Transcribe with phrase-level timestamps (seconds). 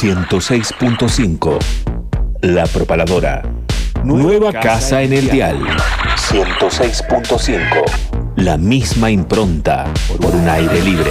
[0.00, 1.58] 106.5.
[2.42, 3.42] La Propaladora.
[4.04, 5.58] Nueva casa en el dial.
[6.30, 7.82] 106.5.
[8.36, 11.10] La misma impronta por un aire libre.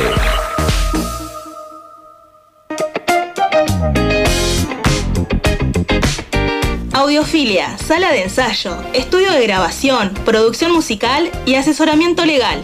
[6.94, 12.64] Audiofilia, sala de ensayo, estudio de grabación, producción musical y asesoramiento legal.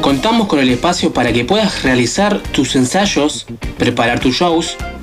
[0.00, 4.78] Contamos con el espacio para que puedas realizar tus ensayos, preparar tus shows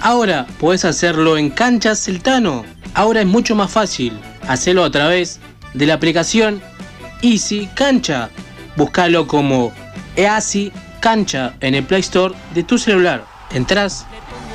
[0.00, 2.64] Ahora puedes hacerlo en Cancha Celtano.
[2.94, 4.18] Ahora es mucho más fácil.
[4.46, 5.40] Hacelo a través
[5.72, 6.62] de la aplicación
[7.22, 8.30] Easy Cancha.
[8.76, 9.72] Búscalo como
[10.16, 13.24] Easy Cancha en el Play Store de tu celular.
[13.50, 14.06] Entrás,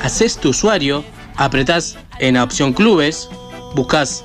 [0.02, 1.04] haces tu usuario,
[1.36, 3.28] apretás en la opción Clubes,
[3.74, 4.24] buscas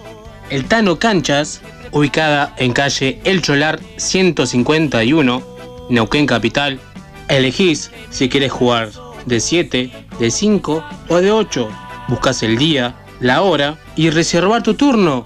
[0.50, 1.62] el Tano Canchas,
[1.92, 5.42] ubicada en calle El Cholar 151,
[5.90, 6.80] Neuquén Capital.
[7.30, 8.90] Elegís si quieres jugar
[9.26, 11.70] de 7, de 5 o de 8.
[12.08, 15.24] Buscas el día, la hora y reservar tu turno.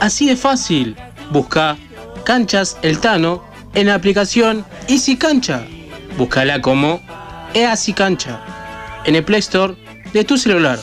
[0.00, 0.96] Así de fácil.
[1.30, 1.76] Busca
[2.24, 5.64] Canchas El Tano en la aplicación Easy Cancha.
[6.18, 7.00] Búscala como
[7.54, 8.40] Easy Cancha
[9.04, 9.74] en el Play Store
[10.12, 10.78] de tu celular.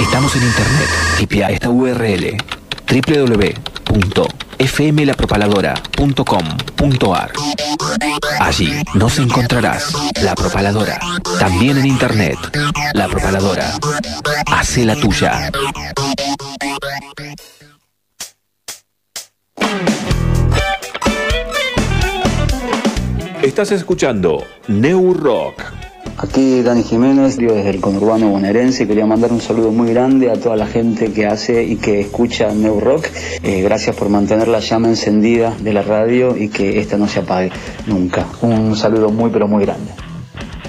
[0.00, 0.88] Estamos en internet.
[1.18, 2.36] Tipia esta URL
[4.58, 7.32] www.fmlapropaladora.com.ar.
[8.40, 10.98] Allí nos encontrarás La Propaladora.
[11.38, 12.36] También en internet.
[12.94, 13.72] La Propaladora.
[14.46, 15.50] Hace la tuya.
[23.42, 25.83] Estás escuchando New Rock.
[26.16, 30.34] Aquí Dani Jiménez, digo desde el conurbano bonaerense, quería mandar un saludo muy grande a
[30.34, 33.08] toda la gente que hace y que escucha New Rock.
[33.42, 37.18] Eh, gracias por mantener la llama encendida de la radio y que esta no se
[37.18, 37.50] apague
[37.86, 38.26] nunca.
[38.42, 39.90] Un saludo muy pero muy grande.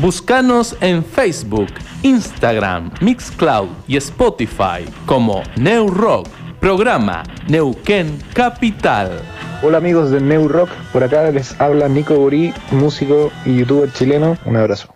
[0.01, 1.69] Búscanos en Facebook,
[2.01, 6.27] Instagram, Mixcloud y Spotify como New Rock,
[6.59, 9.21] programa Neuquén Capital.
[9.61, 14.37] Hola amigos de New Rock, por acá les habla Nico Burí, músico y youtuber chileno.
[14.45, 14.95] Un abrazo.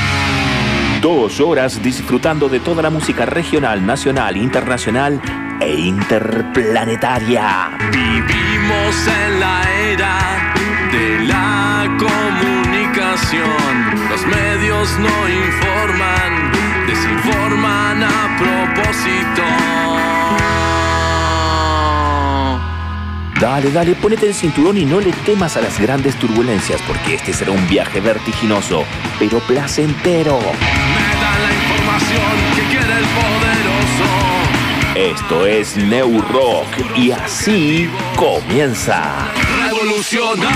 [1.01, 5.19] Dos horas disfrutando de toda la música regional, nacional, internacional
[5.59, 7.71] e interplanetaria.
[7.91, 10.53] Vivimos en la era
[10.91, 13.41] de la comunicación.
[14.11, 16.51] Los medios no informan,
[16.85, 19.43] desinforman a propósito.
[23.41, 27.33] Dale, dale, ponete el cinturón y no le temas a las grandes turbulencias, porque este
[27.33, 28.85] será un viaje vertiginoso,
[29.17, 30.37] pero placentero.
[32.55, 34.09] Que quiere el poderoso.
[34.95, 36.67] Esto es New Rock
[36.97, 39.31] y así comienza.
[39.63, 40.51] Revolucionar.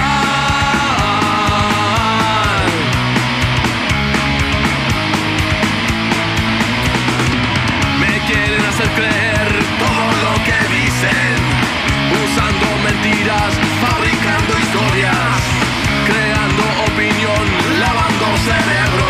[8.00, 9.50] Me quieren hacer creer
[9.80, 11.38] todo lo que dicen,
[12.26, 15.40] usando mentiras, fabricando historias,
[16.06, 17.46] creando opinión,
[17.80, 19.05] lavando cerebros.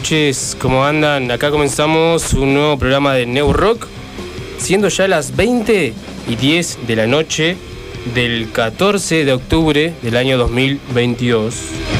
[0.00, 1.30] Noches, ¿cómo andan?
[1.30, 3.86] Acá comenzamos un nuevo programa de New Rock,
[4.56, 5.92] siendo ya las 20
[6.26, 7.58] y 10 de la noche
[8.14, 11.99] del 14 de octubre del año 2022.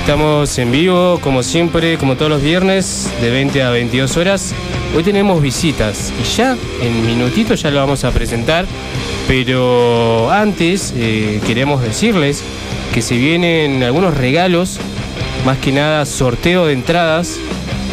[0.00, 4.54] Estamos en vivo como siempre, como todos los viernes, de 20 a 22 horas.
[4.96, 8.66] Hoy tenemos visitas y ya en minutitos ya lo vamos a presentar,
[9.28, 12.42] pero antes eh, queremos decirles
[12.94, 14.78] que se vienen algunos regalos,
[15.44, 17.36] más que nada sorteo de entradas,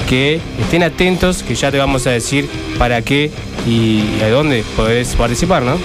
[0.09, 2.49] que estén atentos, que ya te vamos a decir
[2.79, 3.29] para qué
[3.67, 5.77] y a dónde podés participar, ¿no?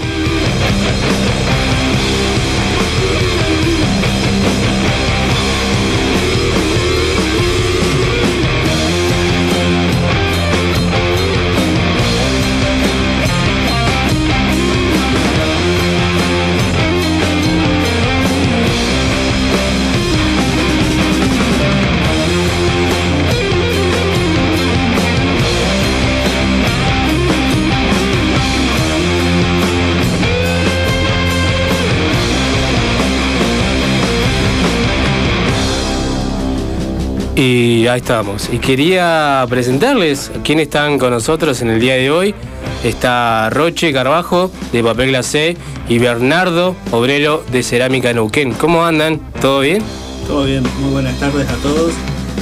[37.42, 38.48] Y ahí estamos.
[38.52, 42.36] Y quería presentarles a quienes están con nosotros en el día de hoy.
[42.84, 45.56] Está Roche Carbajo de Papel Glacé
[45.88, 48.52] y Bernardo Obrero de Cerámica Neuquén.
[48.52, 49.18] ¿Cómo andan?
[49.40, 49.82] ¿Todo bien?
[50.28, 51.92] Todo bien, muy buenas tardes a todos.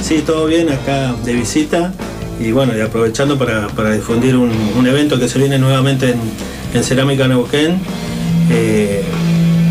[0.03, 1.91] Sí, todo bien acá de visita
[2.39, 6.19] y bueno, y aprovechando para, difundir un, evento que se viene nuevamente en,
[6.75, 7.79] en Cerámica Neuquén,
[8.51, 9.03] eh,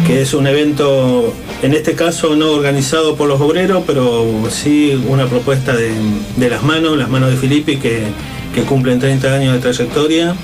[0.08, 5.26] que es un evento, en este caso no organizado por los obreros, pero sí una
[5.26, 8.08] propuesta de, las manos, las manos de Filippi, que,
[8.68, 10.34] cumplen 30 años de trayectoria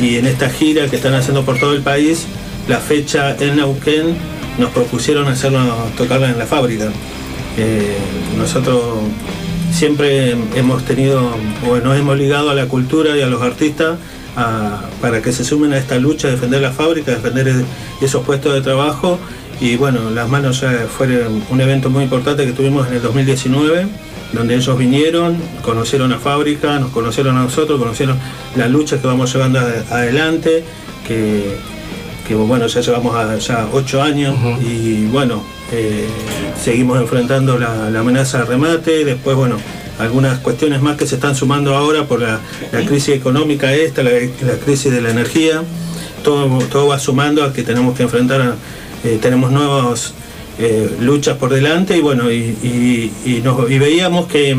[0.00, 2.26] y en esta gira que están haciendo por todo el país,
[2.68, 4.16] la fecha en Neuquén
[4.58, 5.60] nos propusieron hacerlo,
[5.96, 6.90] tocarla en la fábrica.
[7.56, 7.96] Eh,
[8.36, 8.82] nosotros
[9.72, 11.30] siempre hemos tenido,
[11.68, 13.98] o nos hemos ligado a la cultura y a los artistas
[15.00, 17.64] para que se sumen a esta lucha, defender la fábrica, defender
[18.00, 19.18] esos puestos de trabajo.
[19.60, 23.86] Y bueno, las manos ya fueron un evento muy importante que tuvimos en el 2019,
[24.32, 28.16] donde ellos vinieron, conocieron la fábrica, nos conocieron a nosotros, conocieron
[28.56, 29.58] las luchas que vamos llevando
[29.90, 30.64] adelante,
[31.06, 31.56] que,
[32.26, 36.06] que bueno, ya llevamos a- ya ocho años y bueno, eh,
[36.62, 39.56] seguimos enfrentando la, la amenaza de remate, después bueno,
[39.98, 42.38] algunas cuestiones más que se están sumando ahora por la,
[42.72, 45.62] la crisis económica esta, la, la crisis de la energía,
[46.24, 48.54] todo, todo va sumando a que tenemos que enfrentar, a-
[49.04, 50.14] eh, tenemos nuevas
[50.58, 53.10] eh, luchas por delante y bueno, y,
[53.80, 54.56] veíamos que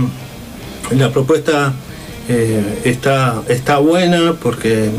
[0.92, 1.74] la propuesta
[2.28, 4.90] eh, está, está buena porque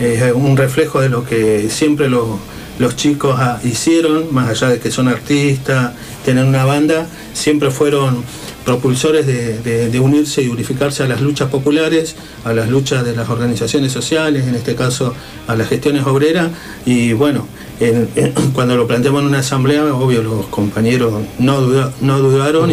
[0.00, 2.38] es un reflejo de lo que siempre lo-
[2.78, 5.92] los chicos ah, hicieron, más allá de que son artistas,
[6.24, 8.24] tienen una banda, siempre fueron
[8.64, 13.92] propulsores de, unirse y unificarse a las luchas populares, a las luchas de las organizaciones
[13.92, 15.14] sociales, en este caso
[15.46, 16.50] a las gestiones obreras,
[16.86, 17.46] y bueno,
[17.80, 21.60] en- en- cuando lo planteamos en una asamblea, obvio los compañeros no,
[22.00, 22.70] no dudaron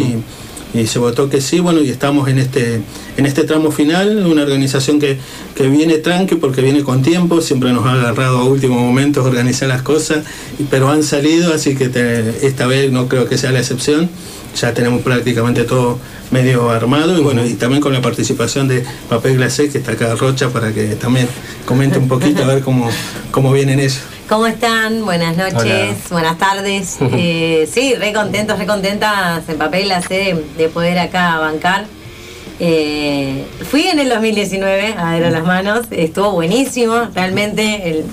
[0.73, 2.81] y se votó que sí, bueno, y estamos en este,
[3.17, 5.17] este tramo final, una organización que,
[5.69, 9.81] viene tranqui porque viene con tiempo, siempre nos ha agarrado a último momento organizar las
[9.81, 10.23] cosas,
[10.69, 11.85] pero han salido, así que
[12.43, 14.07] esta vez no creo que sea la excepción,
[14.59, 15.99] ya tenemos prácticamente todo
[16.31, 20.15] medio armado y bueno, y también con la participación de Papel Glacé, que está acá
[20.15, 21.27] Rocha, para que también
[21.65, 22.89] comente un poquito a ver cómo,
[23.31, 24.01] cómo vienen eso.
[24.27, 25.05] ¿Cómo están?
[25.05, 25.95] Buenas noches, Hola.
[26.09, 26.97] buenas tardes.
[27.13, 31.85] Eh, sí, re contentos, re contentas en papel la de, de poder acá bancar
[32.59, 38.03] Eh, fui en el 2019 a ver a las manos, estuvo buenísimo, realmente el,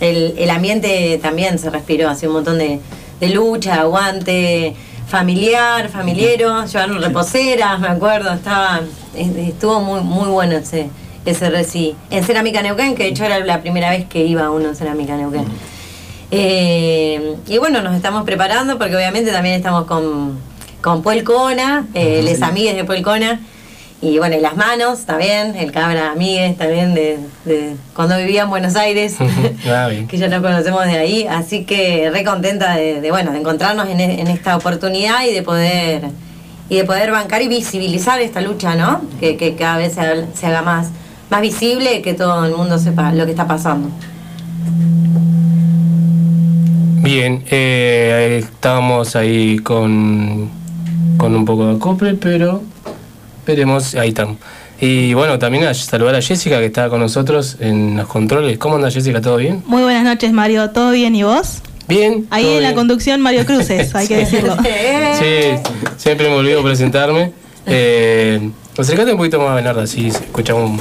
[0.00, 2.80] el- el ambiente también se respiró, hace un montón de,
[3.20, 4.74] de lucha, aguante
[5.08, 8.80] familiar, familiero, llevaron reposeras, me acuerdo, estaba,
[9.14, 10.88] es- estuvo muy, muy bueno ese,
[11.24, 11.94] ese reci.
[12.10, 15.16] En Cerámica Neuquén, que de hecho era la primera vez que iba uno en Cerámica
[15.16, 15.44] Neuquén.
[16.30, 20.38] Eh, y bueno, nos estamos preparando porque obviamente también estamos con,
[20.80, 23.40] con Puelcona, eh, les amigues de Puelcona.
[24.02, 28.50] Y bueno, y las manos también, el cabra amigues también de, de cuando vivía en
[28.50, 29.16] Buenos Aires,
[30.08, 31.26] que ya lo conocemos de ahí.
[31.28, 35.42] Así que re contenta de, de, bueno, de encontrarnos en, en esta oportunidad y de
[35.42, 36.02] poder
[36.68, 39.02] y de poder bancar y visibilizar esta lucha, ¿no?
[39.20, 40.88] Que, que cada vez se, haga- se haga más,
[41.30, 43.88] más visible, que todo el mundo sepa lo que está pasando.
[47.02, 50.48] Bien, eh, estábamos ahí con,
[51.18, 52.62] con un poco de acople, pero
[53.46, 54.38] veremos, ahí estamos.
[54.80, 58.58] Y bueno, también a saludar a Jessica que está con nosotros en los controles.
[58.58, 59.20] ¿Cómo anda Jessica?
[59.20, 59.62] ¿Todo bien?
[59.66, 60.70] Muy buenas noches, Mario.
[60.70, 61.62] ¿Todo bien y vos?
[61.88, 62.26] Bien.
[62.30, 64.56] Ahí en la conducción, Mario Cruces, hay que decirlo.
[65.18, 67.32] Sí, siempre me olvido presentarme.
[67.66, 70.80] Eh, acercate un poquito más, Bernardo, así se escuchamos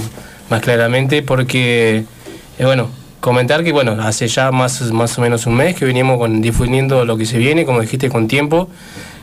[0.50, 2.04] más claramente, porque,
[2.58, 2.90] eh, bueno,
[3.20, 7.06] comentar que, bueno, hace ya más, más o menos un mes que venimos con, difundiendo
[7.06, 8.70] lo que se viene, como dijiste, con tiempo,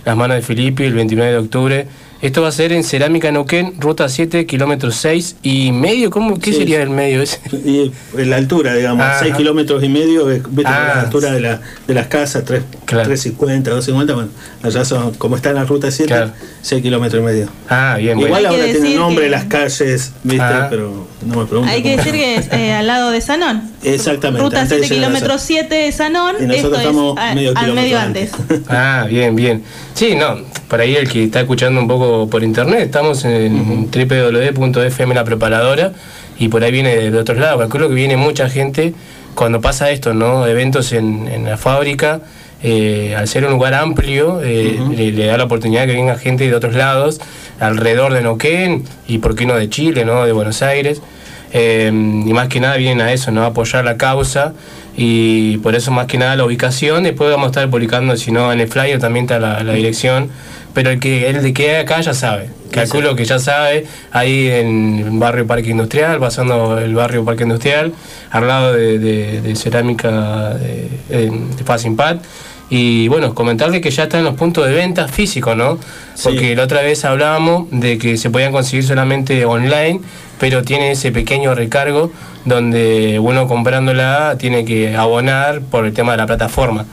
[0.05, 1.87] las manos de Felipe, el 29 de octubre.
[2.23, 6.11] Esto va a ser en Cerámica Neuquén, ruta 7, kilómetro 6 y medio.
[6.11, 6.59] ¿Cómo, ¿Qué Sí.
[6.59, 7.41] sería el medio ese?
[7.65, 9.07] Y en la altura, digamos.
[9.21, 12.63] 6 kilómetros y medio, eh, viste, Ah, la altura de, la, de las casas, 3,
[12.85, 14.29] 350, 250, bueno,
[14.63, 16.15] allá son, como está en la ruta 7,
[16.61, 17.49] 6 kilómetros y medio.
[17.71, 18.49] Ah, bien, Igual bueno.
[18.51, 20.67] Ahora tiene nombre que- las calles, viste, Ah.
[20.69, 21.75] pero no me pregunten.
[21.75, 23.70] Hay que decir que es eh, al lado de Sanón.
[23.83, 24.43] Exactamente.
[24.43, 26.37] Ruta antes de 7, llegar a kilómetro esa- 7 de Sanón.
[26.41, 28.33] Y nosotros Esto estamos es a- medio al medio antes.
[28.35, 28.61] antes.
[28.69, 29.63] Ah, bien, bien.
[29.95, 30.37] Sí, no,
[30.69, 35.93] por ahí el que está escuchando un poco por internet, estamos en www.fm la preparadora
[36.39, 37.59] y por ahí viene de otros lados.
[37.61, 38.95] Calculo que viene mucha gente
[39.35, 40.47] cuando pasa esto, ¿no?
[40.47, 42.21] Eventos en, en la fábrica,
[42.63, 46.47] eh, al ser un lugar amplio, eh, le, le da la oportunidad que venga gente
[46.47, 47.21] de otros lados,
[47.59, 50.25] alrededor de Neuquén y por qué no de Chile, ¿no?
[50.27, 51.01] De Buenos Aires.
[51.53, 53.43] Eh, y más que nada vienen a eso, ¿no?
[53.43, 54.53] A apoyar la causa
[54.97, 57.03] y por eso más que nada la ubicación.
[57.03, 60.29] Después vamos a estar publicando, si no, en el flyer también está la, la dirección.
[60.73, 62.51] Pero el que el de que hay acá ya sabe.
[62.71, 67.93] Calculo que ya sabe, ahí en el barrio Parque Industrial, pasando el barrio Parque Industrial,
[68.31, 72.25] al lado de, de- de cerámica de, de Fast Impact.
[72.71, 75.79] Y bueno, comentarle que ya están los puntos de venta físicos, ¿no?
[76.23, 80.01] Porque la otra vez hablábamos de que se podían conseguir solamente online,
[80.39, 82.13] pero tiene ese pequeño recargo
[82.45, 86.87] donde uno comprándola tiene que abonar por el tema de la plataforma.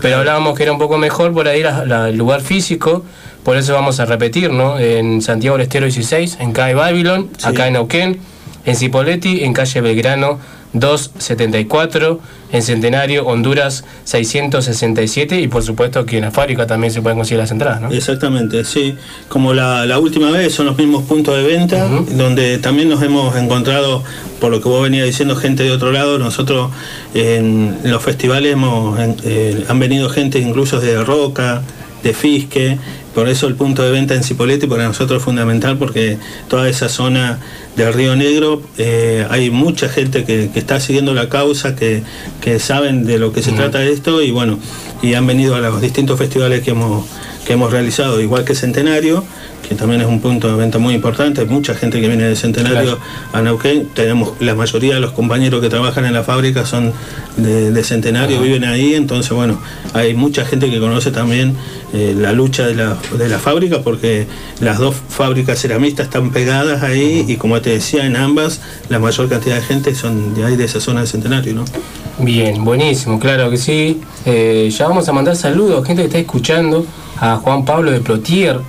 [0.00, 3.04] Pero hablábamos que era un poco mejor por ahí la- la- el lugar físico,
[3.44, 4.78] por eso vamos a repetir, ¿no?
[4.78, 8.18] En Santiago del Estero 16, en calle Babylon, acá en Neuquén,
[8.64, 10.38] en Cipolletti, en calle Belgrano
[10.72, 12.20] 274,
[12.52, 17.40] en Centenario, Honduras 667 y por supuesto que en la fábrica también se pueden conseguir
[17.40, 17.90] las entradas, ¿no?
[17.90, 18.94] Exactamente, sí.
[19.28, 23.36] Como la, la última vez son los mismos puntos de venta, donde también nos hemos
[23.36, 24.02] encontrado,
[24.40, 26.18] por lo que vos venías diciendo, gente de otro lado.
[26.18, 26.70] Nosotros
[27.14, 31.62] en los festivales hemos, en- eh, han venido gente incluso de Roca,
[32.02, 32.78] de Fisque,
[33.18, 36.88] por eso el punto de venta en Cipolletti para nosotros es fundamental porque toda esa
[36.88, 37.40] zona
[37.74, 42.04] del Río Negro eh, hay mucha gente que, que está siguiendo la causa, que,
[42.40, 44.60] que saben de lo que se trata esto y bueno,
[45.02, 47.06] y han venido a los distintos festivales que hemos,
[47.44, 49.24] que hemos realizado, igual que Centenario,
[49.68, 52.98] que también es un punto de venta muy importante, mucha gente que viene de Centenario
[53.32, 56.92] a Neuquén, tenemos la mayoría de los compañeros que trabajan en la fábrica son
[57.36, 59.60] de, de Centenario, viven ahí, entonces bueno,
[59.92, 61.54] hay mucha gente que conoce también
[61.92, 64.26] eh, la lucha de la, de la fábrica porque
[64.60, 69.28] las dos fábricas ceramistas están pegadas ahí y como te decía, en ambas la mayor
[69.28, 71.64] cantidad de gente son de ahí, de esa zona de Centenario, ¿no?
[72.20, 74.00] Bien, buenísimo, claro que sí.
[74.24, 76.86] Eh, ya vamos a mandar saludos, gente que está escuchando,
[77.20, 78.60] a Juan Pablo de Plotier,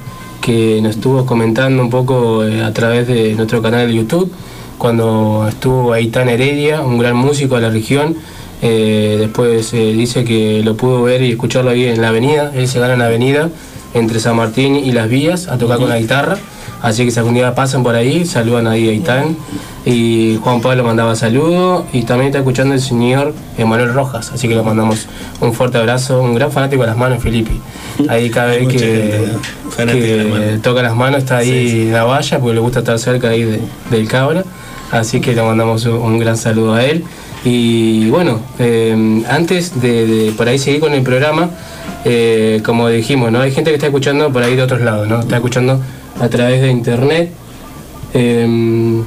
[0.41, 4.31] que nos estuvo comentando un poco eh, a través de nuestro canal de YouTube,
[4.77, 8.15] cuando estuvo Aitán Heredia, un gran músico de la región.
[8.61, 12.67] Eh, después eh, dice que lo pudo ver y escucharlo ahí en la avenida, él
[12.67, 13.49] se gana en la avenida
[13.93, 16.37] entre San Martín y Las Vías a tocar con la guitarra.
[16.81, 19.35] Así que si algún día pasan por ahí, saludan ahí a Aitán.
[19.85, 21.83] Y Juan Pablo mandaba saludos.
[21.93, 24.31] Y también está escuchando el señor Emanuel Rojas.
[24.33, 25.07] Así que le mandamos
[25.41, 26.21] un fuerte abrazo.
[26.21, 27.51] Un gran fanático de las manos, Felipe.
[28.07, 29.27] Ahí cada vez que,
[30.61, 33.61] toca las manos está ahí en la valla porque le gusta estar cerca ahí de-
[33.91, 34.43] del cabra.
[34.91, 37.03] Así que le mandamos un, un gran saludo a él.
[37.45, 41.49] Y bueno, eh, antes de, de por ahí seguir con el programa,
[42.05, 43.39] eh, como dijimos, ¿no?
[43.41, 45.19] Hay gente que está escuchando por ahí de otros lados, ¿no?
[45.21, 45.79] Está escuchando
[46.19, 47.31] a través de internet
[48.13, 49.03] Eh,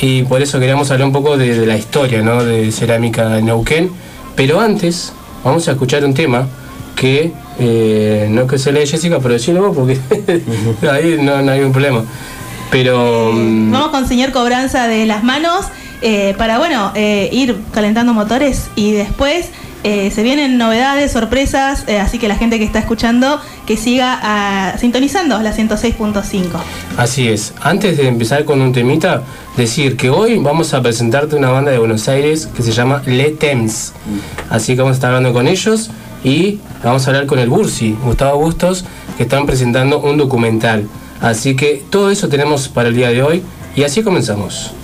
[0.00, 2.42] y por eso queríamos hablar un poco de, de la historia ¿no?
[2.42, 3.90] de cerámica en Neuquén.
[4.34, 5.12] Pero antes
[5.44, 6.46] vamos a escuchar un tema
[6.96, 9.98] que eh, no que se lee Jessica, pero decirlo vos porque
[10.90, 12.04] ahí no, no hay un problema.
[12.70, 15.66] Pero mm, Vamos con señor Cobranza de las manos
[16.02, 19.50] eh, para, bueno, eh, ir calentando motores y después
[19.82, 24.18] eh, se vienen novedades, sorpresas, eh, así que la gente que está escuchando que siga
[24.22, 26.48] ah, sintonizando la 106.5.
[26.96, 27.54] Así es.
[27.62, 29.22] Antes de empezar con un temita,
[29.56, 33.30] decir que hoy vamos a presentarte una banda de Buenos Aires que se llama Le
[33.30, 33.94] Temps.
[34.50, 35.90] Así que vamos a estar hablando con ellos
[36.22, 38.84] y vamos a hablar con el Bursi, Gustavo Bustos,
[39.16, 40.88] que están presentando un documental.
[41.22, 43.42] Así que todo eso tenemos para el día de hoy
[43.76, 44.74] y así comenzamos.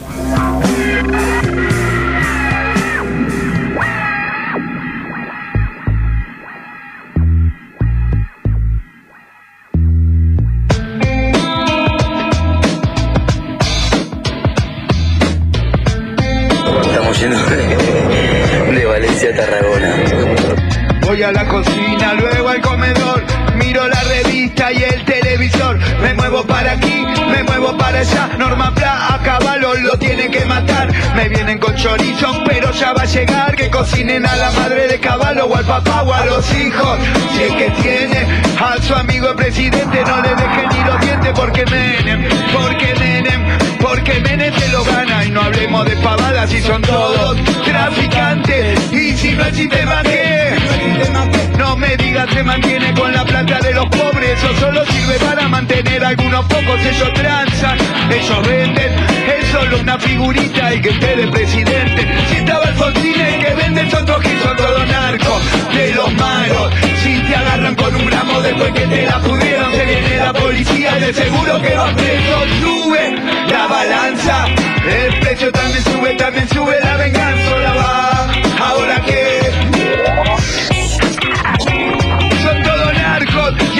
[54.58, 57.78] Solo sirve para mantener algunos pocos, ellos transan,
[58.10, 58.92] ellos venden,
[59.38, 62.06] es solo una figurita el que esté de presidente.
[62.30, 65.42] Si estaba Alfonsín el que vende otro que son todos narcos,
[65.74, 66.72] de los malos.
[67.02, 70.94] Si te agarran con un gramo después que te la pudieron, se viene la policía,
[70.94, 73.14] de seguro que va preso, sube
[73.50, 74.46] la balanza,
[74.88, 79.36] el precio también sube, también sube la venganza, la va, ahora que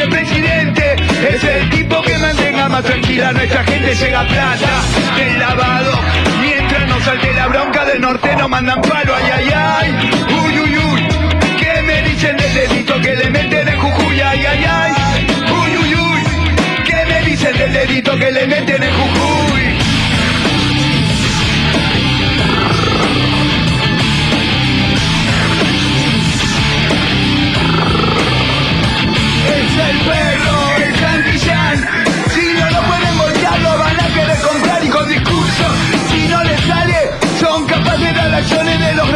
[0.07, 0.97] el presidente.
[1.29, 4.69] Es el tipo que mantenga más tranquila nuestra gente llega plata
[5.16, 5.92] del lavado.
[6.40, 10.11] Mientras no salte la bronca del norte no mandan palo ay ay ay.
[10.45, 11.09] Uy uy uy.
[11.59, 15.27] ¿qué me dicen del dedito que le meten en Jujuy ay ay ay.
[15.51, 16.23] Uy uy uy.
[16.85, 19.86] ¿qué me dicen del dedito que le meten en Jujuy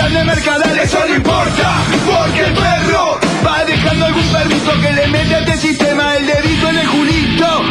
[0.00, 0.82] acciones de.
[0.82, 5.56] Eso no importa, porque el perro va dejando algún perrito que le mete a este
[5.58, 7.62] sistema el dedito en el culito.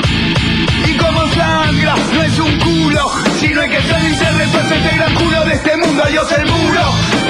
[0.85, 4.95] Y como sangra, no es un culo, sino el que sale y se retuerce este
[4.95, 6.03] gran culo de este mundo.
[6.03, 6.81] Adiós el muro,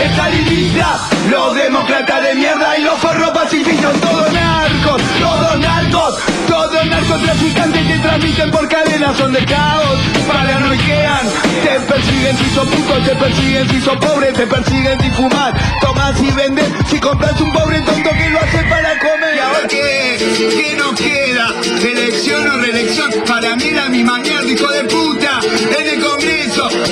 [0.04, 0.98] está lista,
[1.30, 6.16] los demócratas de mierda y los forros pacifistas, todos narcos, todos narcos,
[6.48, 11.28] todos narcotraficantes que transmiten por cadenas son de caos, paranoiquean,
[11.64, 16.22] te persiguen si sos puto, te persiguen si sos pobre, te persiguen si fumas, tomas
[16.22, 19.36] y vendes, si compras un pobre tonto que lo hace para comer.
[19.36, 20.18] ¿Y ahora qué?
[20.38, 21.54] ¿Qué nos queda?
[21.84, 23.12] ¿Elección o reelección?
[23.28, 25.40] Para mí la misma mierda, hijo de puta,
[25.80, 25.99] en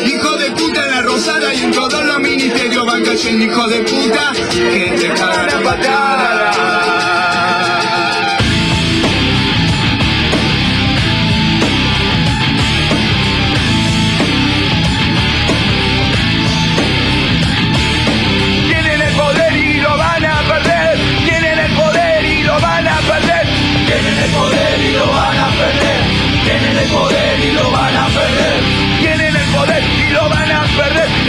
[0.05, 3.79] Hijo de puta en la Rosada y en todos los ministerios van cayendo, hijo de
[3.81, 7.06] puta, que te cagan a patada.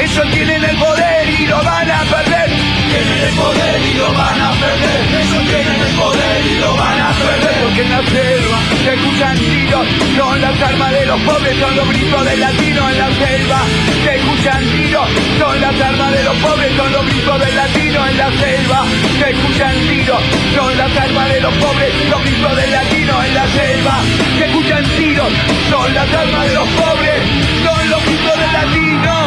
[0.08, 2.48] Ellos tienen el poder y lo van a perder.
[2.88, 5.00] Tienen el poder y lo van a perder.
[5.20, 7.54] Ellos tienen el poder y lo van a perder.
[7.62, 9.86] Porque en la selva se escuchan tiros.
[10.16, 13.60] Son las armas de los pobres, son los gritos del latino en la selva.
[14.02, 15.08] Se escuchan tiros.
[15.38, 18.84] Son las armas de los pobres, son los gritos del latino en la selva.
[19.20, 20.22] Se escuchan tiros.
[20.56, 24.00] Son las armas de los pobres, los gritos del latino en la selva.
[24.38, 25.28] Se escuchan tiros.
[25.68, 27.20] Son las armas de los pobres,
[27.62, 29.17] son los gritos del latino.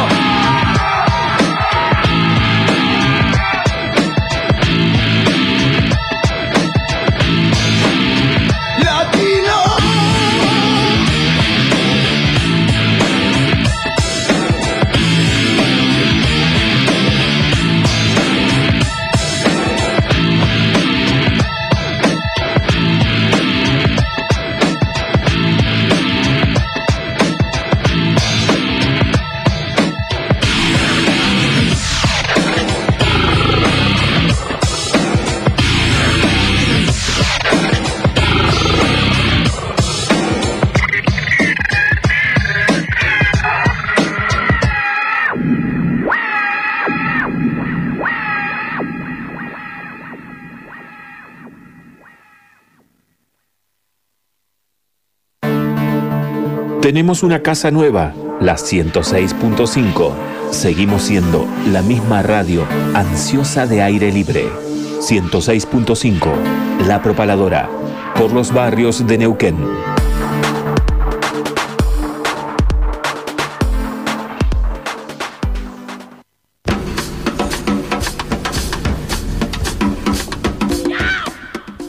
[56.82, 60.12] Tenemos una casa nueva, la 106.5.
[60.50, 64.50] Seguimos siendo la misma radio ansiosa de aire libre.
[64.98, 67.70] 106.5, La Propaladora,
[68.16, 69.58] por los barrios de Neuquén.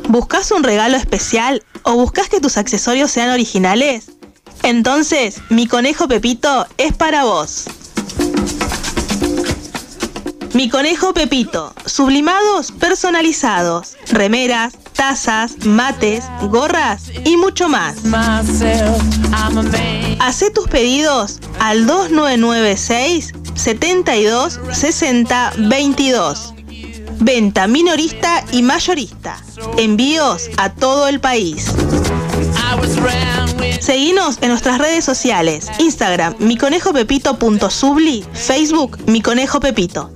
[0.07, 4.13] ¿Buscas un regalo especial o buscas que tus accesorios sean originales?
[4.63, 7.65] Entonces, mi conejo Pepito es para vos.
[10.53, 18.05] Mi conejo Pepito, sublimados personalizados, remeras, tazas, mates, gorras y mucho más.
[20.19, 26.53] Hacé tus pedidos al 2996 72 60 22.
[27.19, 29.41] Venta minorista y mayorista.
[29.77, 31.65] Envíos a todo el país.
[33.83, 35.69] Seguinos en nuestras redes sociales.
[35.77, 40.09] Instagram, miconejopepito.subli, Facebook, Mi Conejo Pepito.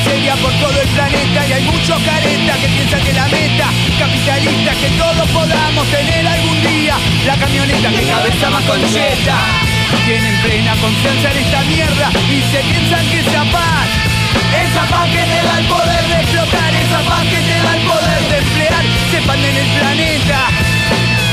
[0.00, 3.66] Miseria por todo el planeta y hay muchos caretas que piensan que la meta
[3.98, 6.94] capitalista que todos podamos tener algún día
[7.26, 9.36] la camioneta que cabeza más concheta.
[10.06, 13.88] Tienen plena confianza en esta mierda y se piensan que esa paz,
[14.64, 17.82] esa paz que te da el poder de explotar, esa paz que te da el
[17.82, 20.69] poder de emplear, se en el planeta.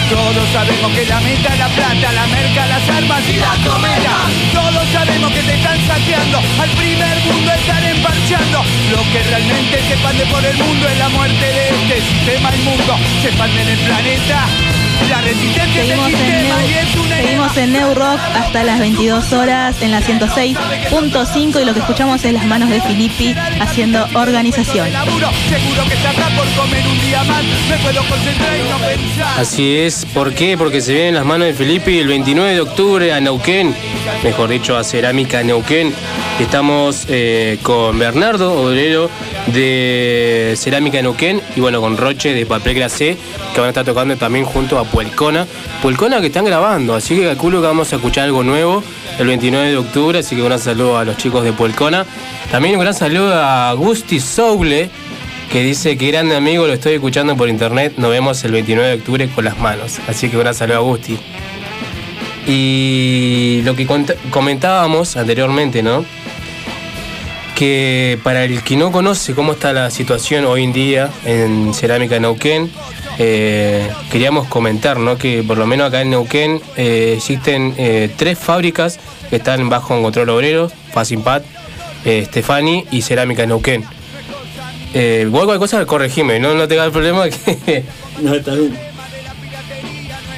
[0.09, 4.15] Todos sabemos que la meta la plata, la merca, las armas y la cometa.
[4.53, 8.63] Todos sabemos que te están saqueando, al primer mundo están emparchando.
[8.91, 12.97] Lo que realmente se expande por el mundo es la muerte de este sistema inmundo.
[13.21, 14.76] Se expande en el planeta.
[15.09, 18.63] La resistencia Seguimos del en, sistema Neu, y es una seguimos en Neu Rock hasta
[18.63, 23.33] las 22 horas en la 106.5 y lo que escuchamos es las manos de Filippi
[23.61, 24.89] haciendo organización.
[29.37, 30.57] Así es, ¿por qué?
[30.57, 33.75] Porque se vienen las manos de Felipe el 29 de octubre a Neuquén,
[34.23, 35.93] mejor dicho a Cerámica Neuquén.
[36.39, 39.09] Estamos eh, con Bernardo Obrero
[39.47, 43.17] de Cerámica Neuquén y bueno, con Roche de Papel Glacé,
[43.53, 45.45] que van a estar tocando también junto a Puelcona.
[45.81, 48.83] Puelcona que están grabando, así que calculo que vamos a escuchar algo nuevo
[49.19, 52.05] el 29 de octubre, así que un gran saludo a los chicos de Puelcona.
[52.51, 54.89] También un gran saludo a Gusti Soule,
[55.51, 58.95] que dice que grande amigo, lo estoy escuchando por internet, nos vemos el 29 de
[58.95, 59.99] octubre con las manos.
[60.07, 61.17] Así que un gran saludo a Gusti.
[62.47, 63.85] Y lo que
[64.29, 66.05] comentábamos anteriormente, ¿no?
[67.57, 72.19] Que para el que no conoce cómo está la situación hoy en día en Cerámica
[72.19, 72.69] Neuquén,
[73.17, 75.17] eh, queríamos comentar, ¿no?
[75.17, 78.99] Que por lo menos acá en Neuquén eh, existen eh, tres fábricas
[79.31, 81.43] que están bajo control obrero, Facimpat,
[82.05, 83.83] Stefani y Cerámica Neuquén.
[84.93, 87.83] Eh, cualquier cosa corregime, no, no tengas el problema que...
[88.21, 88.77] No, está bien.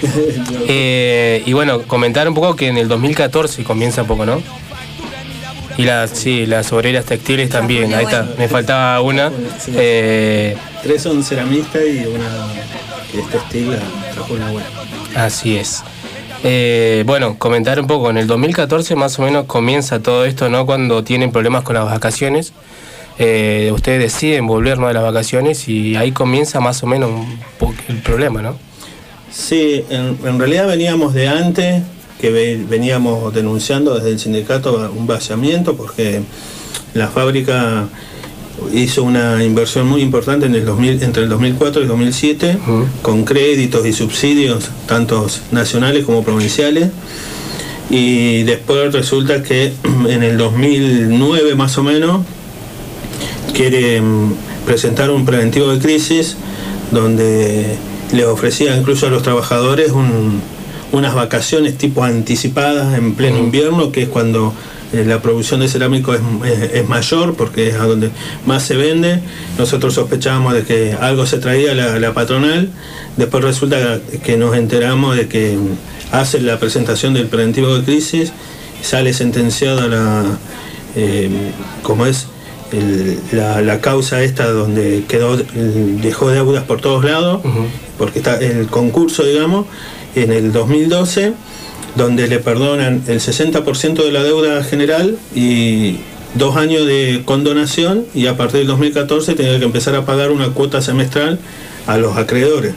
[1.45, 4.41] Y bueno, comentar un poco que en el 2014 comienza un poco, ¿no?
[5.79, 9.31] Y las, sí, las obreras textiles también, ahí está, me faltaba una.
[9.67, 12.27] Eh, Tres son ceramistas y una
[13.09, 13.77] que es textil,
[14.13, 14.67] trajo una buena.
[15.15, 15.81] así es.
[16.43, 20.65] Eh, bueno, comentar un poco, en el 2014 más o menos comienza todo esto, ¿no?
[20.65, 22.51] Cuando tienen problemas con las vacaciones.
[23.17, 24.87] Eh, ustedes deciden volver ¿no?
[24.89, 28.57] de las vacaciones y ahí comienza más o menos un poco el problema, ¿no?
[29.31, 31.83] Sí, en, en realidad veníamos de antes,
[32.19, 36.21] que ve- veníamos denunciando desde el sindicato un vaciamiento porque
[36.93, 37.87] la fábrica
[38.73, 42.57] hizo una inversión muy importante en el 2000, entre el 2004 y el 2007
[43.01, 46.89] con créditos y subsidios, tantos nacionales como provinciales.
[47.89, 49.71] Y después resulta que
[50.09, 52.25] en el 2009 más o menos
[53.53, 54.33] quiere mm,
[54.65, 56.35] presentar un preventivo de crisis
[56.91, 57.77] donde
[58.11, 60.41] le ofrecía incluso a los trabajadores un-
[60.91, 64.53] unas vacaciones tipo anticipadas en pleno invierno, que es cuando
[64.91, 68.09] eh, la producción de cerámico es, es- es mayor porque es a donde
[68.45, 69.19] más se vende.
[69.57, 72.69] Nosotros sospechábamos de que algo se traía la, la patronal,
[73.17, 75.57] después resulta que nos enteramos de que
[76.11, 78.31] hace la presentación del preventivo de crisis,
[78.81, 80.23] sale sentenciada la,
[80.95, 81.29] eh,
[81.83, 82.25] como es,
[82.71, 87.41] el- la, la causa esta donde quedó dejó deudas por todos lados
[87.97, 89.65] porque está el concurso digamos
[90.15, 91.33] en el 2012
[91.95, 95.97] donde le perdonan el 60% de la deuda general y
[96.35, 100.49] dos años de condonación y a partir del 2014 tenía que empezar a pagar una
[100.49, 101.39] cuota semestral
[101.87, 102.73] a los acreedores.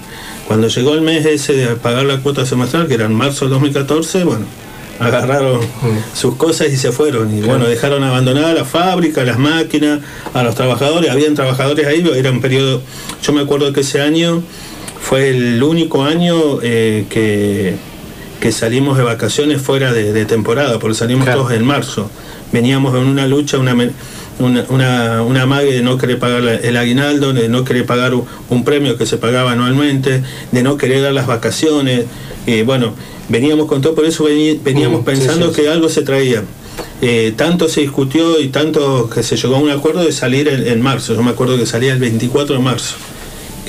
[0.49, 3.55] Cuando llegó el mes ese de pagar la cuota semestral, que era en marzo del
[3.55, 4.45] 2014, bueno,
[4.99, 5.61] agarraron
[6.14, 7.37] sus cosas y se fueron.
[7.37, 10.01] Y bueno, dejaron abandonada la fábrica, las máquinas,
[10.35, 11.11] a los trabajadores.
[11.11, 12.83] Habían trabajadores ahí, era un periodo.
[13.23, 14.42] Yo me acuerdo que ese año
[15.03, 17.75] fue el único año eh, que,
[18.41, 22.11] que salimos de vacaciones fuera de, de temporada, porque salimos todos en marzo.
[22.53, 23.75] Veníamos en una lucha, una,
[24.38, 28.65] una, una, una mague de no querer pagar el aguinaldo, de no querer pagar un,
[28.65, 32.05] premio que se pagaba anualmente, de no querer dar las vacaciones.
[32.47, 32.95] Y bueno,
[33.29, 35.62] veníamos con todo, por eso vení- veníamos Mm, sí, pensando sí, sí.
[35.62, 36.43] que algo se traía.
[37.01, 40.67] Eh, tanto se discutió y tanto que se llegó a un acuerdo de salir en,
[40.67, 41.15] en marzo.
[41.15, 42.95] Yo me acuerdo que salía el 24 de marzo.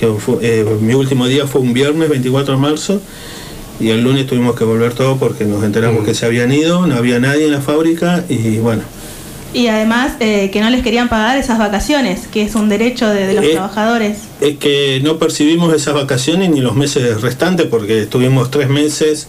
[0.04, 3.00] Que fue- eh, mi último día fue un viernes 24 de marzo
[3.80, 6.96] y el lunes tuvimos que volver todo porque nos enteramos que se habían ido, no
[6.96, 8.82] había nadie en la fábrica y bueno,
[9.54, 13.28] Y además eh, que no les querían pagar esas vacaciones, que es un derecho de,
[13.28, 14.18] de los Eh, trabajadores.
[14.42, 19.28] es que no percibimos esas vacaciones ni los meses restantes porque estuvimos tres meses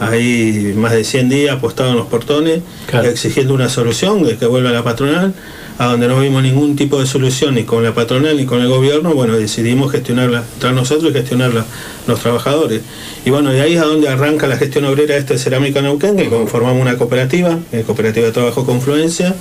[0.00, 2.60] ahí más de 100 días apostados en los portones
[3.04, 5.32] exigiendo una solución de que vuelva la patronal
[5.78, 8.68] a donde no vimos ningún tipo de solución ni con la patronal ni con el
[8.68, 11.64] gobierno bueno decidimos gestionarla entre nosotros y gestionarla
[12.06, 12.82] los trabajadores.
[13.24, 16.16] Y bueno de ahí es a donde arranca la gestión obrera esta de Cerámica Neuquén
[16.16, 19.34] que conformamos una cooperativa cooperativa de trabajo Confluencia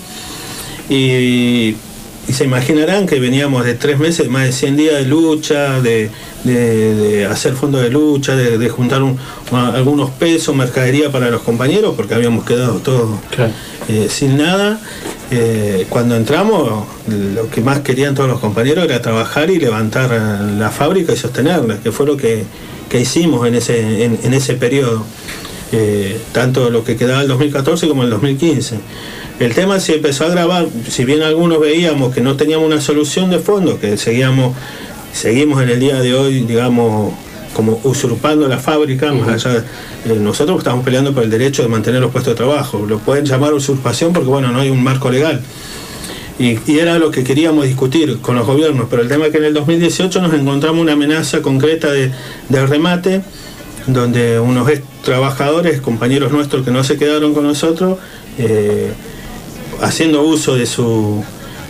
[0.90, 1.76] y,
[2.28, 6.10] y se imaginarán que veníamos de tres meses, más de 100 días de lucha, de,
[6.44, 9.18] de- de hacer fondos de lucha, de, de juntar un-
[9.52, 13.10] algunos pesos, mercadería para los compañeros, porque habíamos quedado todos
[13.88, 14.80] eh, sin nada.
[15.32, 16.86] Eh, cuando entramos,
[17.36, 20.12] lo que más querían todos los compañeros era trabajar y levantar
[20.58, 22.44] la fábrica y sostenerla, que fue lo que,
[22.90, 25.04] que hicimos en ese, en, en ese periodo.
[25.72, 28.76] Eh, tanto lo que quedaba el 2014 como el 2015.
[29.40, 33.30] El tema se empezó a grabar, si bien algunos veíamos que no teníamos una solución
[33.30, 34.56] de fondo, que seguíamos,
[35.14, 37.14] seguimos en el día de hoy, digamos,
[37.54, 41.68] como usurpando la fábrica, más allá de- eh, nosotros estamos peleando por el derecho de
[41.70, 42.86] mantener los puestos de trabajo.
[42.88, 45.42] Lo pueden llamar usurpación porque bueno, no hay un marco legal.
[46.40, 49.38] Y, y era lo que queríamos discutir con los gobiernos, pero el tema es que
[49.38, 52.12] en el 2018 nos encontramos una amenaza concreta de,
[52.50, 53.22] de remate,
[53.88, 58.00] donde unos ex trabajadores, compañeros nuestros que no se quedaron con nosotros,
[58.38, 58.92] eh,
[59.82, 61.24] haciendo uso de su,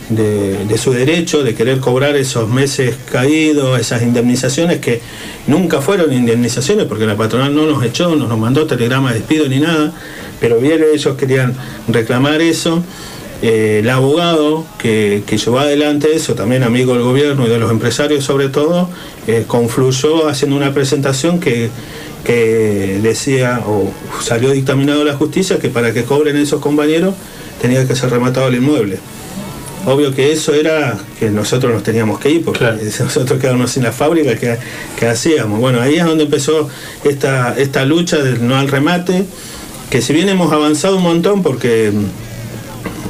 [0.08, 5.00] de, su derecho de querer cobrar esos meses caídos, esas indemnizaciones que
[5.46, 9.48] nunca fueron indemnizaciones porque la patronal no nos echó, no nos mandó telegrama de despido
[9.48, 9.92] ni nada,
[10.40, 11.54] pero bien ellos querían
[11.88, 12.82] reclamar eso.
[13.42, 17.70] Eh, el abogado que, que llevó adelante eso, también amigo del gobierno y de los
[17.70, 18.88] empresarios sobre todo,
[19.26, 21.68] eh, confluyó haciendo una presentación que,
[22.24, 23.92] que decía, o
[24.22, 27.14] salió dictaminado la justicia, que para que cobren esos compañeros
[27.60, 28.98] tenía que ser rematado el inmueble.
[29.86, 33.84] Obvio que eso era que nosotros nos teníamos que ir, porque si nosotros quedarnos sin
[33.84, 34.58] la fábrica, ¿qué,
[34.98, 35.60] qué hacíamos?
[35.60, 36.68] Bueno, ahí es donde empezó
[37.04, 39.24] esta, esta lucha del no al remate,
[39.90, 41.92] que si bien hemos avanzado un montón, porque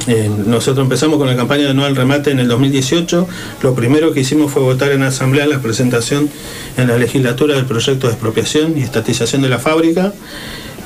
[0.07, 3.27] eh, nosotros empezamos con la campaña de no al remate en el 2018.
[3.61, 6.29] Lo primero que hicimos fue votar en asamblea la presentación
[6.77, 10.13] en la legislatura del proyecto de expropiación y estatización de la fábrica.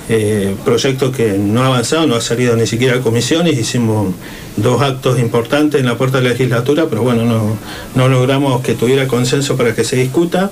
[0.10, 3.58] Eh, proyecto que no ha avanzado, no ha salido ni siquiera a comisiones.
[3.58, 4.14] Hicimos
[4.58, 7.58] dos actos importantes en la puerta de la legislatura, pero bueno, no,
[7.96, 10.52] no logramos que tuviera consenso para que se discuta.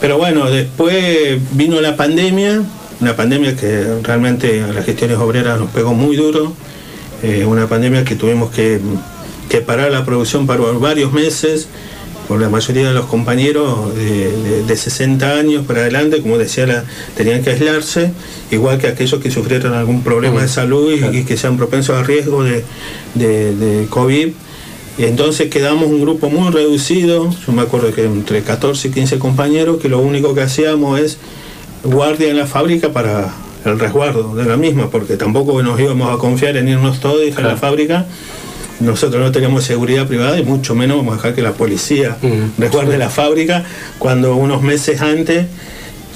[0.00, 2.62] Pero bueno, después vino la pandemia,
[3.00, 6.52] una pandemia que realmente a las gestiones obreras nos pegó muy duro,
[7.22, 8.78] eh, una pandemia que tuvimos que,
[9.48, 11.68] que parar la producción por varios meses,
[12.28, 16.66] por la mayoría de los compañeros de, de- de 60 años para adelante, como decía,
[16.66, 16.84] la-
[17.16, 18.10] tenían que aislarse,
[18.50, 22.02] igual que aquellos que sufrieron algún problema de salud y, y que sean propensos a
[22.02, 22.64] riesgo de,
[23.14, 24.28] de- COVID.
[24.98, 29.18] Y entonces quedamos un grupo muy reducido, yo me acuerdo que entre 14 y 15
[29.18, 31.18] compañeros, que lo único que hacíamos es
[31.84, 33.30] guardia en la fábrica para
[33.66, 37.26] el resguardo de la misma, porque tampoco nos íbamos a confiar en irnos todos y
[37.26, 38.06] dejar la fábrica.
[38.80, 42.16] Nosotros no tenemos seguridad privada y mucho menos vamos a dejar que la policía
[42.58, 43.64] resguarde la fábrica
[43.98, 45.46] cuando unos meses antes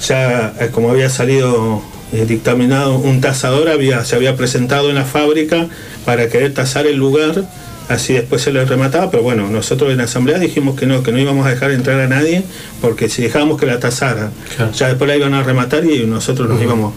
[0.07, 1.81] ya eh, como había salido
[2.13, 5.67] eh, dictaminado un tasador había, se había presentado en la fábrica
[6.05, 7.45] para querer tasar el lugar
[7.87, 11.11] así después se le remataba pero bueno nosotros en la asamblea dijimos que no que
[11.11, 12.43] no íbamos a dejar entrar a nadie
[12.79, 14.31] porque si dejábamos que la tasara
[14.73, 16.93] ya después la iban a rematar y nosotros nos íbamos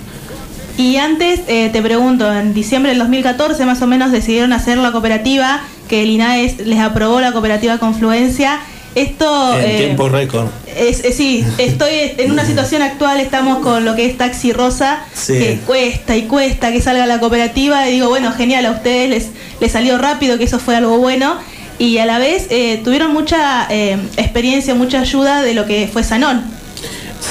[0.77, 4.91] Y antes eh, te pregunto, en diciembre del 2014 más o menos decidieron hacer la
[4.93, 8.59] cooperativa, que el INAES les aprobó la cooperativa Confluencia.
[8.97, 9.59] Esto...
[9.59, 10.47] En eh, tiempo récord.
[10.67, 15.01] es, es- sí, estoy en una situación actual, estamos con lo que es Taxi Rosa,
[15.15, 15.35] Sí.
[15.35, 19.29] que cuesta y cuesta que salga la cooperativa, y digo, bueno, genial, a ustedes les,
[19.61, 21.37] les salió rápido, que eso fue algo bueno,
[21.79, 26.05] y a la vez eh, tuvieron mucha eh, experiencia, mucha ayuda de lo que fue
[26.05, 26.45] Sanón.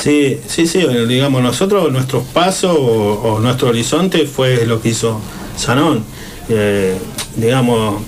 [0.02, 4.90] Sí, sí, sí, bueno, digamos, nosotros, nuestros pasos o, o nuestro horizonte fue lo que
[4.90, 5.20] hizo
[5.56, 6.04] Sanón.
[6.50, 6.96] Eh,
[7.38, 8.02] digamos,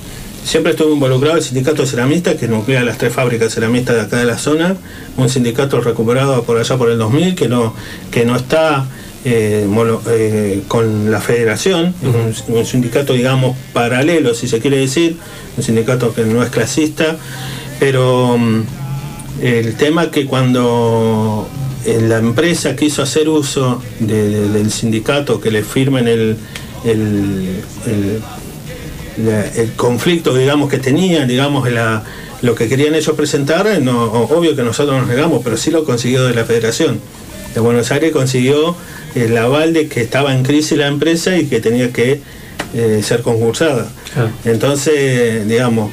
[0.43, 4.17] siempre estuvo involucrado el sindicato de ceramistas que nuclea las tres fábricas ceramistas de acá
[4.17, 4.75] de la zona,
[5.15, 7.73] un sindicato recuperado por allá por el 2000 que no,
[8.11, 8.85] que no está
[9.23, 15.15] eh, mono- eh, con la federación, un, un sindicato, digamos, paralelo, si se quiere decir,
[15.55, 17.15] un sindicato que no es clasista,
[17.79, 18.37] pero...
[18.37, 18.61] mm,
[19.41, 21.45] el tema que cuando
[21.85, 26.37] la empresa quiso hacer uso de- de- del sindicato que le firmen el,
[26.83, 28.21] el, el-
[29.55, 32.03] el conflicto digamos que tenían, digamos la-
[32.41, 36.25] lo que querían ellos presentar, no, obvio que nosotros nos negamos, pero sí lo consiguió
[36.25, 36.99] de la federación.
[37.53, 38.75] De Buenos Aires consiguió
[39.15, 42.19] el aval de que estaba en crisis la empresa y que tenía que
[42.73, 43.89] eh, ser concursada.
[44.43, 45.91] Entonces, digamos,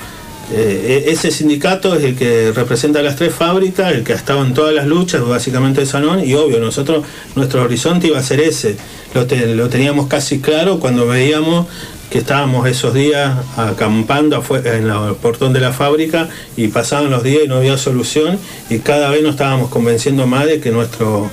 [0.52, 4.44] eh, e- ese sindicato es el que representa las tres fábricas, el que ha estado
[4.44, 8.40] en todas las luchas, básicamente de Sanón, y obvio, nosotros, nuestro horizonte iba a ser
[8.40, 8.76] ese.
[9.14, 11.66] Lo, lo teníamos casi claro cuando veíamos
[12.12, 17.44] que estábamos esos días acampando en el portón de la fábrica y pasaban los días
[17.46, 18.38] y no había solución
[18.68, 21.30] y cada vez nos estábamos convenciendo más de que nuestro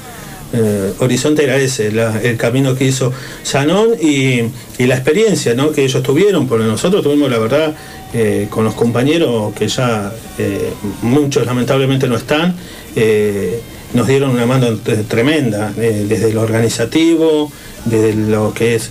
[0.51, 4.41] eh, horizonte era ese, el camino que hizo Sanón y,
[4.79, 7.75] la experiencia que ellos tuvieron, porque nosotros tuvimos la verdad
[8.13, 10.71] eh, con los compañeros que ya eh,
[11.03, 12.55] muchos lamentablemente no están,
[12.95, 13.59] eh,
[13.93, 17.51] nos dieron una mano tremenda, desde lo organizativo,
[17.85, 18.89] desde lo que es,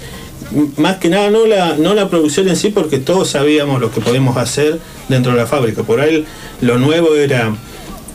[0.77, 4.01] más que nada no la, no la producción en sí, porque todos sabíamos lo que
[4.01, 6.25] podemos hacer dentro de la fábrica, por ahí
[6.61, 7.55] lo nuevo era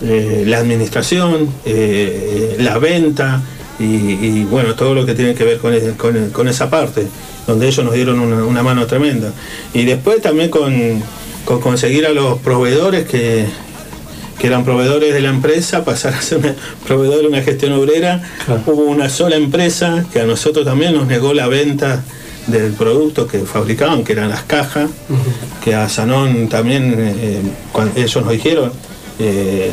[0.03, 3.41] eh, la administración, eh, la venta
[3.79, 7.07] y, y, bueno, todo lo que tiene que ver con, e- con- con esa parte,
[7.47, 9.31] donde ellos nos dieron una, una mano tremenda.
[9.73, 10.73] Y después también con,
[11.45, 13.45] con conseguir a los proveedores que,
[14.39, 18.21] que eran proveedores de la empresa, pasar a ser una, proveedor de una gestión obrera.
[18.67, 22.03] Hubo una sola empresa que a nosotros también nos negó la venta
[22.47, 24.89] del producto que fabricaban, que eran las cajas,
[25.63, 27.39] que a Sanón también eh,
[27.95, 28.71] ellos nos dijeron,
[29.19, 29.71] eh,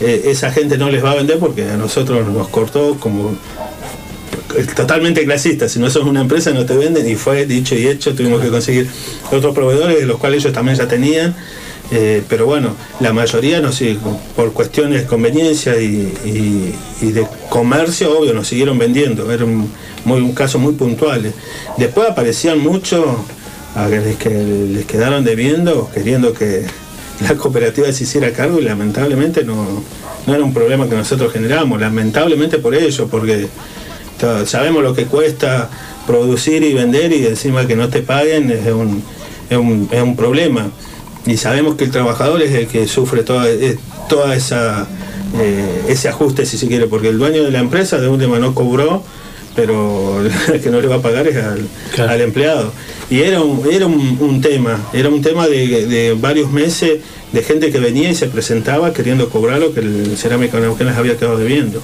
[0.00, 3.36] eh, esa gente no les va a vender porque a nosotros nos cortó como
[4.74, 8.14] totalmente clasista, si no sos una empresa no te venden y fue dicho y hecho,
[8.14, 8.88] tuvimos que conseguir
[9.30, 11.34] otros proveedores de los cuales ellos también ya tenían,
[11.90, 13.98] eh, pero bueno, la mayoría no sí,
[14.34, 19.70] por cuestiones de conveniencia y, de comercio, obvio, nos siguieron vendiendo, era un,
[20.04, 21.32] muy, un caso muy puntual.
[21.76, 23.04] Después aparecían muchos
[23.74, 26.64] a que que les quedaron debiendo, queriendo que
[27.20, 29.82] la cooperativa se hiciera cargo y lamentablemente no,
[30.26, 33.48] no era un problema que nosotros generamos, lamentablemente por ello, porque
[34.46, 35.70] sabemos lo que cuesta
[36.06, 39.02] producir y vender y encima que no te paguen es un,
[39.50, 40.70] es un, es un problema.
[41.26, 43.46] Y sabemos que el trabajador es el que sufre toda,
[44.08, 44.86] toda esa
[45.38, 48.54] eh, ese ajuste si se quiere, porque el dueño de la empresa de última no
[48.54, 49.02] cobró,
[49.54, 51.68] pero el que no le va a pagar es al,
[52.08, 52.72] al empleado.
[53.08, 57.00] Y era un, era un, tema, era un tema de, varios meses
[57.32, 60.96] de gente que venía y se presentaba queriendo cobrar lo que el Cerámica Neuquén les
[60.96, 61.80] había quedado debiendo.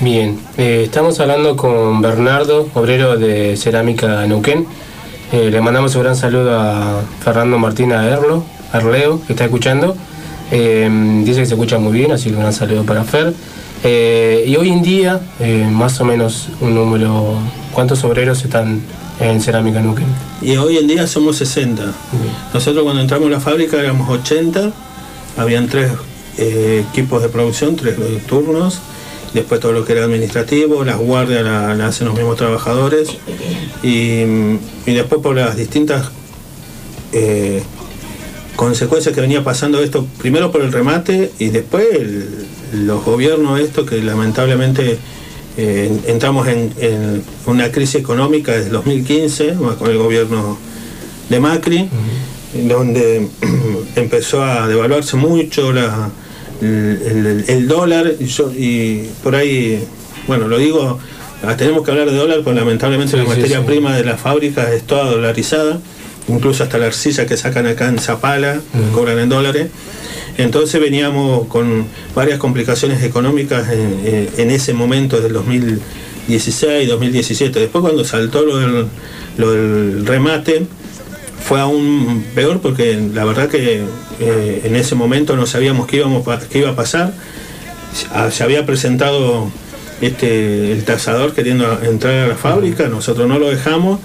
[0.00, 4.66] Bien, eh, estamos hablando con Bernardo, obrero de Cerámica Neuquén.
[5.32, 9.96] Eh, le mandamos un gran saludo a Fernando Martínez Erlo, Arleo, que está escuchando.
[10.50, 10.88] Eh,
[11.24, 13.32] dice que se escucha muy bien, así que un gran saludo para Fer.
[13.82, 17.36] Eh, y hoy en día, eh, más o menos un número,
[17.72, 18.80] ¿cuántos obreros están
[19.20, 20.06] en Cerámica Neuquén?
[20.42, 21.82] Y hoy en día somos 60.
[22.52, 24.72] Nosotros cuando entramos a la fábrica éramos 80,
[25.36, 25.92] habían tres
[26.38, 27.96] eh, equipos de producción, tres
[28.26, 28.78] turnos,
[29.32, 33.08] después todo lo que era administrativo, las guardias la, la hacen los mismos trabajadores,
[33.82, 34.22] y,
[34.86, 36.10] y después por las distintas
[37.12, 37.62] eh,
[38.56, 42.46] consecuencias que venía pasando esto, primero por el remate y después el-
[42.86, 44.98] los gobiernos estos que lamentablemente
[45.56, 50.58] eh, entramos en, en una crisis económica desde 2015 con el gobierno
[51.28, 51.88] de Macri,
[52.68, 53.28] donde
[53.96, 56.10] empezó a devaluarse mucho la-
[56.60, 59.84] el, el- el dólar y, yo- y por ahí,
[60.26, 60.98] bueno, lo digo,
[61.42, 63.64] ah, tenemos que hablar de dólar porque lamentablemente Sí, la materia sí.
[63.66, 65.80] prima de las fábricas es toda dolarizada,
[66.28, 68.60] incluso hasta la arcilla que sacan acá en Zapala,
[68.94, 69.68] cobran en dólares.
[70.36, 77.60] Entonces veníamos con varias complicaciones económicas en, en- en ese momento del 2016, 2017.
[77.60, 78.86] Después cuando saltó lo del,
[79.38, 80.66] lo del remate,
[81.46, 83.82] fue aún peor porque la verdad que
[84.20, 87.12] eh, en ese momento no sabíamos qué, íbamos, pa- qué iba a pasar.
[88.32, 89.50] Se había presentado
[90.00, 94.00] este, el tasador queriendo entrar a la fábrica, nosotros no lo dejamos,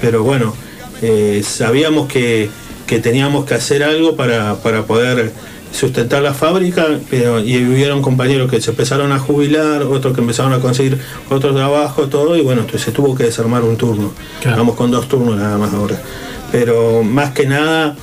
[0.00, 0.54] pero bueno,
[1.02, 2.48] eh, sabíamos que,
[2.86, 5.32] que teníamos que hacer algo para, para poder
[5.74, 10.52] sustentar la fábrica, pero, y hubieron compañeros que se empezaron a jubilar, otros que empezaron
[10.52, 10.98] a conseguir
[11.30, 14.12] otro trabajo, todo, y bueno, entonces se tuvo que desarmar un turno.
[14.44, 16.00] Vamos con dos turnos nada más ahora.
[16.52, 17.96] Pero más que nada,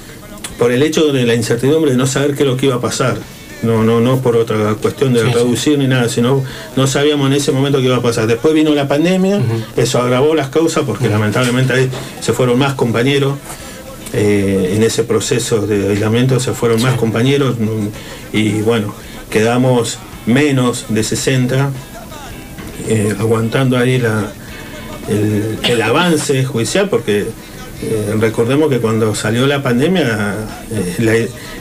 [0.59, 2.81] por el hecho de la incertidumbre de no saber qué es lo que iba a
[2.81, 3.17] pasar.
[3.63, 5.33] No, no, no por otra cuestión de Sí, sí.
[5.33, 6.43] reducir ni nada, sino
[6.75, 8.25] no sabíamos en ese momento qué iba a pasar.
[8.27, 9.39] Después vino la pandemia,
[9.77, 11.89] eso agravó las causas porque lamentablemente ahí
[12.21, 13.35] se fueron más compañeros.
[14.13, 17.55] Eh, en ese proceso de aislamiento se fueron más compañeros
[18.33, 18.93] y bueno,
[19.29, 21.71] quedamos menos de 60
[22.89, 24.31] eh, aguantando ahí la,
[25.07, 27.27] el, el avance judicial porque
[27.83, 30.35] eh, recordemos que cuando salió la pandemia
[30.99, 31.13] la,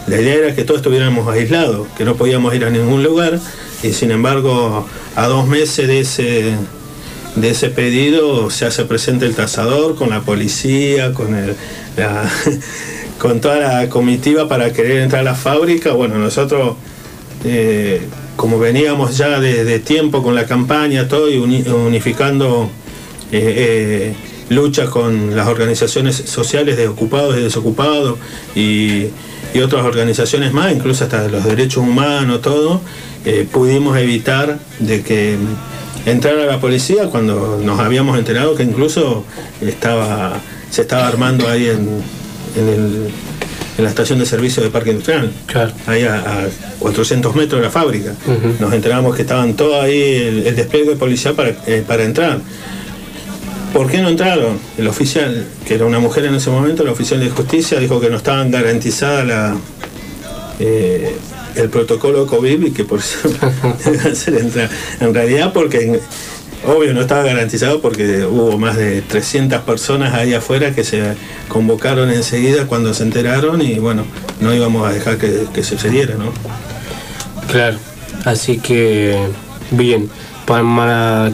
[0.07, 3.38] la idea era que todos estuviéramos aislados, que no podíamos ir a ningún lugar
[3.82, 6.55] y sin embargo a dos meses de ese
[7.36, 11.55] de ese pedido se hace presente el tasador con la policía, con el,
[13.18, 15.93] con toda la comitiva para querer entrar a la fábrica.
[15.93, 16.76] Bueno, nosotros
[17.45, 18.03] eh,
[18.36, 22.70] como veníamos ya de, de tiempo con la campaña, todo y uni- unificando
[23.32, 24.14] eh, eh,
[24.49, 28.18] luchas con las organizaciones sociales de ocupados y desocupados
[28.55, 29.09] y,
[29.62, 32.80] otras organizaciones más, incluso hasta los derechos humanos, todo,
[33.24, 35.36] eh, pudimos evitar de que
[36.07, 39.24] entrara la policía cuando nos habíamos enterado que incluso
[39.61, 41.88] estaba se estaba armando ahí en,
[42.56, 43.08] en el-
[43.78, 45.32] en la estación de servicio de Parque Industrial,
[45.86, 46.48] ahí a, a
[46.80, 48.12] 400 metros de la fábrica.
[48.58, 52.40] Nos enteramos que estaban todos ahí, el, el despliegue policial para, eh, para entrar.
[53.72, 54.58] ¿Por qué no entraron?
[54.76, 58.10] El oficial, que era una mujer en ese momento, el oficial de justicia, dijo que
[58.10, 59.56] no estaban garantizadas la,
[60.58, 61.16] eh,
[61.54, 63.16] el protocolo COVID y que por eso
[64.14, 64.68] ser entrar.
[65.00, 66.00] En realidad, porque en-
[66.66, 71.14] obvio no estaba garantizado porque hubo más de 300 personas ahí afuera que se
[71.48, 74.04] convocaron enseguida cuando se enteraron y bueno,
[74.40, 76.32] no íbamos a dejar que, que sucediera, ¿no?
[77.50, 77.78] Claro,
[78.24, 79.16] así que
[79.70, 80.08] bien,
[80.46, 81.32] Pa- ma-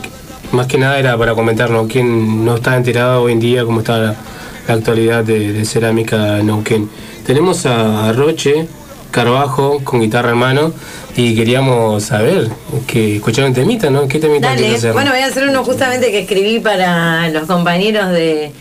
[0.53, 3.99] más que nada era para comentarnos quién no está enterado hoy en día cómo está
[3.99, 4.17] la,
[4.69, 6.89] actualidad de, de Cerámica Neuquén.
[7.25, 8.67] Tenemos a Roche
[9.13, 10.73] Carbajo con guitarra en mano
[11.17, 12.49] y queríamos saber
[12.87, 14.07] que escucharon temita, ¿no?
[14.07, 18.53] ¿Qué temita Dale, bueno, voy a hacer uno justamente que escribí para los compañeros de,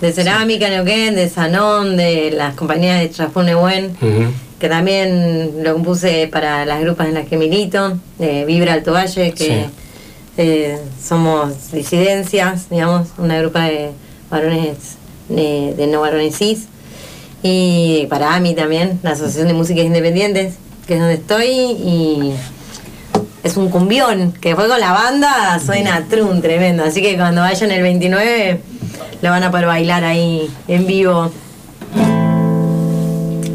[0.00, 4.30] de Cerámica Neuquén, de Sanón, de las compañías de Neuquén, Ujú.
[4.58, 9.32] que también lo compuse para las grupas en las que milito, de Vibra Alto Valle,
[9.32, 9.64] que Sí.
[10.38, 13.90] eh, somos disidencias, digamos, una grupa de
[14.30, 14.96] varones
[15.28, 16.68] de, de no varones cis.
[17.42, 20.54] Y para AMI también, la Asociación de Músicas Independientes,
[20.88, 22.32] que es donde estoy, y
[23.42, 26.82] es un cumbión, que fue con la banda, suena trun, tremendo.
[26.82, 28.62] Así que cuando vayan el 29,
[29.20, 31.30] lo van a poder bailar ahí en vivo.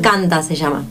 [0.03, 0.83] Canta se llama.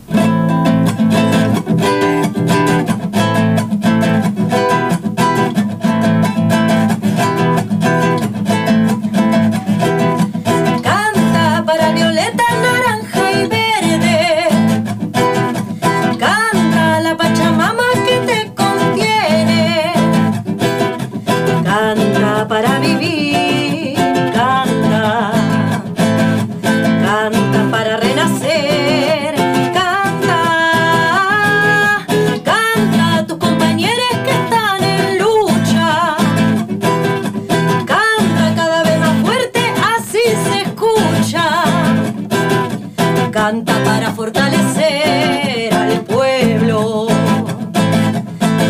[43.45, 47.09] canta para fortalecer al pueblo,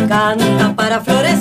[0.08, 1.31] canta para florecer.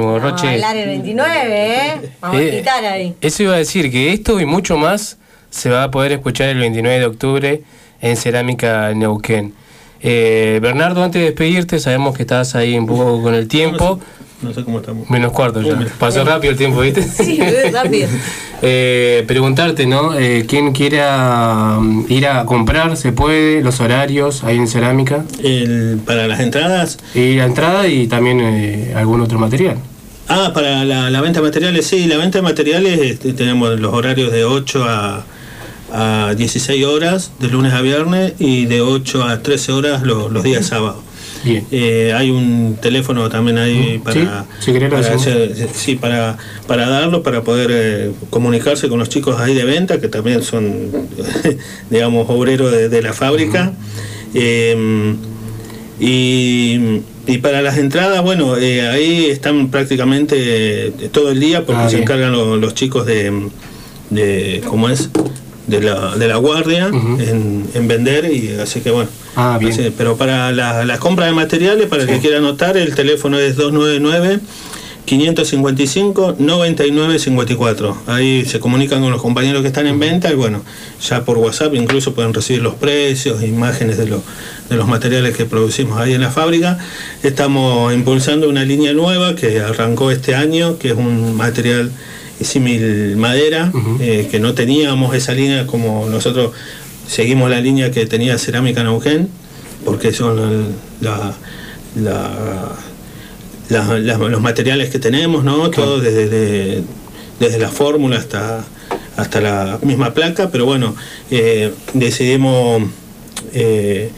[0.00, 0.46] Buenísimo, Vamos Roche.
[0.46, 2.10] bailar el 29, ¿eh?
[2.20, 3.14] Vamos Eh, a quitar ahí.
[3.20, 5.18] Eso iba a decir que esto y mucho más
[5.50, 7.62] se va a poder escuchar el 29 de octubre
[8.00, 9.54] en Cerámica Neuquén.
[10.00, 14.00] Eh, Bernardo, antes de despedirte, sabemos que estás ahí un poco con el tiempo.
[14.42, 15.08] No sé cómo estamos.
[15.08, 15.78] Menos cuarto ya.
[15.98, 17.02] Pasó rápido el tiempo, ¿viste?
[17.02, 17.40] Sí,
[17.72, 18.08] rápido.
[18.62, 20.18] Eh, preguntarte, ¿no?
[20.18, 22.96] Eh, ¿Quién quiera mm, ir a comprar?
[22.96, 23.62] ¿Se puede?
[23.62, 25.24] ¿Los horarios ahí en Cerámica?
[26.06, 26.98] para las entradas.
[27.14, 29.76] Y la entrada y también eh, algún otro material.
[30.28, 33.92] Ah, para la, la venta de materiales, sí, la venta de materiales este, tenemos los
[33.92, 35.24] horarios de 8 a,
[35.92, 40.42] a 16 horas, de lunes a viernes, y de 8 a 13 horas los, los
[40.42, 41.03] días sábados.
[41.44, 41.64] Bien.
[41.70, 44.14] Eh, hay un teléfono también ahí para,
[44.60, 49.54] si para hacer- sí, para, para darlo, para poder eh, comunicarse con los chicos ahí
[49.54, 50.90] de venta, que también son,
[51.90, 53.72] digamos, obreros de, de la fábrica.
[54.34, 55.14] Eh,
[56.00, 61.82] y, y para las entradas, bueno, eh, ahí están prácticamente eh, todo el día porque
[61.82, 63.48] Ah, se encargan lo- los chicos de,
[64.10, 65.10] de ¿cómo es?
[65.66, 69.08] De la, de la guardia en, en vender y así que bueno.
[69.34, 69.72] Ah, bien.
[69.72, 73.38] Así- pero para la, la compra de materiales, para el que quiera anotar, el teléfono
[73.38, 74.40] es 299
[75.06, 77.96] 555 9954.
[78.06, 80.62] Ahí se comunican con los compañeros que están en venta y bueno,
[81.06, 84.22] ya por WhatsApp incluso pueden recibir los precios, imágenes de, lo-
[84.70, 86.78] de los materiales que producimos ahí en la fábrica.
[87.22, 91.90] Estamos impulsando una línea nueva que arrancó este año, que es un material
[92.40, 93.70] símil madera,
[94.00, 96.52] eh, que no teníamos esa línea como nosotros
[97.08, 99.28] seguimos la línea que tenía Cerámica Neuquén,
[99.84, 101.34] porque son la-
[101.96, 102.72] la-
[103.68, 105.70] la- la- los materiales que tenemos, ¿no?
[105.70, 106.82] Todo desde, de-
[107.40, 108.64] desde la fórmula hasta,
[109.16, 110.94] hasta la misma placa, pero bueno,
[111.30, 112.82] eh, decidimos,
[113.52, 114.10] eh,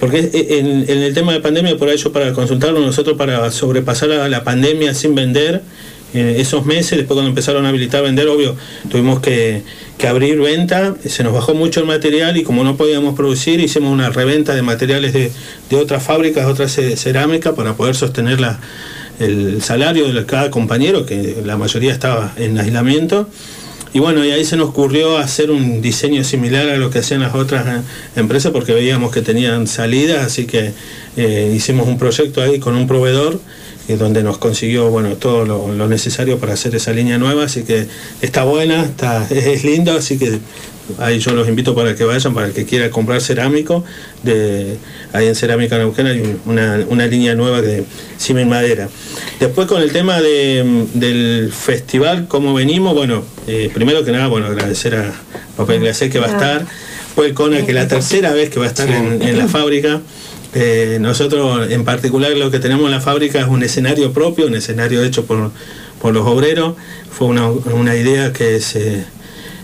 [0.00, 4.28] porque en, en el tema de pandemia, por ello para consultarlo, nosotros para sobrepasar la,
[4.28, 5.62] la pandemia sin vender,
[6.16, 8.56] eh, esos meses, después cuando empezaron a habilitar vender, obvio,
[8.90, 9.62] tuvimos que,
[9.98, 13.92] que abrir venta, se nos bajó mucho el material y como no podíamos producir, hicimos
[13.92, 15.30] una reventa de materiales de,
[15.70, 18.58] de otras fábricas, otras ce- cerámicas, para poder sostener la-
[19.18, 23.28] el salario de cada compañero, que la mayoría estaba en aislamiento.
[23.94, 27.20] Y bueno, y ahí se nos ocurrió hacer un diseño similar a lo que hacían
[27.22, 27.80] las otras eh,
[28.16, 30.72] empresas porque veíamos que tenían salidas, así que
[31.16, 33.40] eh, hicimos un proyecto ahí con un proveedor
[33.88, 37.62] eh, donde nos consiguió bueno todo lo, lo necesario para hacer esa línea nueva, así
[37.62, 37.86] que
[38.22, 40.38] está buena, está, es, es lindo, así que
[40.98, 43.84] ahí yo los invito para que vayan, para el que quiera comprar cerámico,
[44.22, 44.76] de,
[45.12, 47.84] ahí en Cerámica Neuquén hay un- una, una línea nueva de
[48.18, 48.88] Simen Madera.
[49.40, 54.46] Después con el tema de, del festival, cómo venimos, bueno, eh, primero que nada, bueno,
[54.46, 55.12] agradecer a
[55.56, 56.66] Papel Glacé que va a estar,
[57.16, 60.00] pues con el que la tercera vez que va a estar en, en la fábrica.
[60.58, 64.54] Eh, nosotros en particular lo que tenemos en la fábrica es un escenario propio, un
[64.54, 65.50] escenario hecho por,
[66.00, 66.76] por los obreros.
[67.10, 69.04] Fue una, una idea que se,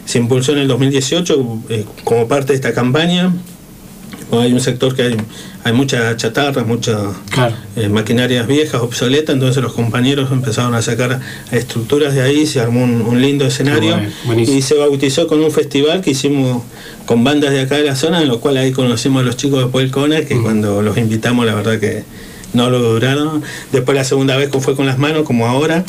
[0.05, 3.33] se impulsó en el 2018 eh, como parte de esta campaña.
[4.41, 5.17] Hay un sector que hay,
[5.63, 6.99] hay mucha chatarra, muchas
[7.77, 11.21] eh, maquinarias viejas, obsoletas, entonces los compañeros empezaron a sacar
[11.51, 15.51] estructuras de ahí, se armó un, un lindo escenario Bueno, y se bautizó con un
[15.51, 16.63] festival que hicimos
[17.05, 19.63] con bandas de acá de la zona, en lo cual ahí conocimos a los chicos
[19.63, 22.05] de Puelcona, que cuando los invitamos la verdad que
[22.53, 23.43] no lo duraron.
[23.73, 25.85] Después la segunda vez fue con las manos, como ahora.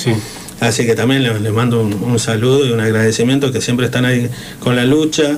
[0.59, 4.05] Así que también les, les mando un, un saludo y un agradecimiento que siempre están
[4.05, 4.29] ahí
[4.59, 5.37] con la lucha.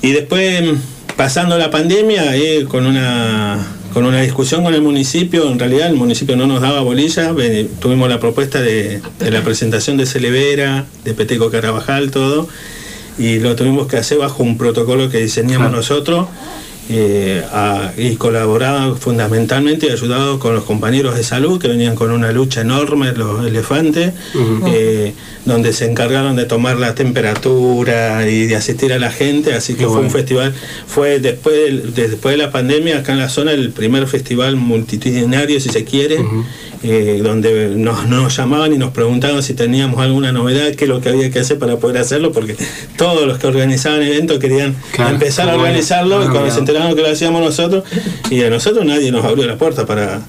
[0.00, 0.64] Y después,
[1.22, 3.56] pasando la pandemia, ahí con una
[3.92, 7.32] con una discusión con el municipio, en realidad el municipio no nos daba bolilla,
[7.78, 12.48] tuvimos la propuesta de, de la presentación de Celevera, de Peteco Carabajal, todo,
[13.18, 16.26] y lo tuvimos que hacer bajo un protocolo que diseñamos nosotros,
[16.90, 22.10] eh, a- y colaboraba fundamentalmente y ayudado con los compañeros de salud que venían con
[22.10, 24.12] una lucha enorme, los elefantes,
[24.66, 25.14] eh,
[25.44, 29.80] donde se encargaron de tomar la temperatura y de asistir a la gente, así que
[29.80, 30.08] Qué fue bueno.
[30.08, 30.54] un festival,
[30.86, 35.60] fue después, de- después de la pandemia acá en la zona el primer festival multitudinario,
[35.60, 36.18] si se quiere,
[36.84, 41.00] eh, donde nos, nos llamaban y nos preguntaban si teníamos alguna novedad, qué es lo
[41.00, 42.56] que había que hacer para poder hacerlo, porque
[42.96, 45.62] todos los que organizaban eventos querían Claro, empezar a bueno.
[45.64, 46.62] organizarlo y Ah, cuando se
[46.94, 47.84] que lo hacíamos nosotros,
[48.30, 50.20] y a nosotros nadie nos abrió la puerta para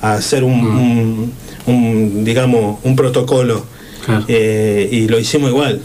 [0.00, 0.78] hacer un, Mm.
[0.80, 1.32] un-
[1.66, 3.64] un, digamos, un protocolo.
[4.28, 5.80] Eh, y lo hicimos igual.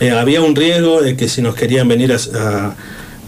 [0.00, 2.76] Eh, había un riesgo de que si nos querían venir a, a-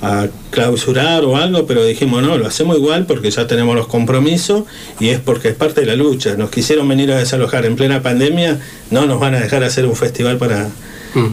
[0.02, 4.64] a clausurar o algo, pero dijimos no, lo hacemos igual porque ya tenemos los compromisos
[4.98, 6.36] y es porque es parte de la lucha.
[6.36, 8.60] Nos quisieron venir a desalojar en plena pandemia,
[8.90, 10.68] no nos van a dejar hacer un festival para...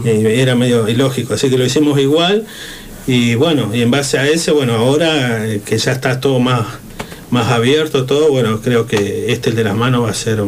[0.04, 2.44] eh, era medio ilógico, así que lo hicimos igual
[3.08, 6.60] y bueno, y en base a ese, bueno, ahora eh, que ya está todo más,
[7.30, 10.42] más abierto, todo, bueno, creo que este, el de las manos, va a ser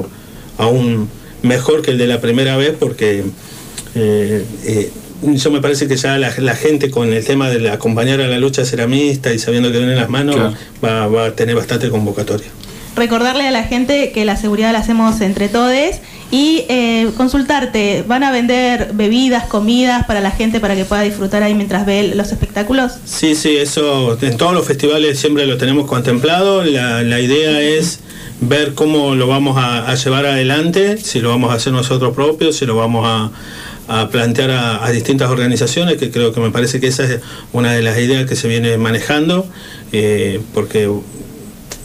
[0.58, 1.08] aún
[1.42, 3.24] mejor que el de la primera vez porque
[3.94, 4.90] eh, eh,
[5.22, 8.38] yo me parece que ya la, la gente con el tema de acompañar a la
[8.38, 10.54] lucha ceramista y sabiendo que vienen las manos Claro.
[10.84, 12.48] va, va a tener bastante convocatoria.
[12.96, 15.72] Recordarle a la gente que la seguridad la hacemos entre todos
[16.30, 21.42] y eh, consultarte, ¿van a vender bebidas, comidas para la gente para que pueda disfrutar
[21.42, 22.92] ahí mientras ve los espectáculos?
[23.04, 26.62] Sí, sí, eso en todos los festivales siempre lo tenemos contemplado.
[26.62, 28.00] La, la idea es
[28.40, 32.64] ver cómo lo vamos a, llevar adelante, si lo vamos a hacer nosotros propios, si
[32.64, 33.30] lo vamos a,
[33.88, 37.20] a plantear a, a distintas organizaciones, que creo que me parece que esa es
[37.52, 39.46] una de las ideas que se viene manejando,
[39.92, 40.88] eh, porque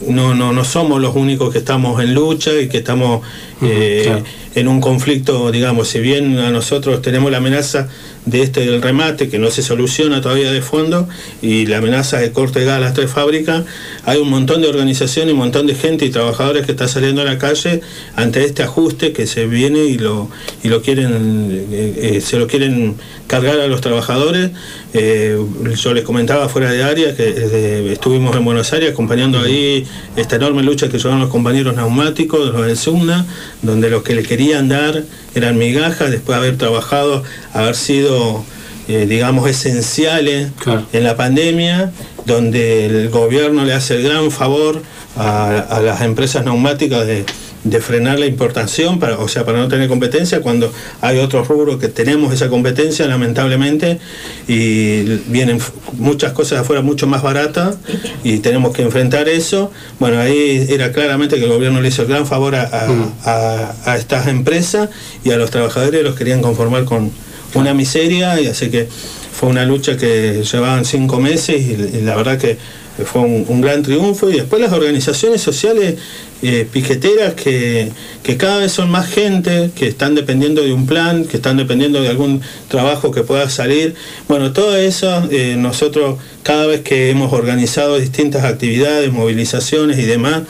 [0.08, 3.22] no, no, no somos los únicos que estamos en lucha y que estamos
[3.62, 4.24] eh, claro.
[4.56, 7.90] en un conflicto, digamos, si bien a nosotros tenemos la amenaza
[8.26, 11.08] de este del remate que no se soluciona todavía de fondo
[11.42, 13.64] y la amenaza de corte de gas a las tres fábricas,
[14.06, 17.26] hay un montón de organizaciones, un montón de gente y trabajadores que está saliendo a
[17.26, 17.82] la calle
[18.16, 20.30] ante este ajuste que se viene y lo
[20.64, 22.96] y lo quieren eh, eh, se lo quieren
[23.28, 24.52] cargar a los trabajadores.
[24.94, 25.38] Eh,
[25.76, 30.64] yo les comentaba fuera de área que estuvimos en Buenos Aires acompañando ahí esta enorme
[30.64, 33.26] lucha que llevaron los compañeros neumáticos, los del SUNA,
[33.62, 35.04] donde lo que le querían dar
[35.36, 37.24] eran migajas después de haber trabajado,
[37.54, 38.44] haber sido,
[38.88, 40.50] eh, digamos, esenciales
[40.94, 41.92] en la pandemia,
[42.26, 44.82] donde el gobierno le hace el gran favor
[45.16, 47.26] a, a las empresas neumáticas de,
[47.66, 51.78] de frenar la importación, para, o sea, para no tener competencia, cuando hay otros rubros
[51.80, 54.00] que tenemos esa competencia, lamentablemente,
[54.48, 55.60] y vienen
[55.94, 57.78] muchas cosas afuera mucho más baratas
[58.24, 59.72] y tenemos que enfrentar eso.
[60.00, 62.90] Bueno, ahí era claramente que el gobierno le hizo el gran favor a, a-
[63.26, 64.90] a- a estas empresas
[65.24, 67.12] y a los trabajadores los querían conformar con
[67.56, 68.88] una miseria, y así que
[69.34, 72.58] fue una lucha que llevaban cinco meses y, y la verdad que
[73.04, 75.96] fue un, gran triunfo y después las organizaciones sociales
[76.42, 77.92] eh, piqueteras que,
[78.24, 82.02] que cada vez son más gente, que están dependiendo de un plan, que están dependiendo
[82.02, 83.96] de algún trabajo que pueda salir.
[84.30, 90.44] Bueno, todo eso eh, nosotros cada vez que hemos organizado distintas actividades, movilizaciones y demás,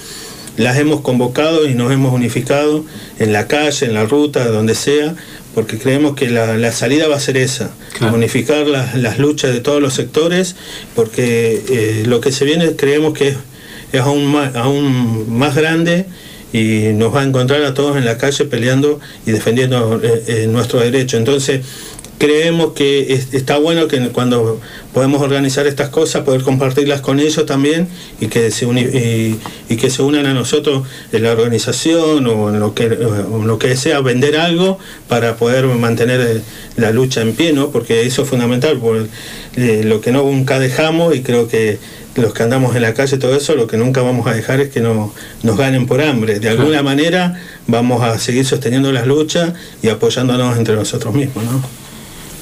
[0.57, 2.85] las hemos convocado y nos hemos unificado
[3.19, 5.15] en la calle, en la ruta, donde sea,
[5.55, 7.71] porque creemos que la, la salida va a ser esa,
[8.13, 10.57] unificar las, las luchas de todos los sectores,
[10.95, 13.37] porque eh, lo que se viene creemos que es,
[13.93, 16.05] es aún, más, aún más grande
[16.51, 20.47] y nos va a encontrar a todos en la calle peleando y defendiendo eh, eh,
[20.47, 21.15] nuestro derecho.
[21.15, 21.61] Entonces,
[22.17, 24.59] creemos que es- está bueno que cuando
[24.93, 27.87] podemos organizar estas cosas, poder compartirlas con ellos también
[28.21, 29.39] y que se, uni- y,
[29.69, 33.59] y que se unan a nosotros en la organización o en lo que, en lo
[33.59, 36.41] que sea, vender algo para poder mantener eh,
[36.77, 37.69] la lucha en pie, ¿no?
[37.71, 39.07] porque eso es fundamental, por
[39.57, 41.77] eh, lo que no nunca dejamos y creo que
[42.15, 44.69] los que andamos en la calle, todo eso, lo que nunca vamos a dejar es
[44.69, 45.13] que no,
[45.43, 46.39] nos ganen por hambre.
[46.39, 49.51] De alguna manera vamos a seguir sosteniendo las luchas
[49.83, 51.43] y apoyándonos entre nosotros mismos.
[51.43, 51.61] ¿no?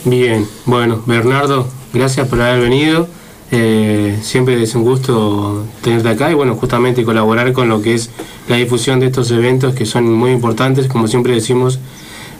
[0.05, 3.07] Bien, bueno, Bernardo, gracias por haber venido.
[3.51, 8.09] Eh, siempre es un gusto tenerte acá y bueno, justamente colaborar con lo que es
[8.49, 11.79] la difusión de estos eventos que son muy importantes, como siempre decimos,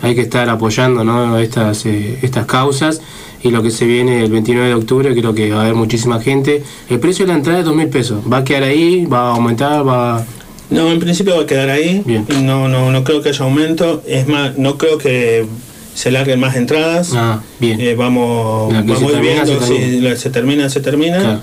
[0.01, 1.37] hay que estar apoyando ¿no?
[1.37, 2.99] estas, eh, estas causas
[3.41, 6.19] y lo que se viene el 29 de octubre, creo que va a haber muchísima
[6.19, 6.63] gente.
[6.89, 9.05] El precio de la entrada es 2 mil pesos, ¿va a quedar ahí?
[9.05, 9.87] ¿Va a aumentar?
[9.87, 10.25] ¿Va
[10.69, 12.03] No, en principio va a quedar ahí.
[12.41, 14.01] No, no, no creo que haya aumento.
[14.05, 15.45] Es más, no creo que
[15.93, 17.11] se larguen más entradas.
[17.13, 17.79] Ah, bien.
[17.79, 20.15] Eh, vamos La que se vamos termina, viendo se termina.
[20.15, 21.19] se termina, se termina.
[21.19, 21.41] Claro.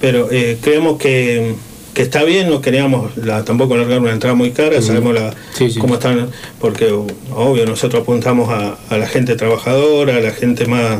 [0.00, 1.54] Pero eh, creemos que,
[1.94, 5.70] que está bien, no queríamos la- tampoco largar una entrada muy cara, sabemos la, Sí,
[5.70, 5.78] sí.
[5.78, 6.28] cómo están,
[6.60, 6.90] porque
[7.34, 10.98] obvio nosotros apuntamos a, a la gente trabajadora, a la gente más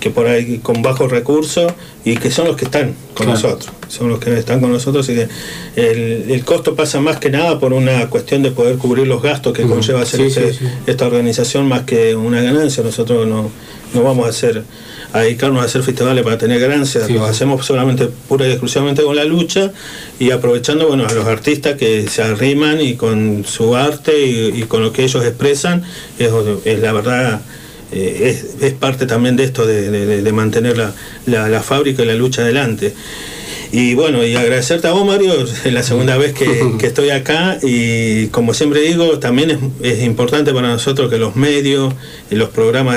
[0.00, 1.72] que por ahí con bajos recursos
[2.04, 3.32] y que son los que están con Claro.
[3.32, 5.28] nosotros, son los que están con nosotros y que
[5.76, 9.52] el, el costo pasa más que nada por una cuestión de poder cubrir los gastos
[9.52, 10.66] que conlleva hacer Sí, este- sí, sí.
[10.86, 12.82] esta organización más que una ganancia.
[12.84, 13.50] Nosotros no,
[13.94, 14.62] no vamos a hacer
[15.12, 19.16] a dedicarnos a hacer festivales para tener ganancias, lo hacemos solamente pura y exclusivamente con
[19.16, 19.72] la lucha
[20.18, 24.62] y aprovechando bueno a los artistas que se arriman y con su arte y, y
[24.64, 25.82] con lo que ellos expresan,
[26.18, 26.30] es,
[26.66, 27.40] es la verdad
[27.92, 30.92] eh, es, es parte también de esto de, de- de mantener la,
[31.26, 32.94] la- la fábrica y la lucha adelante.
[33.70, 35.32] Y bueno, y agradecerte a vos, Mario,
[35.64, 36.46] es la segunda vez que,
[36.78, 39.58] que estoy acá y como siempre digo, también es,
[39.98, 41.92] es importante para nosotros que los medios
[42.30, 42.96] y los programas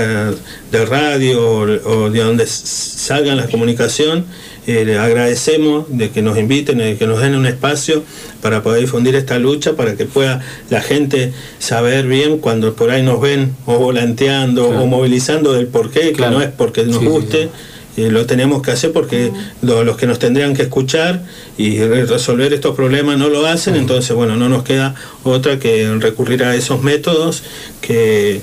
[0.71, 4.25] de radio o, o de donde salgan la comunicación,
[4.67, 8.03] eh, agradecemos de que nos inviten, de que nos den un espacio
[8.41, 13.01] para poder difundir esta lucha, para que pueda la gente saber bien cuando por ahí
[13.03, 14.83] nos ven o volanteando Claro.
[14.83, 16.33] o movilizando del porqué, Claro.
[16.33, 17.49] que no es porque nos Sí, sí, guste.
[17.97, 19.31] Eh, lo tenemos que hacer porque
[19.61, 21.23] lo- los que nos tendrían que escuchar
[21.57, 25.91] y re- resolver estos problemas no lo hacen, entonces bueno, no nos queda otra que
[25.99, 27.43] recurrir a esos métodos
[27.81, 28.39] que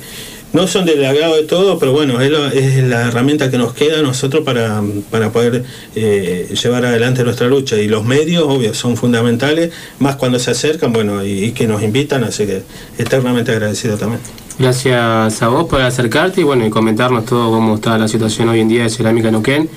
[0.53, 3.75] no son del agrado de todos, pero bueno, es, lo- es la herramienta que nos
[3.75, 7.77] queda a nosotros para, para poder eh, llevar adelante nuestra lucha.
[7.77, 12.25] Y los medios, obvio, son fundamentales, más cuando se acercan, bueno, y, que nos invitan,
[12.25, 12.63] así que
[12.99, 14.21] eternamente agradecido también.
[14.59, 18.61] Gracias a vos por acercarte y bueno y comentarnos todo cómo está la situación hoy
[18.61, 19.69] en día de Cerámica Neuquén.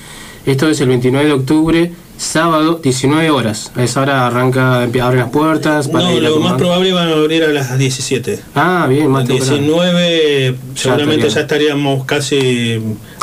[0.44, 3.72] Esto es el 29 de octubre, sábado, 19 horas.
[3.74, 7.44] A esa hora arranca, abren las puertas para No, lo más probable van a abrir
[7.44, 8.40] a las 17.
[8.54, 9.52] Ah, bien, más temprano.
[9.52, 12.80] 19 seguramente ya estaríamos casi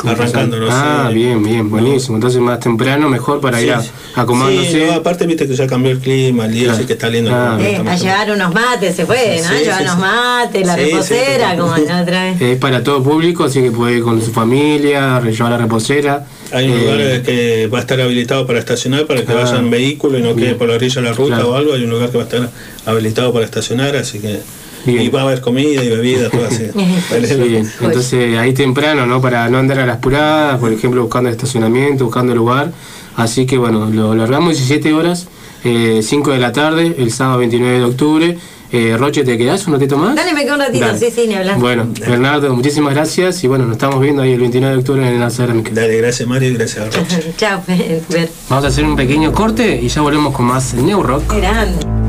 [0.08, 0.58] arrancando.
[0.58, 2.16] no Ah, bien, bien, buenísimo.
[2.16, 4.70] Entonces más temprano, mejor para ir a- Sí, acomodándose.
[4.72, 6.78] Sí, no, aparte viste que ya cambió el clima, el día Claro.
[6.78, 7.30] así que está lindo.
[7.34, 9.48] Ah, Eh, a llevar unos mates se puede, ¿no?
[9.48, 10.00] Sí, llevar sí, unos sí.
[10.00, 11.58] mates, la Sí, sí, reposera, sí.
[11.58, 12.40] como la otra vez.
[12.40, 16.26] Es para todo público, así que puede ir con su familia, llevar la reposera.
[16.52, 19.56] Hay un Eh, lugar que va a estar habilitado para estacionar, para que Ah, vayan
[19.64, 21.50] en vehículo y no quede por la orilla de la ruta Claro.
[21.50, 21.74] o algo.
[21.74, 22.50] Hay un lugar que va a estar
[22.86, 24.40] habilitado para estacionar, así que.
[24.86, 25.02] Bien.
[25.02, 26.66] Y va a haber comida y bebida, todo así.
[26.72, 27.70] Sí, bien.
[27.80, 29.20] entonces ahí temprano, ¿no?
[29.20, 32.72] Para no andar a las puradas, por ejemplo, buscando estacionamiento, buscando lugar.
[33.16, 35.26] Así que bueno, lo largamos 17 horas,
[35.64, 38.38] eh, 5 de la tarde, el sábado 29 de octubre.
[38.72, 40.14] Eh, Roche, ¿te quedás un ratito más?
[40.14, 40.98] Dale, me quedo un ratito, Dale.
[40.98, 41.58] sí, sí, ni hablar.
[41.58, 45.18] Bueno, Bernardo, muchísimas gracias y bueno, nos estamos viendo ahí el 29 de octubre en
[45.18, 45.72] la cerámica.
[45.74, 47.32] Dale, gracias Mario y gracias a Roche.
[47.36, 47.62] Chao.
[48.48, 51.34] Vamos a hacer un pequeño corte y ya volvemos con más New Rock.
[51.34, 51.99] Grande.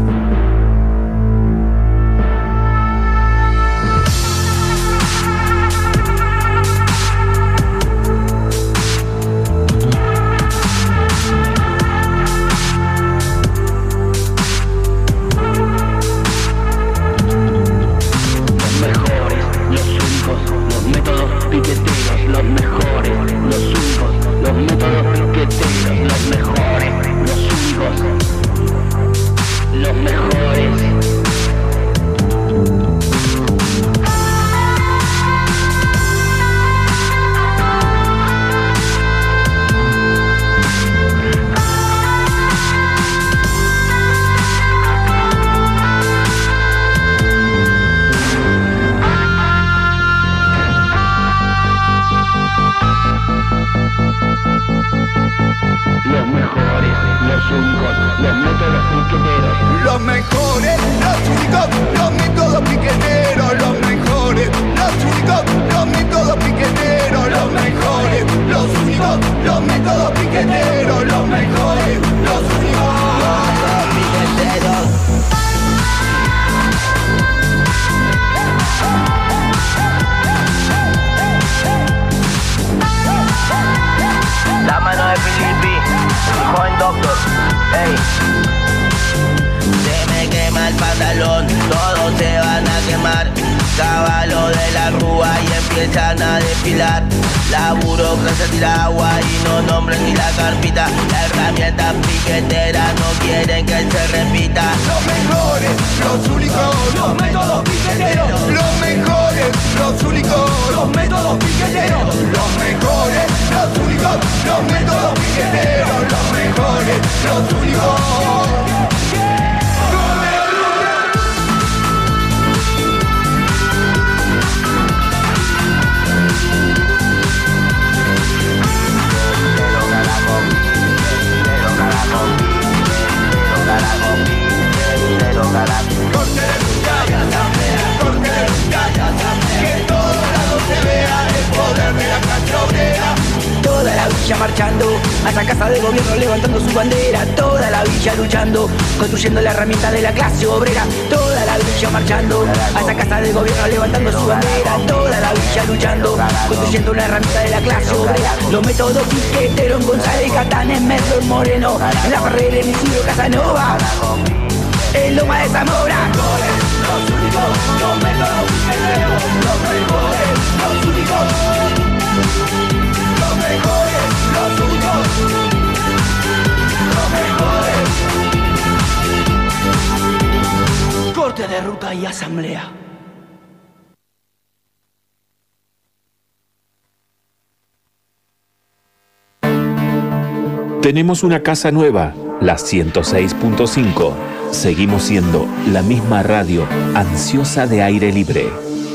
[191.12, 194.14] Una casa nueva, la 106.5.
[194.52, 198.50] Seguimos siendo la misma radio ansiosa de aire libre.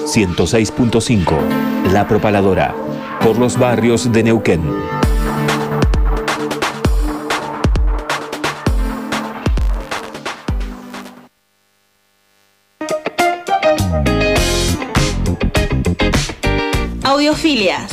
[0.07, 2.75] 106.5, La Propaladora,
[3.21, 4.62] por los barrios de Neuquén.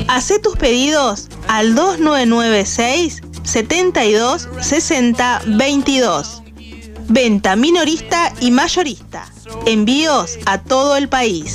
[0.08, 6.42] Hacé tus pedidos al 2996 72 60 22.
[7.08, 9.26] Venta minorista y mayorista.
[9.66, 11.54] Envíos a todo el país.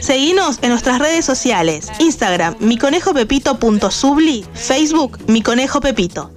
[0.00, 1.88] Seguinos en nuestras redes sociales.
[1.98, 6.30] Instagram, miconejopepito.subli, Facebook, Mi Conejo Pepito.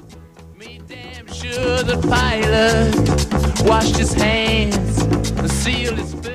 [1.51, 6.32] Sure the pilot washed his hands and sealed his face.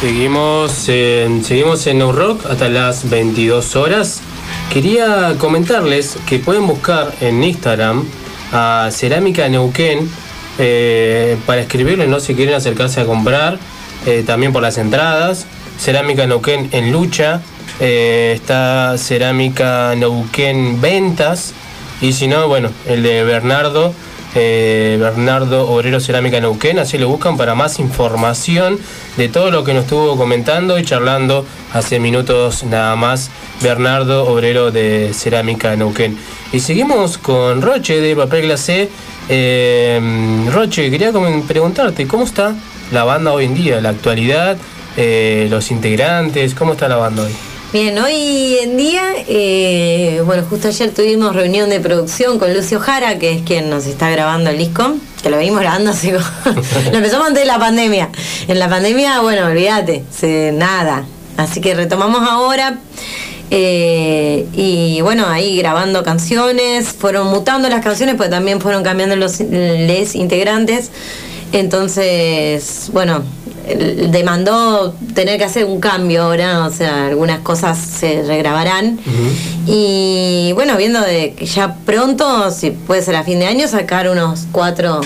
[0.00, 4.22] Seguimos en, seguimos en No Rock hasta las 22 horas.
[4.72, 8.06] Quería comentarles que pueden buscar en Instagram
[8.50, 10.08] a Cerámica Neuquén
[10.58, 12.18] eh, para escribirle, ¿no?
[12.18, 13.58] Si quieren acercarse a comprar,
[14.06, 15.46] eh, también por las entradas.
[15.78, 17.42] Cerámica Neuquén en lucha.
[17.78, 21.52] eh, está Cerámica Neuquén Ventas.
[22.00, 23.92] Y si no, bueno, el de Bernardo.
[24.34, 28.78] Eh, Bernardo Obrero Cerámica Neuquén, así lo buscan para más información
[29.16, 34.70] de todo lo que nos estuvo comentando y charlando hace minutos nada más Bernardo Obrero
[34.70, 36.16] de Cerámica Neuquén.
[36.52, 38.88] Y seguimos con Roche de Papel Glacé.
[39.28, 40.00] Eh,
[40.52, 41.12] Roche, quería
[41.46, 42.54] preguntarte, ¿cómo está
[42.92, 44.56] la banda hoy en día, la actualidad,
[44.96, 47.49] eh, los integrantes, cómo está la banda hoy?
[47.72, 53.18] Bien, hoy en día, eh, bueno, justo ayer tuvimos reunión de producción con Lucio Jara,
[53.20, 56.18] que es quien nos está grabando el disco, que lo venimos grabando así lo
[56.92, 58.08] empezamos antes de la pandemia.
[58.48, 61.04] En la pandemia, bueno, olvídate, se- nada.
[61.36, 62.80] Así que retomamos ahora.
[63.52, 69.38] eh, y bueno, ahí grabando canciones, fueron mutando las canciones, pues también fueron cambiando los
[69.40, 70.90] les integrantes.
[71.52, 73.22] Entonces, bueno,
[74.10, 78.98] demandó tener que hacer un cambio ahora, o sea, algunas cosas se regrabarán.
[79.66, 84.08] Y bueno, viendo de que ya pronto, si puede ser a fin de año, sacar
[84.08, 85.00] unos cuatro,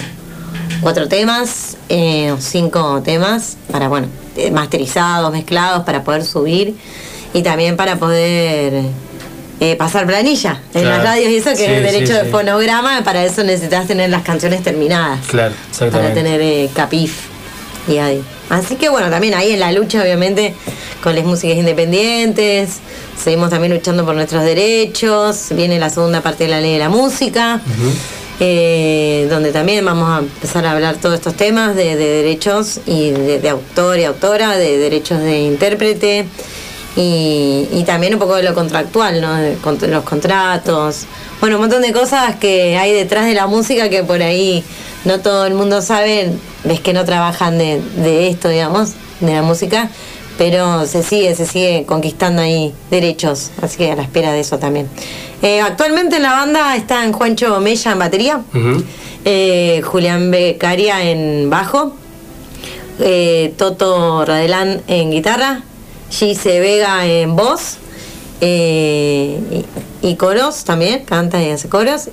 [0.80, 6.74] cuatro temas, eh, o cinco temas, para, bueno, eh, masterizados, mezclados, para poder subir
[7.32, 8.84] y también para poder
[9.60, 10.88] eh, pasar planilla en Claro.
[10.96, 13.86] las radios y eso, que Sí, es el derecho sí, de fonograma, para eso necesitas
[13.86, 15.54] tener las canciones terminadas Claro,
[15.90, 17.26] para tener eh, capif
[17.88, 17.98] y.
[18.50, 20.54] Así que bueno, también ahí en la lucha, obviamente,
[21.02, 22.78] con las músicas independientes,
[23.22, 26.88] seguimos también luchando por nuestros derechos, viene la segunda parte de la ley de la
[26.88, 27.60] música,
[28.40, 33.10] eh, donde también vamos a empezar a hablar todos estos temas de, de derechos y
[33.10, 36.26] de, de autor y autora, de derechos de intérprete.
[36.96, 39.34] Y, y también un poco de lo contractual, ¿no?
[39.34, 41.06] De cont- los contratos.
[41.40, 44.62] Bueno, un montón de cosas que hay detrás de la música que por ahí
[45.04, 46.32] no todo el mundo sabe,
[46.64, 49.90] ves que no trabajan de, de esto, digamos, de la música,
[50.38, 54.58] pero se sigue, se sigue conquistando ahí derechos, así que a la espera de eso
[54.58, 54.88] también.
[55.42, 58.40] Eh, actualmente en la banda están Juancho Mella en batería,
[59.24, 61.94] eh, Julián Becaria en bajo,
[63.00, 65.62] eh, Toto Radelán en guitarra,
[66.10, 67.78] Gise Vega en voz
[68.40, 69.36] y,
[70.02, 72.08] y coros también, canta y hace coros.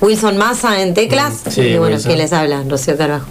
[0.00, 2.08] Wilson Massa en teclas sí, y bueno, Wilson.
[2.10, 2.62] ¿quién les habla?
[2.68, 3.26] Rocío Carbajo.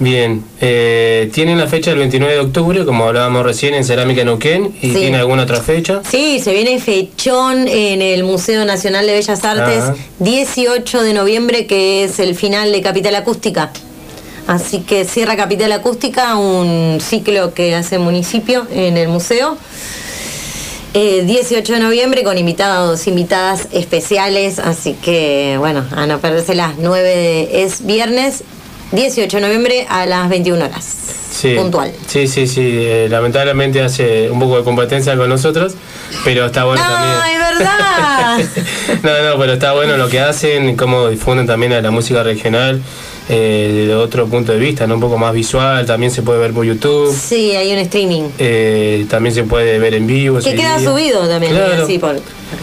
[0.00, 4.74] Bien, eh, tienen la fecha del 29 de octubre, como hablábamos recién, en Cerámica Neuquén,
[4.82, 4.94] y Sí.
[4.94, 6.02] tiene alguna otra fecha.
[6.10, 9.94] Sí, se viene fechón en el Museo Nacional de Bellas Artes, Ajá.
[10.18, 13.70] 18 de noviembre, que es el final de Capital Acústica.
[14.48, 19.56] Así que cierra Capital Acústica, un ciclo que hace el municipio en el museo.
[20.96, 26.78] Eh, 18 de noviembre con invitados, invitadas especiales, así que bueno, a no perderse las
[26.78, 28.44] 9 de, es viernes
[28.92, 30.84] 18 de noviembre a las 21 horas.
[31.32, 31.56] Sí.
[31.56, 31.92] Puntual.
[32.06, 32.60] Sí, sí, sí.
[32.62, 35.74] eh, lamentablemente hace un poco de competencia con nosotros,
[36.24, 37.16] pero está bueno también.
[37.22, 38.38] ¡Ay, verdad!
[39.02, 42.80] No, no, pero está bueno lo que hacen, cómo difunden también a la música regional
[43.28, 44.94] eh, desde otro punto de vista, ¿no?
[44.96, 48.24] un poco más visual, también se puede ver por YouTube, sí, hay un streaming.
[48.38, 50.38] eh, también se puede ver en vivo.
[50.40, 50.90] Que queda día.
[50.90, 51.84] subido también, Claro.
[51.84, 52.16] así por,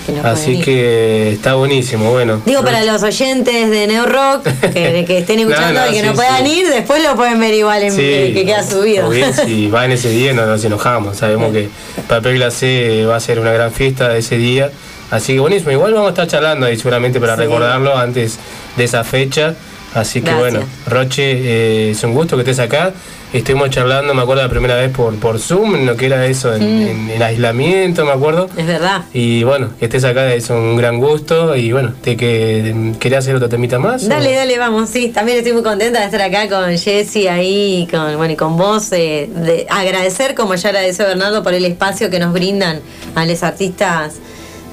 [0.06, 2.42] que no Así que está buenísimo, bueno.
[2.46, 4.44] Digo, para los oyentes de Neo Rock
[4.74, 6.60] que, que estén escuchando No, no, y que sí, no puedan sí.
[6.60, 9.08] ir, después lo pueden ver igual en Sí, que queda subido.
[9.08, 11.70] o bien, si va en ese día no nos enojamos, sabemos que
[12.08, 14.70] Papel Glacé va a ser una gran fiesta ese día,
[15.10, 18.38] así que buenísimo, igual vamos a estar charlando ahí seguramente para recordarlo antes
[18.78, 19.56] de esa fecha,
[19.94, 20.52] así que Gracias.
[20.52, 22.94] bueno, Roche, eh, es un gusto que estés acá,
[23.34, 26.62] estuvimos charlando, me acuerdo la primera vez por, por Zoom, lo que era eso, en,
[26.62, 26.88] Mm.
[26.88, 28.50] en- en aislamiento, me acuerdo.
[28.58, 29.04] Es verdad.
[29.14, 33.36] Y bueno, que estés acá es un gran gusto y bueno, te que querías hacer
[33.36, 34.04] otro temita más.
[34.04, 34.08] o?
[34.08, 38.18] Dale, dale, vamos, sí, también estoy muy contenta de estar acá con Jessy ahí, con,
[38.18, 42.20] bueno, y con vos, eh, de agradecer, como ya agradeció Bernardo, por el espacio que
[42.20, 42.80] nos brindan
[43.16, 44.16] a los artistas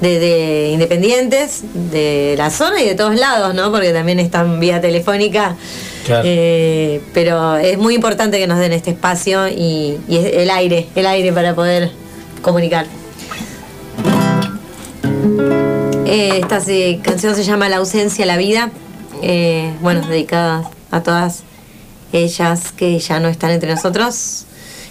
[0.01, 3.71] de, de independientes de la zona y de todos lados, ¿no?
[3.71, 5.55] Porque también están vía telefónica.
[6.05, 6.23] Claro.
[6.25, 11.05] Eh, pero es muy importante que nos den este espacio y, y el aire, el
[11.05, 11.91] aire para poder
[12.41, 12.85] comunicar.
[16.05, 18.71] Eh, esta se- canción se llama La ausencia, la vida.
[19.21, 21.43] Eh, bueno, dedicada a todas
[22.13, 24.45] ellas que ya no están entre nosotros,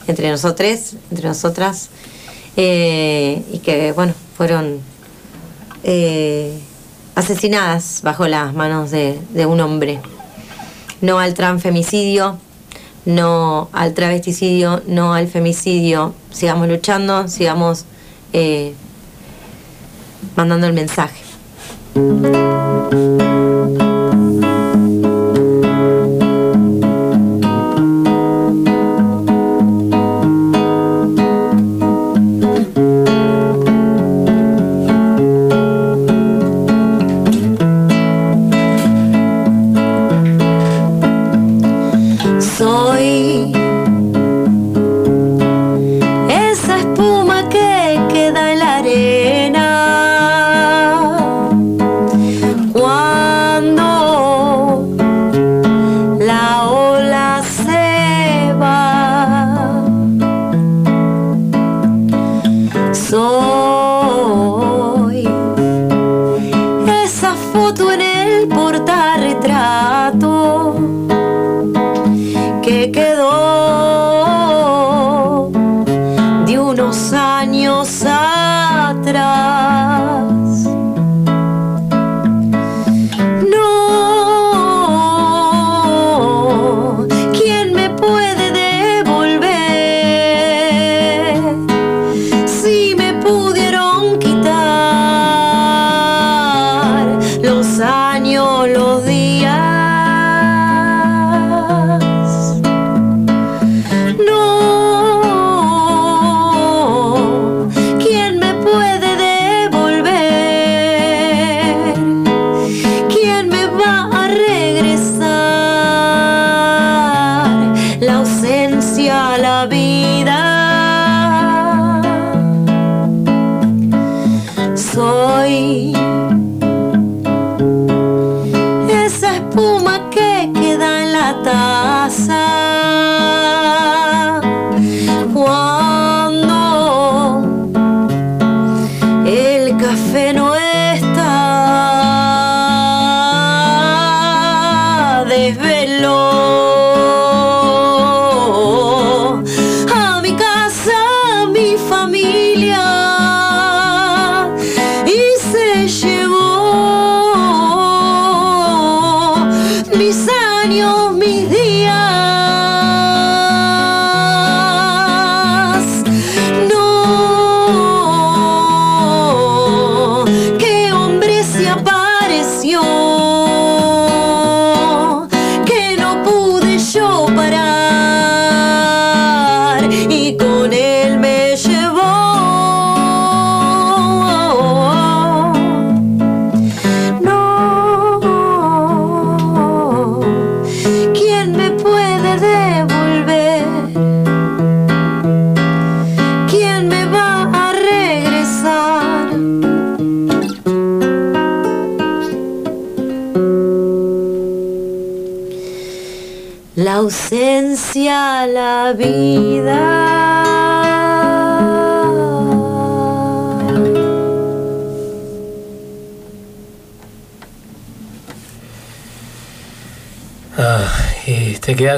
[0.06, 1.88] entre nosotros, entre nosotras,
[2.56, 4.80] eh, y que, bueno, fueron
[5.84, 6.58] eh,
[7.14, 10.00] asesinadas bajo las manos de, un hombre.
[11.00, 12.38] No al transfemicidio,
[13.04, 16.14] no al travesticidio, no al femicidio.
[16.30, 17.84] Sigamos luchando, sigamos
[18.32, 18.74] eh,
[20.36, 21.22] mandando el mensaje.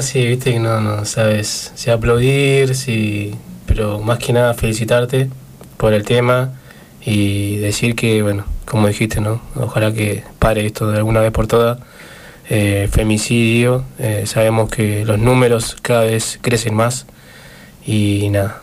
[0.01, 3.35] Así, viste, que no, no sabes si aplaudir, si,
[3.67, 5.29] pero más que nada felicitarte
[5.77, 6.53] por el tema
[7.05, 9.41] y decir que, bueno, como dijiste, ¿no?
[9.55, 11.79] Ojalá que pare esto de alguna vez por todas.
[12.49, 17.05] Eh, femicidio, eh, sabemos que los números cada vez crecen más
[17.85, 18.61] y nada,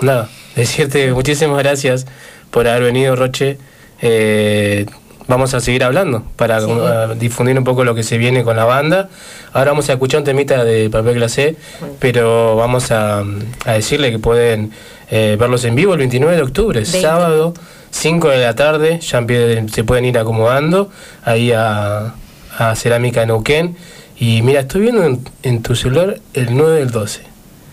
[0.00, 2.06] nada, decirte muchísimas gracias
[2.50, 3.58] por haber venido, Roche.
[4.00, 4.86] Eh,
[5.28, 8.64] vamos a seguir hablando para uh, difundir un poco lo que se viene con la
[8.64, 9.08] banda.
[9.52, 11.56] Ahora vamos a escuchar un temita de papel glacé,
[11.98, 13.24] pero vamos a,
[13.64, 14.70] a decirle que pueden
[15.10, 17.54] eh, verlos en vivo el 29 de octubre, sábado,
[17.90, 19.24] 5 de la tarde, ya
[19.72, 20.90] se pueden ir acomodando
[21.24, 22.14] ahí a,
[22.58, 23.76] a Cerámica Neuquén.
[24.18, 27.20] Y mira, estoy viendo en, en tu celular el 9 del 12.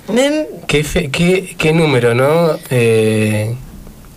[0.10, 2.58] Nen, Qué, fe- qué, qué número, ¿no?
[2.70, 3.56] Eh,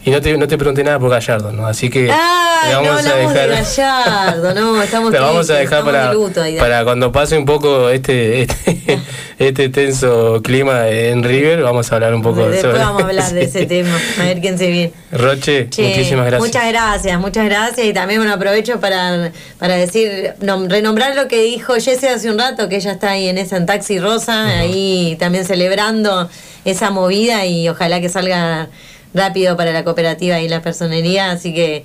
[0.07, 1.67] y no te, no te pregunté nada por Gallardo, ¿no?
[1.67, 5.51] Así que Ay, le no vamos a hablamos de dejar, Gallardo, no, estamos le vamos
[5.51, 9.01] a dejar para, de para cuando pase un poco este, este,
[9.39, 13.33] este tenso clima en River, vamos a hablar un poco Después sobre vamos a hablar
[13.33, 14.93] de ese tema, a ver quién se viene.
[15.11, 16.41] Roche, Che, muchísimas gracias.
[16.41, 17.87] Muchas gracias, muchas gracias.
[17.87, 22.39] Y también bueno, aprovecho para, para decir, nom- renombrar lo que dijo Jessie hace un
[22.39, 26.31] rato, que ella está ahí en esa en Taxi Rosa, ahí también celebrando
[26.65, 28.69] esa movida y ojalá que salga
[29.17, 31.31] rápido para la cooperativa y la personería.
[31.31, 31.85] Así que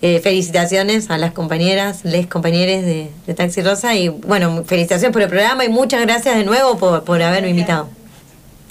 [0.00, 5.22] eh, felicitaciones a las compañeras, les compañeros de, de Taxi Rosa y bueno, felicitaciones por
[5.22, 7.88] el programa y muchas gracias de nuevo por, por haberme invitado.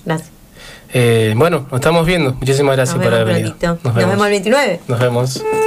[0.05, 0.29] Gracias.
[0.93, 2.33] Eh, bueno, nos estamos viendo.
[2.35, 3.55] Muchísimas gracias Nos por vemos haber venido.
[3.57, 3.89] prontito.
[3.89, 4.79] Nos vemos el 29.
[4.87, 5.66] Nos vemos.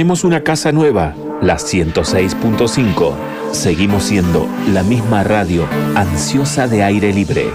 [0.00, 3.12] Tenemos una casa nueva, la 106.5.
[3.52, 7.50] Seguimos siendo la misma radio ansiosa de aire libre.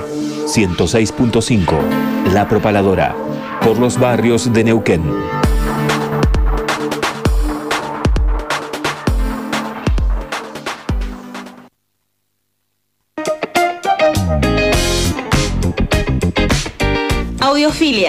[0.45, 3.15] 106.5, La Propaladora,
[3.63, 5.34] por los barrios de Neuquén.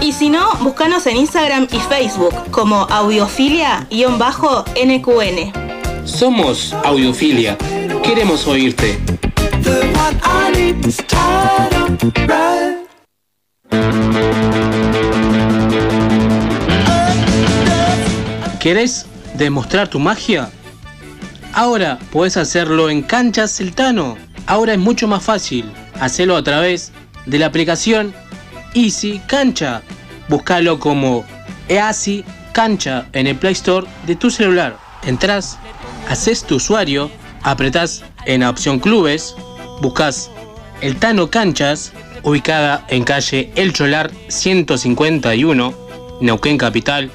[0.00, 5.52] Y si no, búscanos en Instagram y Facebook como audiofilia-nqn.
[6.04, 7.56] Somos Audiofilia.
[8.02, 8.98] Queremos oírte.
[18.60, 20.50] ¿Querés demostrar tu magia?
[21.52, 24.16] Ahora puedes hacerlo en Canchas Celtano.
[24.46, 25.68] Ahora es mucho más fácil.
[26.00, 26.92] Hacelo a través
[27.26, 28.14] de la aplicación
[28.76, 29.82] Easy Cancha.
[30.28, 31.24] Búscalo como
[31.66, 32.22] Easy
[32.52, 34.76] Cancha en el Play Store de tu celular.
[35.02, 35.58] Entrás,
[36.10, 37.10] haces tu usuario,
[37.42, 39.34] apretás en la opción Clubes,
[39.80, 40.30] buscas
[40.82, 41.92] el Tano Canchas,
[42.22, 45.74] ubicada en calle El Cholar 151,
[46.20, 47.10] Neuquén Capital.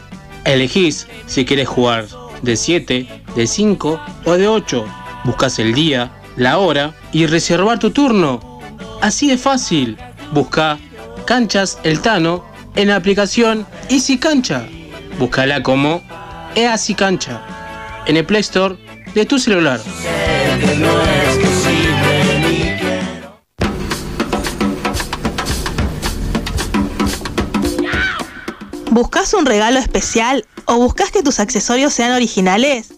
[0.45, 2.07] Elegís si quieres jugar
[2.41, 4.85] de 7, de 5 o de 8.
[5.25, 8.39] Buscas el día, la hora y reservar tu turno.
[8.99, 9.97] Así de fácil.
[10.31, 10.79] Busca
[11.25, 12.43] Canchas El Tano
[12.75, 14.65] en la aplicación Easy Cancha.
[15.19, 16.01] Búscala como
[16.55, 17.41] Easy Cancha
[18.05, 18.77] en el Play Store
[19.13, 19.79] de tu celular.
[28.89, 32.93] ¿Buscas un regalo especial o buscas que tus accesorios sean originales?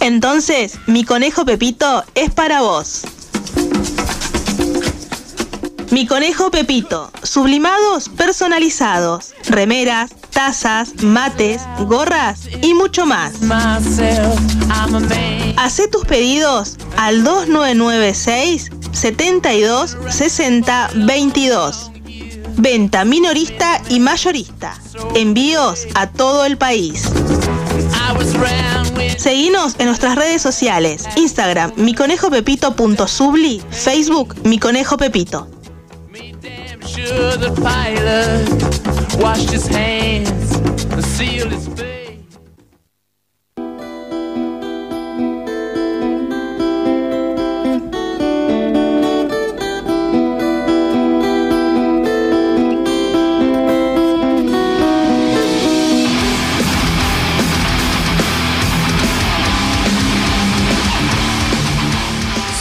[0.00, 3.02] Entonces, mi conejo Pepito es para vos.
[5.90, 13.34] Mi conejo Pepito, sublimados personalizados, remeras, tazas, mates, gorras y mucho más.
[15.56, 21.92] Hacé tus pedidos al 2996 72 60 22.
[22.58, 24.74] Venta minorista y mayorista.
[25.14, 27.04] Envíos a todo el país.
[29.18, 31.04] Seguinos en nuestras redes sociales.
[31.16, 34.58] Instagram, miconejopepito.subli, Facebook, Mi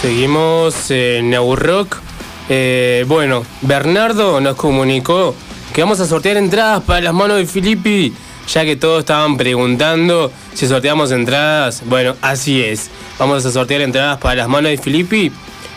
[0.02, 2.05] Seguimos en New Rock.
[2.50, 5.36] Eh, bueno, Bernardo nos comunicó
[5.74, 8.14] que vamos a sortear entradas para las manos de Filippi,
[8.48, 11.84] ya que todos estaban preguntando si sorteamos entradas.
[11.86, 12.90] Bueno, así es.
[13.18, 15.32] Vamos a sortear entradas para las manos de Filippi.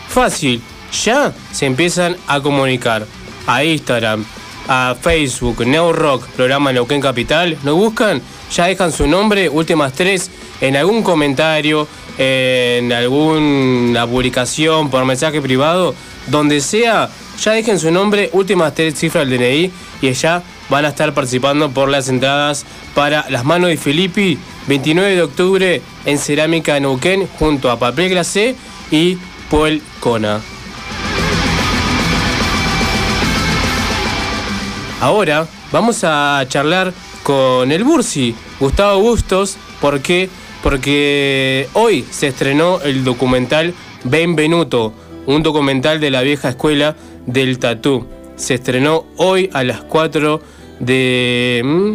[0.07, 0.61] Fácil,
[1.03, 3.05] ya se empiezan a comunicar
[3.47, 4.25] a Instagram,
[4.67, 7.57] a Facebook, Neo Rock, programa Neuquén Capital.
[7.63, 8.21] Nos buscan,
[8.53, 10.29] ya dejan su nombre, últimas tres,
[10.61, 11.87] en algún comentario,
[12.17, 15.95] en alguna publicación por mensaje privado,
[16.27, 17.09] donde sea,
[17.41, 19.71] ya dejen su nombre, últimas tres cifras del DNI
[20.01, 24.37] y ya van a estar participando por las entradas para las manos de Filippi,
[24.67, 28.55] 29 de octubre en Cerámica Neuquén, junto a Papel Glacé
[28.91, 29.17] y
[29.49, 30.41] Paul Cona.
[35.01, 36.93] Ahora vamos a charlar
[37.23, 39.57] con el Bursi, Gustavo Bustos.
[39.81, 43.73] Porque hoy se estrenó el documental
[44.03, 44.93] Benvenuto,
[45.29, 46.95] un documental de la vieja escuela
[47.27, 48.07] del tatú.
[48.35, 50.41] Se estrenó hoy a las 4
[50.79, 51.93] de ¿Mm?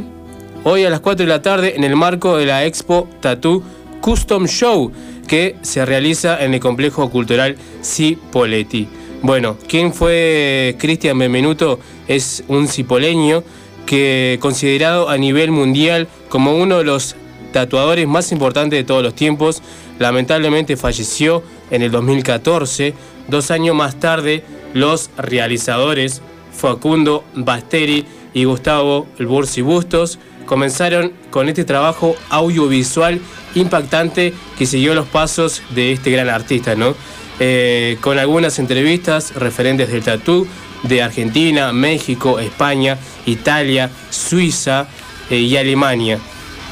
[0.62, 3.64] hoy a las 4 de la tarde en el marco de la Expo Tattoo
[4.00, 4.92] Custom Show
[5.26, 8.86] que se realiza en el complejo cultural Cipoletti.
[9.20, 11.80] Bueno, ¿quién fue Cristian Benvenuto?
[12.06, 13.42] Es un cipoleño
[13.84, 17.16] que considerado a nivel mundial como uno de los
[17.52, 19.60] tatuadores más importantes de todos los tiempos.
[19.98, 22.94] Lamentablemente falleció en el 2014.
[23.28, 24.44] Dos años más tarde,
[24.74, 26.22] los realizadores
[26.56, 33.20] Facundo Basteri y Gustavo Bursi Bustos comenzaron con este trabajo audiovisual
[33.54, 36.94] impactante que siguió los pasos de este gran artista, ¿no?
[37.40, 40.46] Eh, con algunas entrevistas referentes del tatú
[40.84, 44.86] de Argentina, México, España, Italia, Suiza
[45.30, 46.18] eh, y Alemania.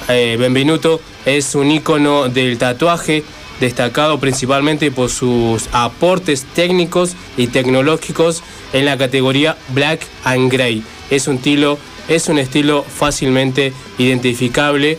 [0.08, 3.24] Eh, Benvenuto es un ícono del tatuaje,
[3.62, 10.82] destacado principalmente por sus aportes técnicos y tecnológicos en la categoría Black and Grey.
[11.10, 11.78] Es un estilo,
[12.08, 14.98] es un estilo fácilmente identificable.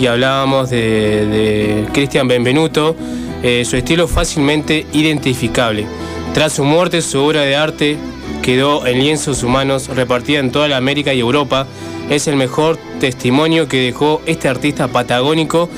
[0.00, 2.96] Y hablábamos de, de Cristian Benvenuto,
[3.42, 5.86] eh, su estilo fácilmente identificable.
[6.32, 7.98] Tras su muerte, su obra de arte
[8.42, 11.66] quedó en lienzos humanos repartida en toda la América y Europa.
[12.08, 15.68] Es el mejor testimonio que dejó este artista patagónico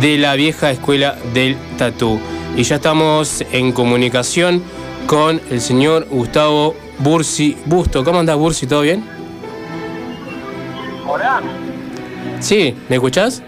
[0.00, 2.20] de la vieja escuela del tatú.
[2.56, 4.62] Y ya estamos en comunicación
[5.08, 8.04] con el señor Gustavo Bursi Busto.
[8.04, 8.68] ¿Cómo andás, Bursi?
[8.68, 9.04] ¿Todo bien?
[11.04, 11.42] Hola.
[12.38, 13.42] Sí, ¿me escuchás?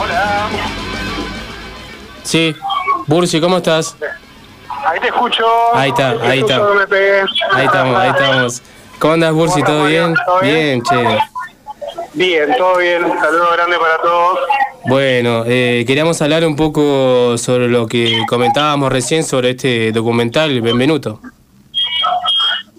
[0.00, 0.48] Hola.
[2.22, 2.54] Sí.
[3.06, 3.96] Bursi, ¿cómo estás?
[4.86, 5.44] Ahí te escucho.
[5.74, 6.56] Ahí está, ahí está.
[7.52, 8.62] Ahí estamos, ahí estamos.
[8.98, 9.62] ¿Cómo andas, Bursi?
[9.62, 10.14] ¿Todo bien?
[10.24, 10.54] ¿Todo bien?
[10.54, 11.18] Bien, che.
[12.14, 13.02] Bien, todo bien.
[13.20, 14.38] Saludos grande para todos.
[14.84, 21.20] Bueno, eh, queríamos hablar un poco sobre lo que comentábamos recién sobre este documental, Benvenuto.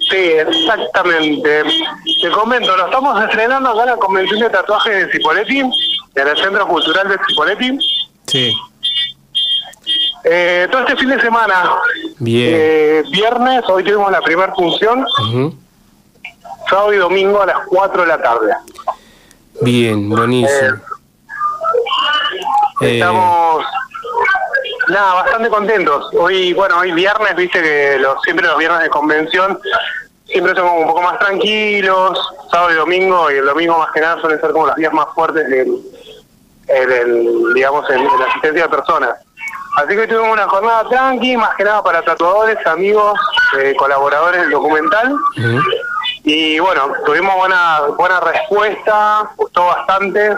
[0.09, 1.63] Sí, exactamente.
[2.21, 5.63] Te comento, lo estamos estrenando acá en la Convención de Tatuajes de Cipoletti,
[6.15, 7.79] en el Centro Cultural de Cipoletti.
[8.27, 8.53] Sí.
[10.23, 11.71] Eh, todo este fin de semana,
[12.19, 12.53] Bien.
[12.55, 15.55] eh, viernes, hoy tuvimos la primera función, Ujú.
[16.69, 18.53] sábado y domingo a las 4 de la tarde.
[19.61, 20.77] Bien, buenísimo.
[22.81, 23.65] Eh, Estamos,
[24.89, 26.13] nada, bastante contentos.
[26.13, 29.59] Hoy, bueno, hoy viernes, viste que los, siempre los viernes de convención
[30.25, 32.19] siempre son como un poco más tranquilos,
[32.51, 35.07] sábado y domingo, y el domingo más que nada suelen ser como los días más
[35.15, 35.77] fuertes en,
[36.67, 39.11] en el, digamos, en, en la asistencia de personas.
[39.77, 43.17] Así que tuvimos una jornada tranqui, más que nada para tatuadores, amigos,
[43.59, 45.15] eh, colaboradores del documental.
[46.23, 50.29] Y bueno, tuvimos buena buena respuesta, gustó bastante,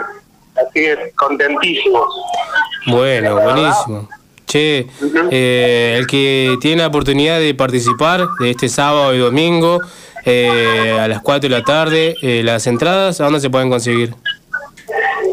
[0.54, 2.06] así que contentísimos.
[2.86, 4.08] Bueno, buenísimo.
[4.46, 4.86] Che,
[5.30, 9.80] eh, el que tiene la oportunidad de participar de este sábado y domingo
[10.24, 14.14] eh, a las 4 de la tarde, eh, las entradas, ¿a dónde se pueden conseguir?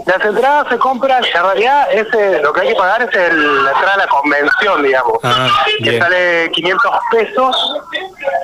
[0.06, 3.72] Las entradas se compran, en realidad ese, lo que hay que pagar es el, la
[3.72, 5.48] entrada a la convención, digamos, Ah,
[5.84, 7.74] que sale 500 pesos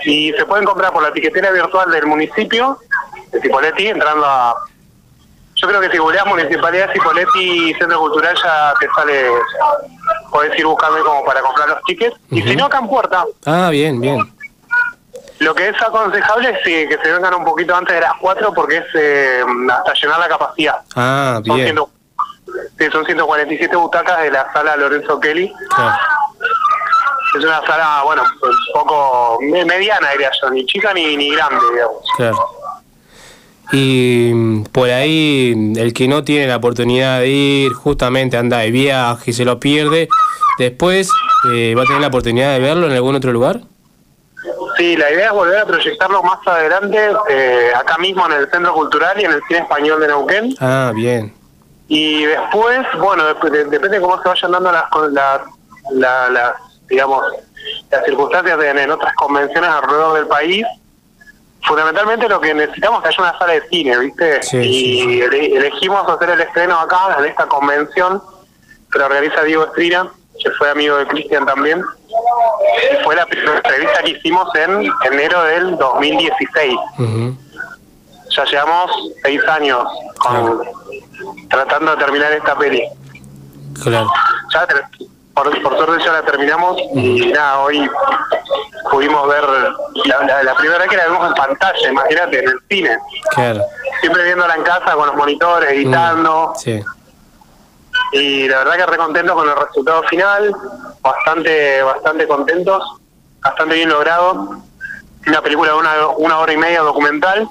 [0.05, 2.77] y se pueden comprar por la tiquetera virtual del municipio
[3.31, 4.55] de Cipolletti, entrando a...
[5.55, 9.27] Yo creo que si googleas Municipalidad Cipolletti Centro Cultural ya te sale,
[10.29, 12.15] podés ir buscando como para comprar los tickets.
[12.29, 13.25] Y si no, acá en Puerta.
[13.45, 14.19] Ah, bien, bien.
[15.39, 18.53] Lo que es aconsejable es eh, que se vengan un poquito antes de las 4
[18.53, 19.41] porque es eh,
[19.71, 20.75] hasta llenar la capacidad.
[20.95, 21.75] Ah, Son, bien.
[21.75, 21.85] 100
[22.79, 25.53] sí, son 147 butacas de la sala Lorenzo Kelly.
[25.75, 25.95] Claro.
[27.37, 31.57] Es una sala, bueno, un poco me- mediana, diría yo, ni chica ni, ni grande,
[31.73, 31.97] digamos.
[32.15, 32.37] Claro.
[33.73, 38.71] Y mm, por ahí, el que no tiene la oportunidad de ir, justamente anda de
[38.71, 40.07] viaje y se lo pierde,
[40.57, 41.11] después
[41.53, 43.59] eh, va a tener la oportunidad de verlo en algún otro lugar.
[44.77, 48.73] Sí, la idea es volver a proyectarlo más adelante, eh, acá mismo en el Centro
[48.73, 50.55] Cultural y en el Cine Español de Neuquén.
[50.59, 51.33] Ah, bien.
[51.87, 55.41] Y después, bueno, dep- de- depende de cómo se vayan dando las, las,
[55.93, 56.53] la- las,
[56.87, 57.23] digamos,
[57.89, 60.65] las circunstancias de- en otras convenciones alrededor del país.
[61.63, 64.43] Fundamentalmente lo que necesitamos es que haya una sala de cine, ¿viste?
[64.43, 68.21] Sí, y ele- elegimos hacer el estreno acá, en esta convención,
[68.91, 70.09] que lo organiza Diego Estrina,
[70.43, 71.81] que fue amigo de Cristian también.
[72.91, 76.75] Y fue la primera entrevista que hicimos en enero del 2016.
[76.99, 77.35] Ujú.
[78.35, 78.91] Ya llevamos
[79.23, 79.83] seis años
[80.19, 80.61] con-
[81.49, 82.83] tratando de terminar esta peli.
[83.83, 84.07] Claro.
[84.53, 84.67] Ya
[85.33, 87.89] por, por suerte ya la terminamos y nada, hoy
[88.91, 89.43] pudimos ver
[90.05, 92.97] la, la- la primera vez que la vimos en pantalla, imagínate, en el cine.
[93.35, 93.61] Claro.
[94.01, 96.53] Siempre viéndola en casa con los monitores, editando.
[96.57, 96.83] Sí.
[98.11, 100.55] Y la verdad que re contentos con el resultado final,
[101.01, 102.83] bastante, bastante contentos,
[103.41, 104.57] bastante bien logrado.
[105.27, 107.49] Una película de una, una hora y media documental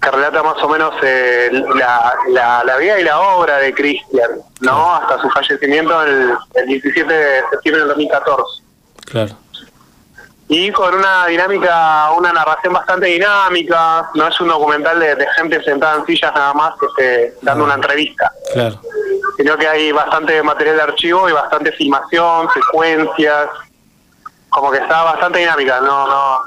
[0.00, 4.30] que relata más o menos eh, la, la, la vida y la obra de Cristian,
[4.60, 4.94] ¿no?
[4.94, 8.42] Hasta su fallecimiento el, el 17 de septiembre del 2014.
[9.06, 9.36] Claro.
[10.50, 15.62] Y con una dinámica, una narración bastante dinámica, no es un documental de, de gente
[15.62, 18.80] sentada en sillas nada más este, dando una entrevista, Claro.
[19.36, 23.48] sino que hay bastante material de archivo y bastante filmación, secuencias,
[24.48, 26.40] como que está bastante dinámica, no, no,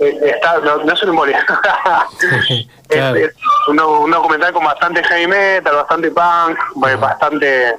[0.00, 1.36] eh, está, no, no es un embole.
[2.88, 3.16] claro.
[3.16, 3.34] es
[3.68, 7.74] un, do- un documental con bastante heavy metal, bastante punk, pues, bastante,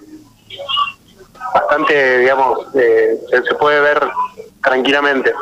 [1.54, 4.08] bastante, digamos, eh, se puede ver
[4.66, 5.34] tranquilamente.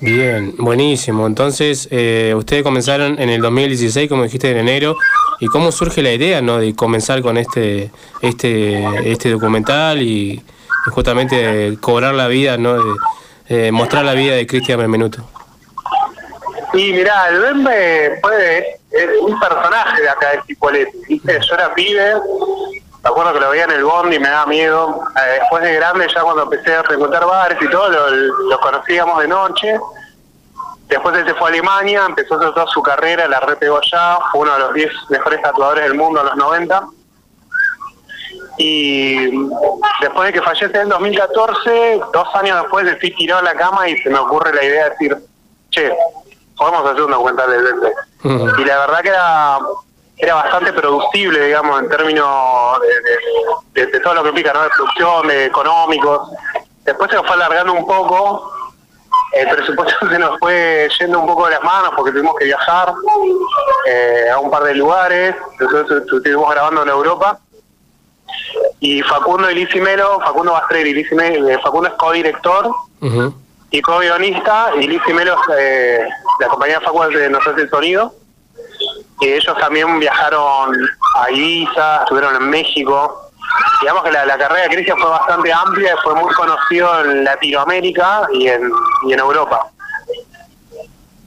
[0.00, 1.26] Bien, buenísimo.
[1.26, 4.96] Entonces, eh, ustedes comenzaron en el 2016, como dijiste, en enero.
[5.40, 7.90] ¿Y cómo surge la idea, no, de comenzar con este,
[8.20, 10.42] este, este documental y,
[10.92, 12.82] justamente cobrar la vida, no, de,
[13.48, 15.22] eh, mostrar la vida de Cristian Benvenuto?
[16.72, 21.38] Y mirá, el Bembe fue es un personaje de acá de Cipolletti, ¿viste?
[21.48, 22.14] Yo era pibe,
[23.02, 25.02] me acuerdo que lo veía en el Bond y me daba miedo.
[25.16, 29.20] Eh, después de grande, ya cuando empecé a frecuentar bares y todo, lo, lo conocíamos
[29.20, 29.80] de noche.
[30.86, 34.40] Después él se fue a Alemania, empezó a toda su carrera, la repegó allá, fue
[34.40, 36.88] uno de los 10 mejores tatuadores del mundo en los 90.
[38.58, 39.30] Y
[40.00, 43.96] después de que fallece en 2014, dos años después estoy tirado en la cama y
[44.02, 45.16] se me ocurre la idea de decir,
[45.70, 45.96] che,
[46.56, 47.92] podemos hacer un documental de Bembe.
[48.58, 49.58] Y la verdad que era
[50.22, 54.62] era bastante producible, digamos, en términos de, de- de- de todo lo que implica, ¿no?
[54.62, 56.28] De producción, de económicos.
[56.84, 58.52] Después se nos fue alargando un poco,
[59.32, 62.92] el presupuesto se nos fue yendo un poco de las manos porque tuvimos que viajar
[63.86, 67.38] eh, a un par de lugares, nosotros estu- estuvimos grabando en Europa.
[68.80, 72.70] Y Facundo y Lizzy Melo, Facundo Bastreri y Lizzy Melo, eh, Facundo es co-director
[73.70, 76.06] y co-guionista, y Lizzy Melo, eh,
[76.38, 78.14] la compañía de Facu que nos hace el sonido.
[79.20, 80.74] Y ellos también viajaron
[81.16, 83.30] a Ibiza, estuvieron en México.
[83.80, 88.28] Digamos que la, la carrera de Cristian fue bastante amplia, fue muy conocido en Latinoamérica
[88.32, 88.70] y en,
[89.06, 89.68] y en Europa.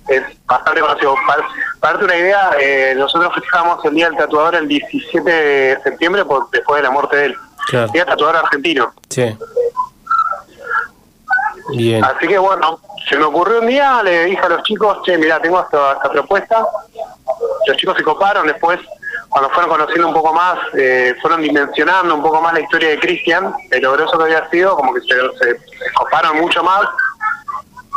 [0.07, 1.15] Es bastante conocido.
[1.27, 1.43] Para,
[1.79, 6.25] para darte una idea, eh, nosotros festejamos el Día del Tatuador el 17 de septiembre
[6.25, 7.35] por, después de la muerte de él.
[7.67, 7.91] Claro.
[7.91, 8.93] Día Tatuador argentino.
[9.09, 9.37] Sí.
[11.69, 12.03] Bien.
[12.03, 12.79] Así que bueno,
[13.09, 16.09] se me ocurrió un día, le dije a los chicos, che, mira, tengo esta, esta
[16.11, 16.65] propuesta.
[17.67, 18.79] Los chicos se coparon después,
[19.29, 22.99] cuando fueron conociendo un poco más, eh, fueron dimensionando un poco más la historia de
[22.99, 26.81] Cristian, de lo groso que había sido, como que se, se- se coparon mucho más.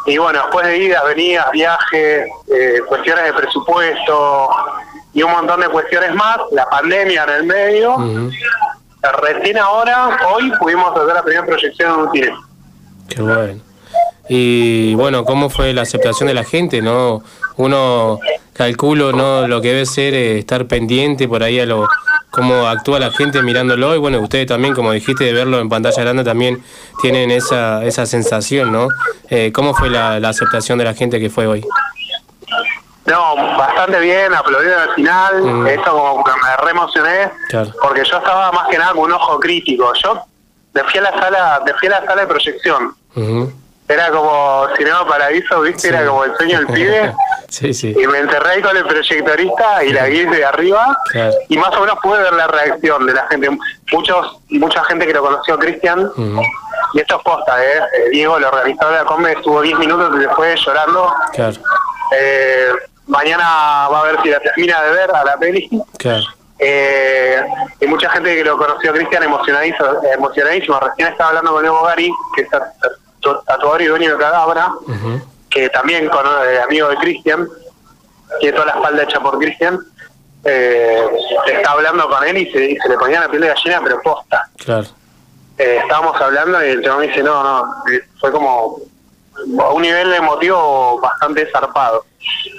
[0.07, 4.49] Y bueno, después de idas, venidas, viajes, eh, cuestiones de presupuesto
[5.13, 8.31] y un montón de cuestiones más, la pandemia en el medio, Ujú.
[9.23, 12.45] recién ahora, hoy, pudimos hacer la primera proyección en un.
[13.09, 13.61] Qué bueno.
[14.29, 16.83] Y bueno, ¿cómo fue la aceptación de la gente?
[16.83, 17.23] no
[17.57, 18.19] Uno
[18.53, 21.87] calculo no lo que debe ser eh, estar pendiente por ahí a lo
[22.31, 26.03] cómo actúa la gente mirándolo y bueno, ustedes también, como dijiste, de verlo en pantalla
[26.03, 26.63] grande también
[27.01, 28.89] tienen esa, esa sensación, ¿no?
[29.31, 31.65] Eh, ¿Cómo fue la, la aceptación de la gente que fue hoy?
[33.07, 35.67] No, bastante bien, aplaudieron al final, Mm.
[35.69, 37.71] esto como que me re emocioné, Claro.
[37.81, 39.93] porque yo estaba más que nada con un ojo crítico.
[40.03, 40.21] Yo
[40.75, 42.95] me fui a la sala, me fui a la sala de proyección.
[43.15, 43.53] Ujú.
[43.89, 45.89] Era como Cinema Paraíso, ¿viste?
[45.89, 47.15] Era como el sueño del pibe.
[47.49, 47.95] Sí, sí.
[47.97, 50.99] Y me encerré ahí con el proyectorista y la guía de arriba.
[51.13, 51.33] Claro.
[51.49, 53.49] Y más o menos pude ver la reacción de la gente.
[53.93, 56.11] Muchos, mucha gente que lo conoció Cristian.
[56.95, 57.79] Y esto es posta, ¿eh?
[57.79, 61.15] Eh, Diego, el organizador de la Combe, estuvo 10 minutos y se fue llorando.
[61.35, 61.57] Claro,
[62.19, 62.69] Eh,
[63.07, 65.71] mañana va a ver si la termina de ver a la peli.
[65.99, 66.25] claro.
[66.59, 67.41] Eh,
[67.81, 70.81] y mucha gente que lo conoció Cristian emocionadísimo, emocionadísimo.
[70.81, 72.59] Recién estaba hablando con Evo Gari, que es tu-
[73.47, 74.73] tatuador y dueño de Cadabra,
[75.51, 77.49] que también con eh, amigo de Cristian,
[78.41, 79.79] tiene toda la espalda hecha por Cristian,
[80.45, 81.01] eh,
[81.47, 84.01] está hablando con él y se, y se le ponía la piel de gallina, pero
[84.03, 84.49] posta.
[84.57, 84.87] Claro.
[85.59, 87.75] Eh, estábamos hablando y el chabón dice, no, no,
[88.21, 88.79] fue como
[89.59, 92.05] a un nivel emotivo bastante zarpado.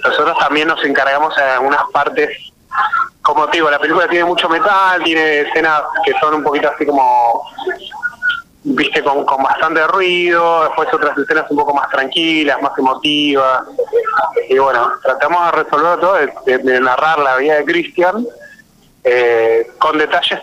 [0.03, 2.29] Nosotros también nos encargamos en algunas partes,
[3.21, 6.85] como te digo, la película tiene mucho metal, tiene escenas que son un poquito así
[6.85, 7.43] como,
[8.75, 13.63] viste, con, con bastante ruido, después otras escenas un poco más tranquilas, más emotivas.
[14.49, 18.25] Y bueno, tratamos de resolver todo, de, de- de narrar la vida de Christian
[19.03, 20.39] eh, con detalles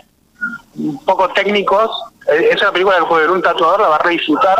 [0.75, 1.89] un poco técnicos.
[2.27, 4.59] Eh, Es una película que puede ver un tatuador, la va a re disfrutar.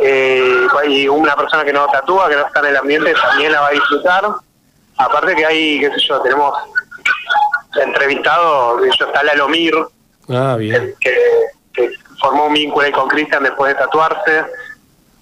[0.00, 3.60] Eh, y una persona que no tatúa, que no está en el ambiente, también la
[3.62, 4.24] va a disfrutar.
[4.98, 6.52] Aparte que hay, qué sé yo, tenemos
[7.80, 9.74] entrevistado, de hecho está Lalomir,
[10.28, 10.94] Ah, bien.
[11.00, 11.16] que,
[11.72, 14.44] que formó un vínculo ahí con Cristian después de tatuarse.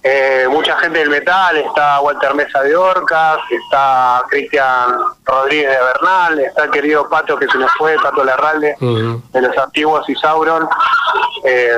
[0.01, 4.95] Eh, mucha gente del metal, está Walter Mesa de Orcas, está Cristian
[5.25, 9.21] Rodríguez de Bernal, está el querido Pato que se nos fue, Pato Larralde, Ujú.
[9.33, 10.69] de los antiguos y Sauron.
[11.43, 11.77] Eh,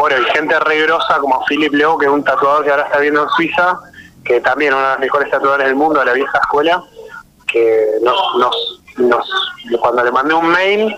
[0.00, 2.98] bueno, y gente re grosa como Philip Leo, que es un tatuador que ahora está
[2.98, 3.78] viendo en Suiza,
[4.24, 6.82] que también uno de los mejores tatuadores del mundo de la vieja escuela,
[7.46, 9.28] que nos, nos, nos
[9.80, 10.96] cuando le mandé un mail,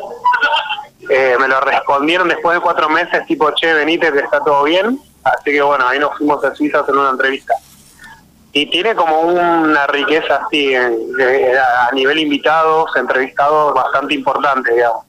[1.10, 4.98] eh, me lo respondieron después de cuatro meses, tipo, che, venite, que está todo bien.
[5.24, 7.52] Así que bueno, ahí nos fuimos a Suiza hacer una entrevista.
[8.52, 10.96] Y tiene como una riqueza así, en-
[11.58, 15.04] a nivel invitados, entrevistados, bastante importante, digamos.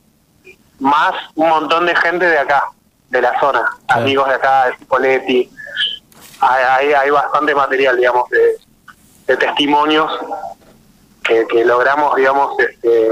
[0.79, 2.63] Más un montón de gente de acá,
[3.09, 5.49] de la zona, amigos de acá, de Cipoletti.
[6.41, 8.57] Hay, hay, hay bastante material, digamos, de,
[9.27, 10.11] de testimonios
[11.23, 13.11] que, que logramos, digamos, este,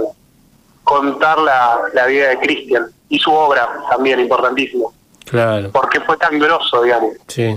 [0.90, 4.92] contar la, la vida de Cristian y su obra también, importantísimo.
[5.26, 7.12] Claro, ¿Por qué fue tan grosso, digamos?
[7.28, 7.56] sí.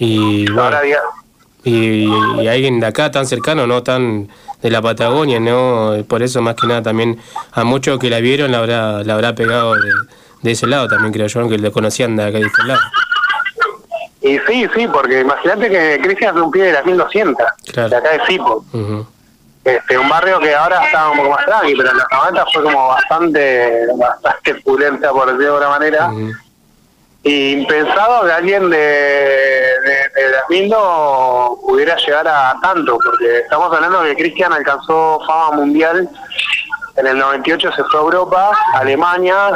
[0.00, 1.00] Y bueno, Ahora, diga-
[1.64, 2.08] y,
[2.40, 4.28] y alguien de acá tan cercano, no tan
[4.62, 5.92] de la Patagonia, ¿no?
[6.08, 7.18] Por eso más que nada también
[7.52, 9.80] a muchos que la vieron la habrá, la habrá pegado de,
[10.42, 12.80] de ese lado también creo yo, que lo conocían de acá de este lado.
[14.20, 17.88] Y sí, sí, porque imagínate que Cristian es un pibe de las 1200, Claro.
[17.88, 18.64] de acá de Cipo.
[18.72, 19.06] Ujú.
[19.68, 22.62] Este, un barrio que ahora está un poco más tranqui, pero en los 90 fue
[22.62, 26.10] como bastante, bastante pulenta, por decirlo de alguna manera.
[27.22, 30.76] Y impensado que alguien de, de, de
[31.60, 36.08] pudiera llegar a tanto, porque estamos hablando de que Cristian alcanzó fama mundial
[36.96, 39.50] en el 98 se fue a Europa, a Alemania,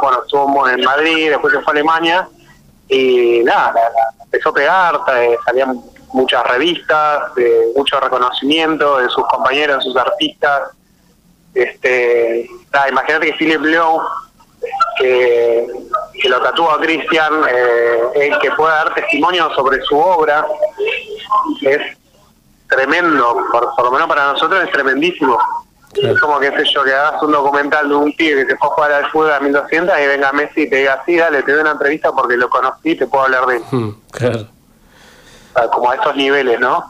[0.00, 2.28] bueno, estuvo en Madrid, después se fue a Alemania,
[2.88, 3.74] y nada,
[4.24, 5.82] empezó a pegar, eh, salían
[6.12, 10.70] muchas revistas, eh, mucho reconocimiento de sus compañeros, de sus artistas.
[11.54, 12.48] Este,
[12.90, 14.02] imagínate que Philip Lowe,
[14.98, 15.66] que,
[16.20, 20.46] que lo tatúa a Christian, eh, el que pueda dar testimonio sobre su obra,
[21.62, 21.96] es
[22.68, 25.38] tremendo, por, por lo menos para nosotros es tremendísimo.
[25.94, 28.68] Es como que sé yo, que hagas un documental de un pibe que se fue
[28.68, 31.52] a jugar al fútbol a 1200 y venga Messi y te diga, sí, dale, te
[31.52, 33.62] doy una entrevista porque lo conocí y te puedo hablar de él.
[33.70, 34.46] Mm, Claro.
[35.72, 36.84] Como a estos niveles, ¿no?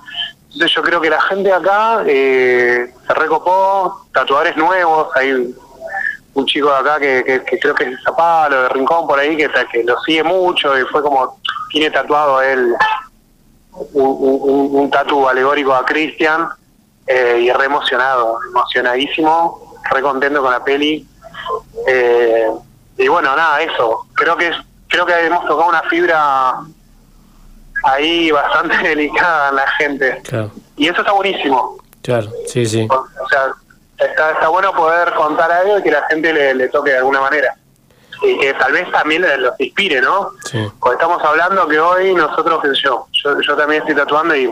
[0.53, 6.71] Entonces yo creo que la gente acá eh, se recopó, tatuadores nuevos, hay un, chico
[6.71, 9.49] de acá que, que- creo que es Zapalo, de Rincón por ahí, que,
[9.85, 11.39] lo sigue mucho y fue como,
[11.71, 12.75] tiene tatuado él
[13.93, 16.49] un tatu alegórico a Cristian
[17.07, 21.07] eh, y re emocionado, emocionadísimo, re contento con la peli.
[21.87, 22.49] Eh,
[22.99, 24.51] y bueno, nada, eso, creo que
[24.89, 26.61] creo que hemos tocado una fibra
[27.85, 30.21] ahí bastante delicada en la gente.
[30.25, 31.79] Claro, Y eso está buenísimo.
[32.03, 32.87] claro, sí, sí.
[32.91, 33.53] O sea,
[33.99, 37.21] está, está bueno poder contar algo y que la gente le, le toque de alguna
[37.21, 37.55] manera.
[38.23, 40.31] Y que tal vez también los inspire, ¿no?
[40.51, 40.59] Sí.
[40.81, 44.51] Porque estamos hablando que hoy nosotros, sé yo, yo, yo también estoy tatuando y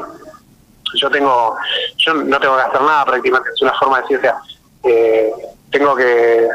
[0.97, 1.57] yo tengo,
[1.97, 4.37] yo no tengo que hacer nada prácticamente, es una forma de decir, o sea,
[4.85, 5.33] eh,
[5.73, 6.47] tengo que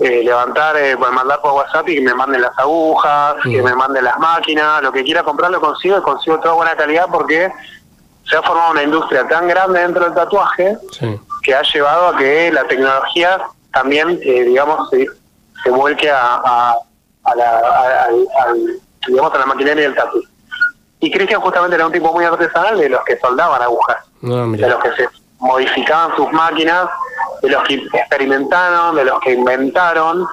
[0.00, 3.74] eh, levantar, eh, pues, mandar por WhatsApp y que me manden las agujas, que me
[3.74, 7.52] manden las máquinas, lo que quiera comprar lo consigo y consigo toda buena calidad porque
[8.24, 11.20] se ha formado una industria tan grande dentro del tatuaje Sí.
[11.42, 13.40] que ha llevado a que la tecnología
[13.72, 15.06] también, eh, digamos, se,
[15.62, 16.74] se vuelque a, a,
[17.24, 18.08] a la, a-
[19.06, 20.22] digamos, a la maquinaria del tatu.
[21.00, 24.46] Y Cristian justamente era un tipo muy artesanal de los que soldaban agujas, No, de
[24.46, 24.68] mira.
[24.68, 25.08] los que se
[25.40, 26.88] modificaban sus máquinas,
[27.42, 30.26] de los que experimentaron, de los que inventaron.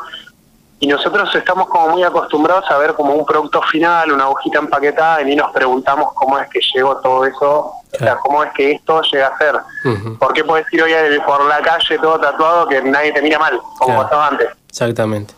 [0.79, 5.21] Y nosotros estamos como muy acostumbrados a ver como un producto final, una agujita empaquetada,
[5.21, 8.73] y ni nos preguntamos cómo es que llegó todo eso, o sea, cómo es que
[8.73, 9.55] esto llega a ser.
[9.85, 10.93] Ujú, ¿Por qué puedes ir hoy
[11.25, 14.03] por la calle todo tatuado que nadie te mira mal, como Claro.
[14.03, 14.49] pasaba antes?
[14.69, 15.33] Exactamente.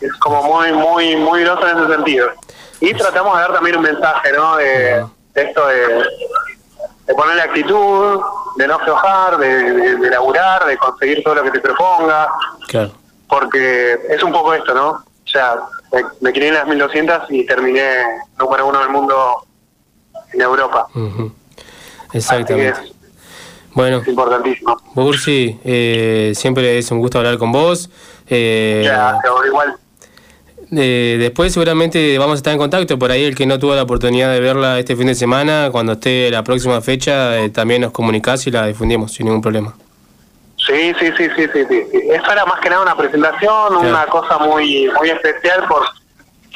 [0.00, 2.28] es como muy, muy, muy groso en ese sentido.
[2.80, 4.56] Y tratamos de dar también un mensaje, ¿no?
[4.56, 6.04] De, de esto de,
[7.06, 8.20] de ponerle actitud,
[8.56, 12.28] de no aflojar, de, de, de laburar, de conseguir todo lo que te proponga,
[12.68, 12.92] Claro.
[13.28, 14.88] porque es un poco esto, ¿no?
[14.90, 15.56] O sea,
[15.92, 18.04] me, me crié en las 1200 y terminé
[18.38, 19.44] número uno del mundo
[20.32, 20.86] en Europa.
[20.94, 21.32] Ujú.
[22.12, 22.92] Exactamente.
[23.72, 24.76] Bueno, Es importantísimo.
[24.94, 27.90] Bursi, eh, siempre es un gusto hablar con vos.
[28.28, 29.76] Eh, Ya, igual.
[30.72, 32.98] Eh, después seguramente vamos a estar en contacto.
[32.98, 35.92] Por ahí el que no tuvo la oportunidad de verla este fin de semana, cuando
[35.92, 39.74] esté la próxima fecha, eh, también nos comunicás y la difundimos sin ningún problema.
[40.56, 41.82] Sí, sí, sí, sí, sí, sí.
[42.10, 45.82] Eso era más que nada una presentación, una cosa muy muy especial por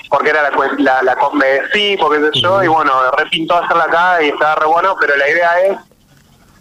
[0.09, 4.23] porque era la, la, la de sí, porque sé yo, y bueno, repintó hacerla acá
[4.23, 5.77] y estaba re bueno, pero la idea es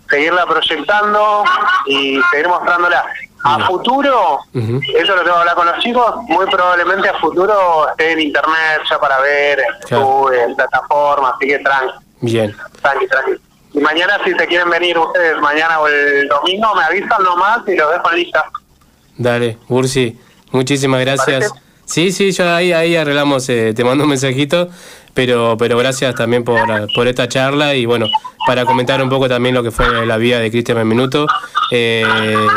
[0.10, 1.44] seguirla proyectando
[1.86, 3.06] y seguir mostrándola.
[3.48, 8.12] A futuro, eso lo tengo que hablar con los chicos, muy probablemente a futuro esté
[8.12, 12.56] en internet ya para ver, en YouTube, en plataformas, así que tranqui, Bien.
[12.82, 13.32] tranqui, tranqui.
[13.74, 17.76] Y mañana si se quieren venir ustedes, mañana o el domingo, me avisan nomás y
[17.76, 18.44] los dejo en lista.
[19.18, 20.20] Dale, Bursi,
[20.52, 21.54] muchísimas gracias.
[21.86, 24.70] Sí, sí, yo ahí, ahí arreglamos, eh, te mando un mensajito,
[25.18, 26.60] pero, pero gracias también por,
[26.94, 28.06] por esta charla y bueno,
[28.46, 31.26] para comentar un poco también lo que fue la vida de Cristian Benvenuto
[31.72, 32.06] eh,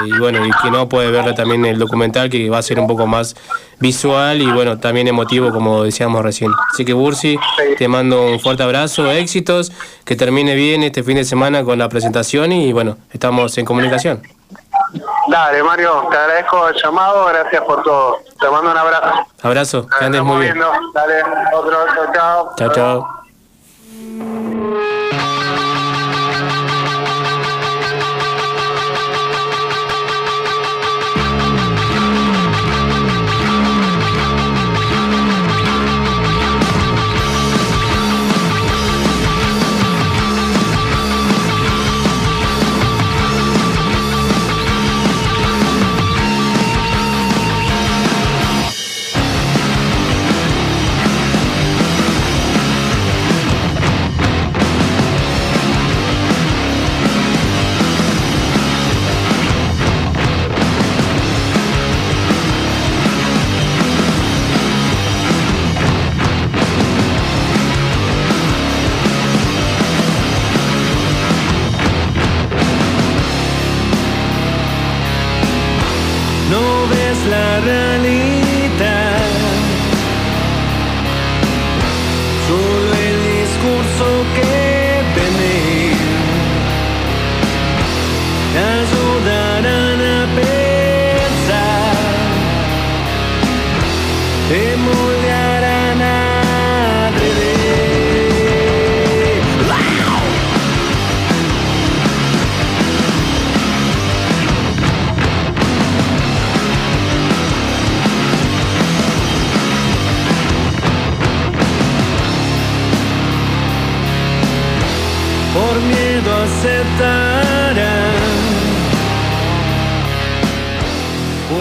[0.04, 2.86] y bueno, y que no puede verla también el documental que va a ser un
[2.86, 3.34] poco más
[3.78, 6.52] visual y bueno, también emotivo como decíamos recién.
[6.70, 7.38] Así que Bursi,
[7.78, 9.72] te mando un fuerte abrazo, éxitos,
[10.04, 14.20] que termine bien este fin de semana con la presentación y bueno, estamos en comunicación.
[15.28, 18.18] Dale, Mario, te agradezco el llamado, gracias por todo.
[18.40, 19.26] Te mando un abrazo.
[19.42, 20.54] Abrazo, que andes muy bien.
[20.54, 20.72] viendo.
[20.92, 21.22] Dale,
[21.54, 22.54] otro, chao, chao.
[22.56, 23.20] Chao, chao.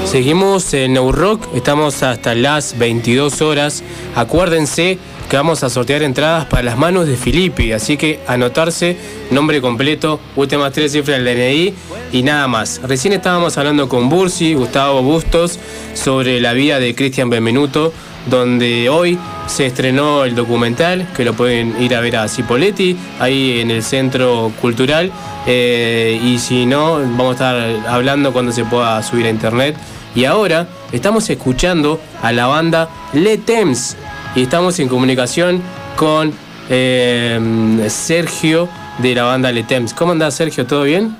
[0.10, 3.84] Seguimos en New Rock, estamos hasta las 22 horas.
[4.16, 4.98] Acuérdense
[5.30, 8.98] que vamos a sortear entradas para las manos de Filippi, así que anotarse,
[9.30, 11.74] nombre completo, últimas tres cifras del DNI
[12.12, 12.82] y nada más.
[12.82, 15.60] Recién estábamos hablando con Bursi, Gustavo Bustos,
[15.94, 17.94] sobre la vida de Cristian Benvenuto,
[18.32, 19.16] donde hoy
[19.46, 23.84] se estrenó el documental, que lo pueden ir a ver a Cipoletti, ahí en el
[23.84, 25.12] Centro Cultural.
[25.46, 29.78] Eh, y si no, vamos a estar hablando cuando se pueda subir a internet.
[30.16, 33.96] Y ahora estamos escuchando a la banda Le Temps
[34.36, 35.62] y estamos en comunicación
[35.96, 36.34] con
[36.70, 38.68] eh, Sergio
[38.98, 39.94] de la banda Le Temps.
[39.94, 40.66] ¿Cómo andás, Sergio?
[40.66, 41.16] ¿Todo bien?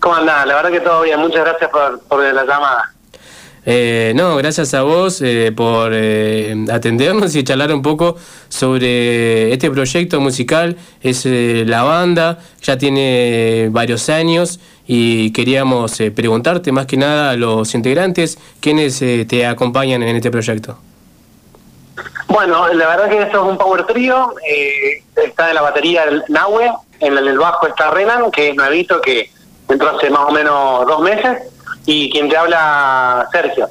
[0.00, 0.46] ¿Cómo andás?
[0.46, 2.92] La verdad que todo bien, muchas gracias por, por la llamada.
[3.66, 8.16] Eh, no, gracias a vos eh, por eh, atendernos y charlar un poco
[8.48, 10.76] sobre este proyecto musical.
[11.02, 14.60] Es eh, la banda, ya tiene varios años
[14.92, 20.16] y queríamos eh, preguntarte más que nada a los integrantes quiénes eh, te acompañan en
[20.16, 20.78] este proyecto.
[22.26, 24.34] Bueno, la verdad que esto es un power trío.
[24.44, 29.00] eh, está en la batería el Nahue, en el bajo está Renan, que es nuevito,
[29.00, 29.30] que
[29.68, 31.38] entró hace más o menos dos meses,
[31.86, 33.68] y quien te habla, Sergio.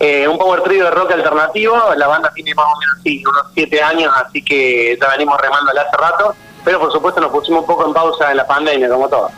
[0.00, 3.52] Eh, un power trío de rock alternativo, la banda tiene más o menos sí, unos
[3.54, 6.34] siete años, así que ya venimos remándole hace rato,
[6.64, 9.30] pero por supuesto nos pusimos un poco en pausa en la pandemia, como todo.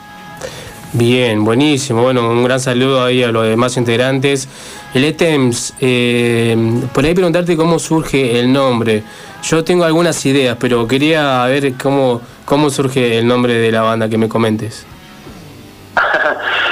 [0.93, 2.03] Bien, buenísimo.
[2.03, 4.49] Bueno, un gran saludo ahí a los demás integrantes.
[4.95, 6.57] El ETEMS, eh,
[6.95, 9.03] por ahí preguntarte cómo surge el nombre.
[9.43, 14.09] Yo tengo algunas ideas, pero quería ver cómo, cómo surge el nombre de la banda,
[14.09, 14.87] que me comentes.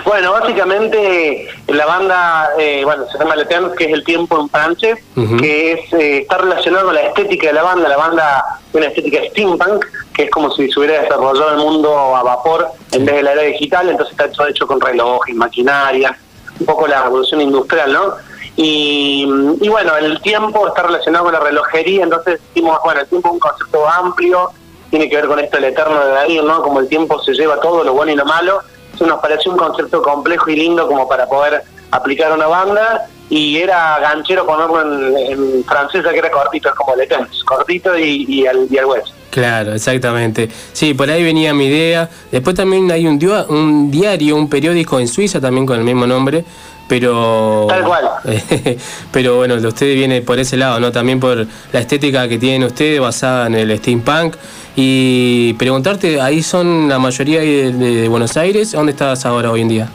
[0.07, 4.99] Bueno, básicamente la banda, eh, bueno, se llama Temps, que es el tiempo en francés,
[5.41, 7.89] que es está está relacionado con la estética de la banda.
[7.89, 9.85] La banda tiene una estética steampunk,
[10.17, 13.33] que es como si se hubiera desarrollado el mundo a vapor en vez de la
[13.33, 16.17] era digital, entonces está todo hecho con relojes, maquinaria,
[16.59, 18.15] un poco la revolución industrial, ¿no?
[18.57, 19.27] Y,
[19.69, 23.41] bueno, el tiempo está relacionado con la relojería, entonces decimos, bueno, el tiempo es un
[23.41, 24.51] concepto amplio,
[24.89, 26.63] tiene que ver con esto del eterno de Darío, ¿no?
[26.63, 28.61] Como el tiempo se lleva todo, lo bueno y lo malo.
[28.95, 33.59] Eso nos pareció un concepto complejo y lindo como para poder aplicar una banda y
[33.59, 37.99] era ganchero ponerlo en, en francés, ya que era cortito, es como Le Temps, cortito
[37.99, 39.13] y, y al, y al hueso.
[39.31, 40.49] Claro, exactamente.
[40.73, 42.09] Sí, por ahí venía mi idea.
[42.33, 46.07] Después también hay un, dio- un diario, un periódico en Suiza también con el mismo
[46.07, 46.43] nombre,
[46.89, 47.67] pero...
[47.69, 48.09] Tal cual.
[49.13, 50.91] pero bueno, de ustedes viene por ese lado, ¿no?
[50.91, 54.37] También por la estética que tienen ustedes basada en el steampunk.
[54.75, 59.69] Y preguntarte, ahí son la mayoría de, de Buenos Aires, ¿dónde estás ahora hoy en
[59.69, 59.89] día?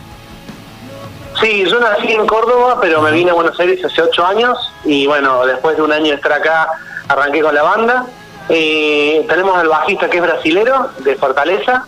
[1.41, 5.07] Sí, yo nací en Córdoba, pero me vine a Buenos Aires hace ocho años y
[5.07, 6.67] bueno, después de un año de estar acá,
[7.07, 8.05] arranqué con la banda.
[8.53, 11.85] Eh, tenemos al bajista que es brasilero, de Fortaleza,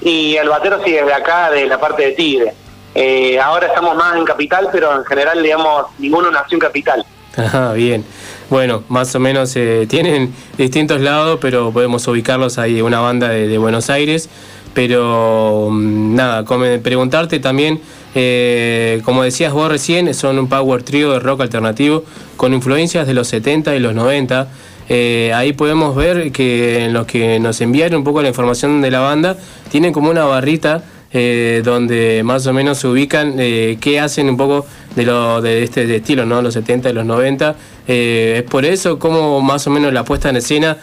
[0.00, 2.54] y el batero sí es de acá, de la parte de Tigre.
[2.94, 7.04] Eh, ahora estamos más en Capital, pero en general, digamos, ninguno nació en Capital.
[7.36, 8.04] Ajá, bien.
[8.48, 13.48] Bueno, más o menos eh, tienen distintos lados, pero podemos ubicarlos ahí, una banda de,
[13.48, 14.30] de Buenos Aires.
[14.76, 16.44] Pero mm, nada,
[16.82, 17.80] preguntarte también,
[18.14, 22.04] eh, como decías vos recién, son un power trio de rock alternativo
[22.36, 24.48] con influencias de los 70 y los 90.
[24.88, 28.90] Eh, ahí podemos ver que en los que nos enviaron un poco la información de
[28.90, 29.36] la banda,
[29.70, 30.82] tienen como una barrita
[31.12, 35.62] eh, donde más o menos se ubican eh, qué hacen un poco de lo de
[35.62, 36.42] este estilo, ¿no?
[36.42, 37.56] Los 70 y los 90.
[37.86, 40.76] Eh, es por eso cómo más o menos la puesta en escena,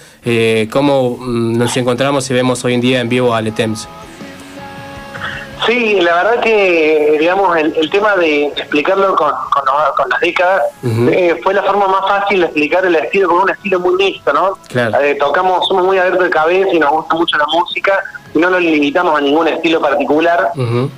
[0.71, 3.87] cómo mm, nos encontramos y vemos hoy en día en vivo a Letems.
[5.65, 9.63] Sí, la verdad que, digamos, el, el tema de explicarlo con, con,
[9.95, 13.49] con las décadas eh, fue la forma más fácil de explicar el estilo con un
[13.49, 14.57] estilo muy mixto, ¿no?
[14.67, 14.99] Claro.
[14.99, 18.03] Eh, tocamos, somos muy abiertos de cabeza y nos gusta mucho la música
[18.33, 20.51] y no nos limitamos a ningún estilo particular.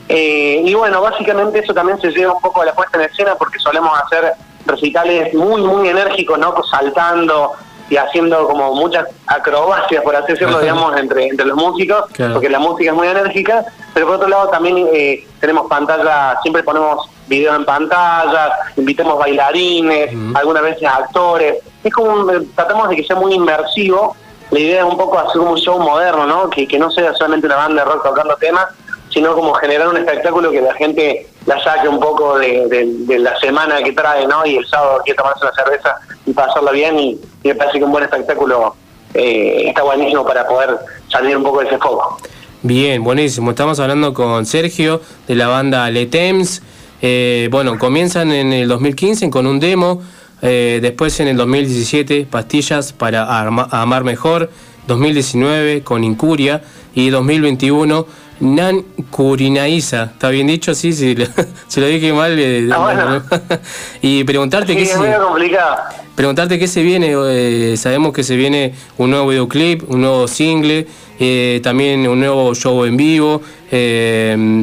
[0.09, 3.35] Eh, y bueno, básicamente eso también se lleva un poco a la puesta en escena
[3.35, 4.33] porque solemos hacer
[4.65, 6.55] recitales muy, muy enérgicos, ¿no?
[6.71, 7.51] Saltando
[7.89, 10.61] y haciendo como muchas acrobacias, por así decirlo, Ajá.
[10.61, 12.33] digamos, entre, entre los músicos, Claro.
[12.33, 13.63] porque la música es muy enérgica,
[13.93, 20.11] pero por otro lado también eh, tenemos pantalla, siempre ponemos videos en pantalla, invitamos bailarines,
[20.35, 24.15] algunas veces actores, es como, eh, tratamos de que sea muy inmersivo,
[24.51, 26.49] la idea es un poco hacer un show moderno, ¿no?
[26.49, 28.67] Que, que no sea solamente una banda de rock tocando temas,
[29.09, 33.19] sino como generar un espectáculo que la gente la saque un poco de, de- de
[33.19, 34.45] la semana que trae, ¿no?
[34.45, 37.85] Y el sábado quiere tomarse una cerveza y pasarla bien y, y me parece que
[37.85, 38.75] un buen espectáculo
[39.13, 40.79] eh, está buenísimo para poder
[41.11, 42.17] salir un poco de ese foco.
[42.63, 43.51] Bien, buenísimo.
[43.51, 46.63] Estamos hablando con Sergio de la banda Letems.
[47.03, 50.01] Eh, bueno, comienzan en el 2015 con un demo.
[50.41, 53.27] eh, después en el 2017, Pastillas para
[53.69, 54.49] Amar Mejor.
[54.87, 56.63] 2019 con Incuria.
[56.95, 58.07] Y 2021,
[58.39, 60.03] Nan Curinaiza.
[60.13, 60.73] ¿Está bien dicho?
[60.75, 61.15] Sí, sí.
[61.67, 62.37] Se lo dije mal.
[62.37, 63.23] eh, Ah, bueno.
[64.01, 65.75] y preguntarte Sí, qué es se- medio complicado.
[66.15, 70.87] Preguntarte qué se viene, eh, sabemos que se viene un nuevo videoclip, un nuevo single,
[71.19, 73.41] eh, también un nuevo show en vivo.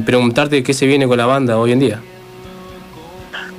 [0.06, 2.00] preguntarte qué se viene con la banda hoy en día.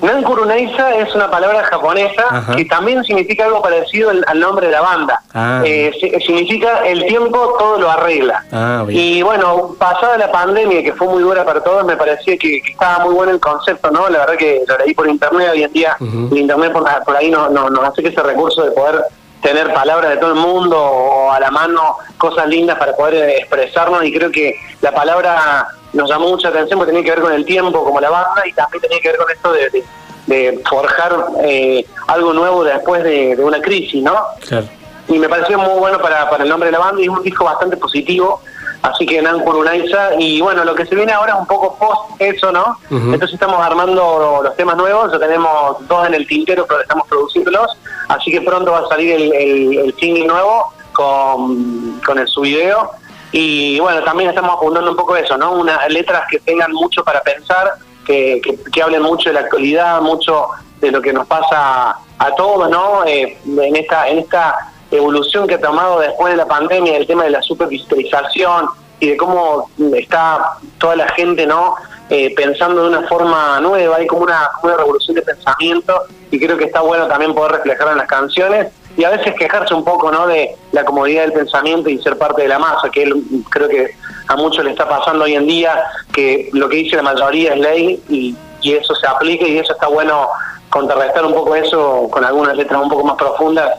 [0.03, 2.55] Nan Kuruneiza es una palabra japonesa Ajá.
[2.55, 5.21] que también significa algo parecido al, al nombre de la banda.
[5.33, 5.61] Ah.
[5.65, 8.43] Eh, si- significa el tiempo todo lo arregla.
[8.51, 8.83] Ah.
[8.89, 12.71] Y bueno, pasada la pandemia, que fue muy dura para todos, me parecía que, que
[12.73, 14.09] estaba muy bueno el concepto, ¿no?
[14.09, 17.31] La verdad que lo leí por internet, hoy en día el internet por, por ahí
[17.31, 19.03] no- no- nos hace que ese recurso de poder
[19.41, 24.03] tener palabras de todo el mundo o a la mano cosas lindas para poder expresarnos
[24.05, 27.45] y creo que la palabra nos llamó mucha atención porque tenía que ver con el
[27.45, 29.83] tiempo como la banda y también tenía que ver con esto de, de-
[30.25, 31.13] de forjar
[31.43, 34.15] eh, algo nuevo después de, de una crisis, ¿no?
[34.47, 34.65] Claro.
[35.09, 37.21] y me pareció muy bueno para, para el nombre de la banda y es un
[37.21, 38.39] disco bastante positivo,
[38.83, 42.21] así que Nan Kurunaiza, y bueno, lo que se viene ahora es un poco post
[42.21, 42.77] eso, ¿no?
[42.89, 47.77] Entonces estamos armando los temas nuevos, ya tenemos dos en el tintero, pero estamos produciéndolos,
[48.07, 52.41] así que pronto va a salir el, el, el single nuevo con, con el su
[52.41, 52.91] video,
[53.33, 55.53] y bueno, también estamos apuntando un poco eso, ¿no?
[55.53, 57.73] Unas letras que tengan mucho para pensar,
[58.05, 60.49] que, que, que hablen mucho de la actualidad, mucho
[60.79, 63.03] de lo que nos pasa a todos, ¿no?
[63.05, 67.23] Eh, en esta en esta evolución que ha tomado después de la pandemia el tema
[67.23, 68.67] de la supervisualización
[68.99, 71.73] y de cómo está toda la gente, ¿no?
[72.11, 76.55] Eh, pensando de una forma nueva, hay como una, una revolución de pensamiento y creo
[76.55, 80.11] que está bueno también poder reflejarlo en las canciones y a veces quejarse un poco
[80.11, 83.67] no de la comodidad del pensamiento y ser parte de la masa, que él, creo
[83.67, 83.95] que
[84.27, 87.59] a muchos le está pasando hoy en día, que lo que dice la mayoría es
[87.59, 90.29] ley y, y eso se aplica y eso está bueno
[90.69, 93.71] contrarrestar un poco eso con algunas letras un poco más profundas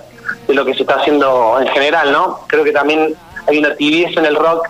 [0.47, 2.41] de lo que se está haciendo en general, ¿no?
[2.47, 3.15] Creo que también
[3.47, 4.69] hay una tibieza en el rock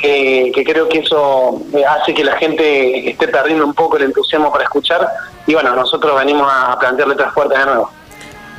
[0.00, 4.04] que, que creo que eso eh, hace que la gente esté perdiendo un poco el
[4.04, 5.06] entusiasmo para escuchar
[5.46, 7.90] y bueno, nosotros venimos a plantear letras fuertes de nuevo.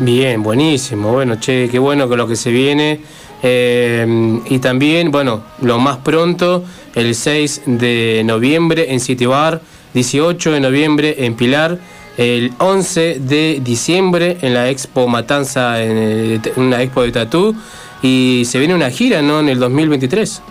[0.03, 1.11] Bien, buenísimo.
[1.11, 3.01] Bueno, che, qué bueno con lo que se viene.
[3.43, 6.63] Eh, y también, bueno, lo más pronto,
[6.95, 9.61] el 6 de noviembre en City Bar,
[9.93, 11.77] 18 de noviembre en Pilar,
[12.17, 17.55] el 11 de diciembre en la Expo Matanza, en una Expo de Tatú,
[18.01, 19.39] y se viene una gira, ¿no?
[19.39, 20.41] En el 2023.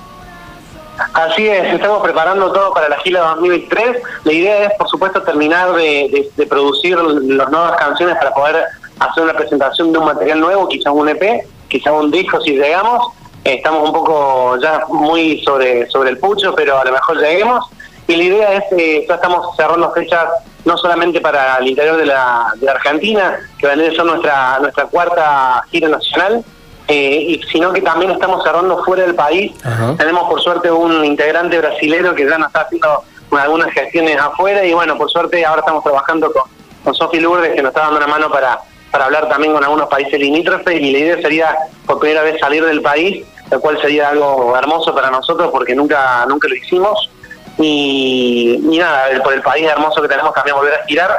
[1.12, 3.96] Así es, estamos preparando todo para la gira 2023.
[4.22, 9.32] La idea es, por supuesto, terminar de producir las nuevas canciones para poder hacer una
[9.32, 13.08] presentación de un material nuevo, quizá un EP, quizá un disco si llegamos.
[13.44, 17.64] Eh, estamos un poco ya muy sobre, sobre el pucho, pero a lo mejor lleguemos.
[18.06, 20.26] Y la idea es, eh, ya estamos cerrando fechas
[20.64, 24.58] no solamente para el interior de la, de la Argentina, que va a ser nuestra,
[24.60, 26.44] nuestra cuarta gira nacional,
[26.88, 29.52] eh, y, sino que también estamos cerrando fuera del país.
[29.96, 34.74] Tenemos por suerte un integrante brasilero que ya nos está haciendo algunas gestiones afuera y
[34.74, 36.42] bueno, por suerte ahora estamos trabajando con,
[36.82, 38.58] con Sofi Lourdes que nos está dando una mano para,
[38.90, 41.56] para hablar también con algunos países limítrofes y la idea sería
[41.86, 46.24] por primera vez salir del país, lo cual sería algo hermoso para nosotros porque nunca,
[46.28, 47.10] nunca lo hicimos.
[47.58, 51.18] Y, nada, por el país hermoso que tenemos también volver a girar.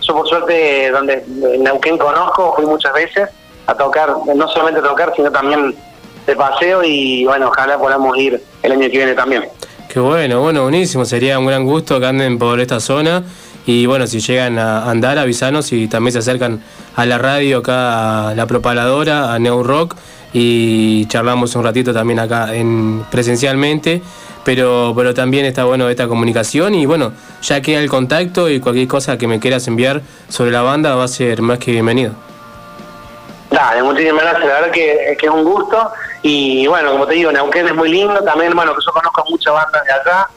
[0.00, 3.28] Yo por suerte donde en Neuquén conozco, fui muchas veces
[3.66, 5.76] a tocar, no solamente a tocar, sino también
[6.26, 9.48] de paseo y bueno, ojalá podamos ir el año que viene también.
[9.88, 11.04] Qué bueno, bueno, buenísimo.
[11.04, 13.22] Sería un gran gusto que anden por esta zona.
[13.66, 16.62] Y bueno, si llegan a andar, avisanos y también se acercan
[16.96, 19.96] a la radio acá, a la propaladora, a Neo Rock.
[20.32, 24.02] Y charlamos un ratito también acá en presencialmente.
[24.44, 26.74] Pero, pero también está bueno esta comunicación.
[26.74, 27.12] Y bueno,
[27.42, 31.04] ya queda el contacto y cualquier cosa que me quieras enviar sobre la banda va
[31.04, 32.14] a ser más que bienvenido.
[33.52, 35.92] Dale, muchísimas gracias, la verdad que, es un gusto.
[36.22, 39.52] Y bueno, como te digo, Neuquén es muy lindo, también, bueno, que yo conozco muchas
[39.52, 40.30] bandas de acá.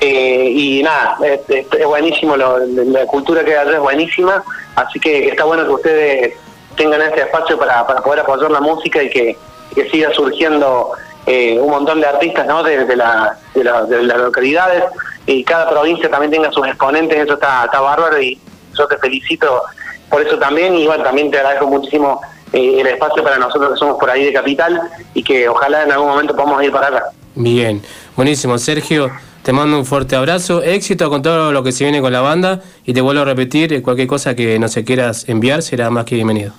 [0.00, 4.42] Eh, y nada, es, buenísimo, lo- la cultura que hay allá es buenísima.
[4.76, 6.34] Así que está bueno que ustedes
[6.76, 9.36] tengan este espacio para, para poder apoyar la música y que,
[9.74, 10.92] que siga surgiendo
[11.26, 12.62] eh, un montón de artistas ¿no?
[12.62, 14.84] de la- de las localidades
[15.26, 18.40] y cada provincia también tenga sus exponentes, eso está, está bárbaro y
[18.76, 19.62] yo te felicito
[20.08, 22.20] por eso también y bueno, también te agradezco muchísimo
[22.52, 24.80] eh, el espacio para nosotros que somos por ahí de Capital
[25.14, 27.04] y que ojalá en algún momento podamos ir para acá.
[27.34, 27.82] Bien,
[28.16, 28.56] buenísimo.
[28.58, 29.10] Sergio,
[29.42, 30.62] te mando un fuerte abrazo.
[30.62, 32.60] Éxito con todo lo que se viene con la banda.
[32.84, 36.04] Y te vuelvo a repetir, eh, cualquier cosa que no se quieras enviar será más
[36.04, 36.52] que bienvenido.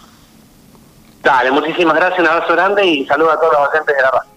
[1.21, 4.30] Dale, muchísimas gracias, un abrazo grande y saludos a todos los docentes de la paz.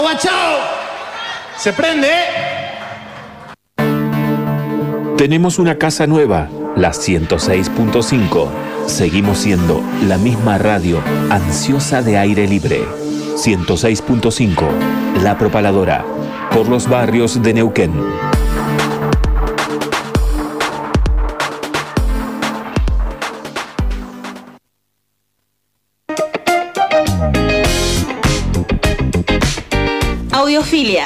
[0.00, 0.28] Guacho.
[1.56, 2.50] Se prende, ¿eh?
[5.16, 8.48] Tenemos una casa nueva, la 106.5.
[8.86, 12.82] Seguimos siendo la misma radio, ansiosa de aire libre.
[13.36, 16.04] 106.5, La Propaladora,
[16.52, 17.92] por los barrios de Neuquén.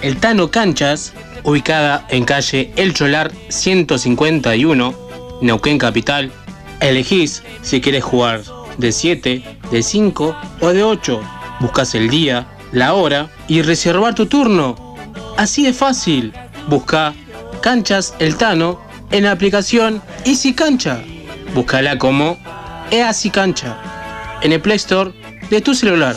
[0.00, 1.12] el Tano Canchas,
[1.42, 4.94] ubicada en calle El Cholar 151,
[5.42, 6.30] Neuquén Capital.
[6.78, 8.42] Elegís si quieres jugar
[8.76, 9.42] de 7,
[9.72, 11.20] de 5 o de 8.
[11.58, 14.76] Buscas el día, la hora y reservar tu turno.
[15.36, 16.32] Así de fácil.
[16.68, 17.12] Busca
[17.60, 18.80] Canchas El Tano
[19.10, 21.02] en la aplicación Easy Cancha.
[21.54, 22.38] Búscala como
[22.90, 23.76] Easy Cancha
[24.42, 25.12] en el Play Store
[25.50, 26.16] de tu celular.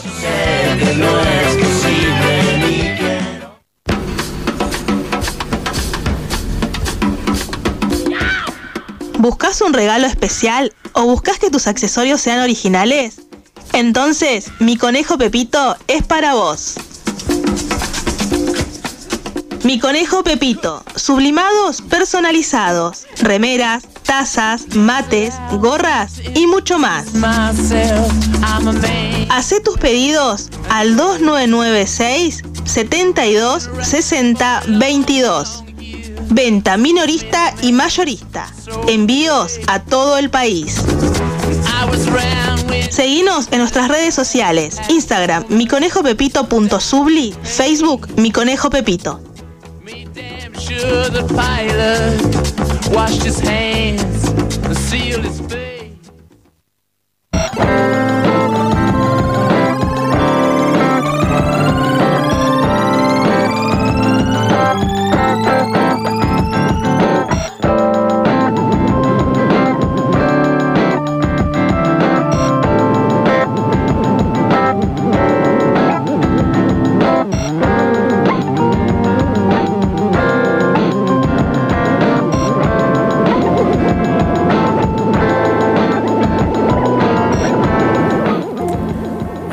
[9.18, 13.22] ¿Buscas un regalo especial o buscas que tus accesorios sean originales?
[13.74, 16.76] Entonces, mi conejo Pepito es para vos.
[19.72, 27.06] Mi conejo Pepito, sublimados personalizados, remeras, tazas, mates, gorras y mucho más.
[29.30, 35.64] Hacé tus pedidos al 2996 72 60 22.
[36.32, 38.52] Venta minorista y mayorista.
[38.90, 40.82] Envíos a todo el país.
[42.90, 49.31] Seguinos en nuestras redes sociales, Instagram miconejopepito.subli, Facebook Mi Conejo Pepito.
[50.62, 56.12] Sure the pilot washed his hands and sealed his face.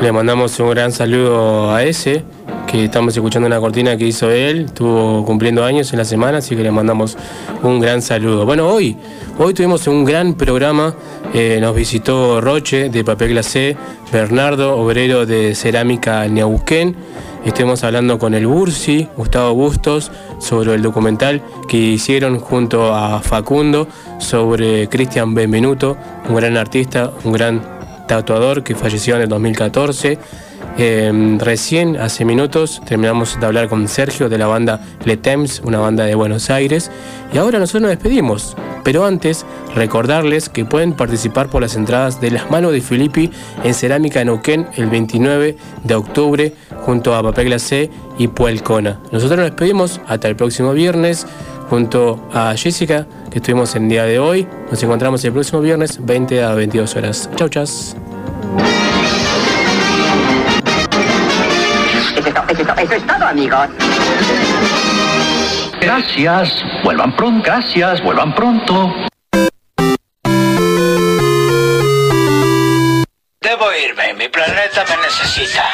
[0.01, 2.23] Le mandamos un gran saludo a ese,
[2.69, 6.55] que estamos escuchando una cortina que hizo él, estuvo cumpliendo años en la semana, así
[6.55, 7.17] que le mandamos
[7.65, 8.47] un gran saludo.
[8.47, 8.97] Bueno, hoy,
[9.39, 10.95] hoy tuvimos un gran programa,
[11.35, 13.77] eh, nos visitó Roche de Papel Glacé,
[14.13, 16.95] Bernardo, obrero de Cerámica Neuquén,
[17.45, 23.89] estuvimos hablando con el Bursi, Gustavo Bustos, sobre el documental que hicieron junto a Facundo
[24.21, 25.97] sobre Cristian Benvenuto,
[26.29, 27.78] un gran artista, un gran
[28.09, 30.19] tatuador que falleció en el 2014.
[30.77, 35.79] Eh, recién, hace minutos, terminamos de hablar con Sergio de la banda Le Temps, una
[35.79, 36.91] banda de Buenos Aires.
[37.33, 38.57] Y ahora nosotros nos despedimos.
[38.83, 39.45] Pero antes,
[39.75, 43.31] recordarles que pueden participar por las entradas de Las Manos de Filippi
[43.63, 46.55] en Cerámica Neuquén el 29 de octubre
[46.87, 48.99] junto a Papel Glacé y Puelcona.
[49.13, 51.27] Nosotros nos despedimos hasta el próximo viernes
[51.69, 54.47] junto a Jessica, que estuvimos en día de hoy.
[54.71, 57.31] Nos encontramos el próximo viernes, 20 a 22 horas.
[57.37, 57.97] Chau, chas.
[62.17, 63.69] Eso es, to- eso es to- eso es todo, amigos.
[65.81, 66.65] Gracias.
[66.85, 67.43] Vuelvan pronto.
[67.45, 68.03] Gracias.
[68.03, 68.93] Vuelvan pronto.
[73.41, 75.73] Debo irme, mi planeta me necesita.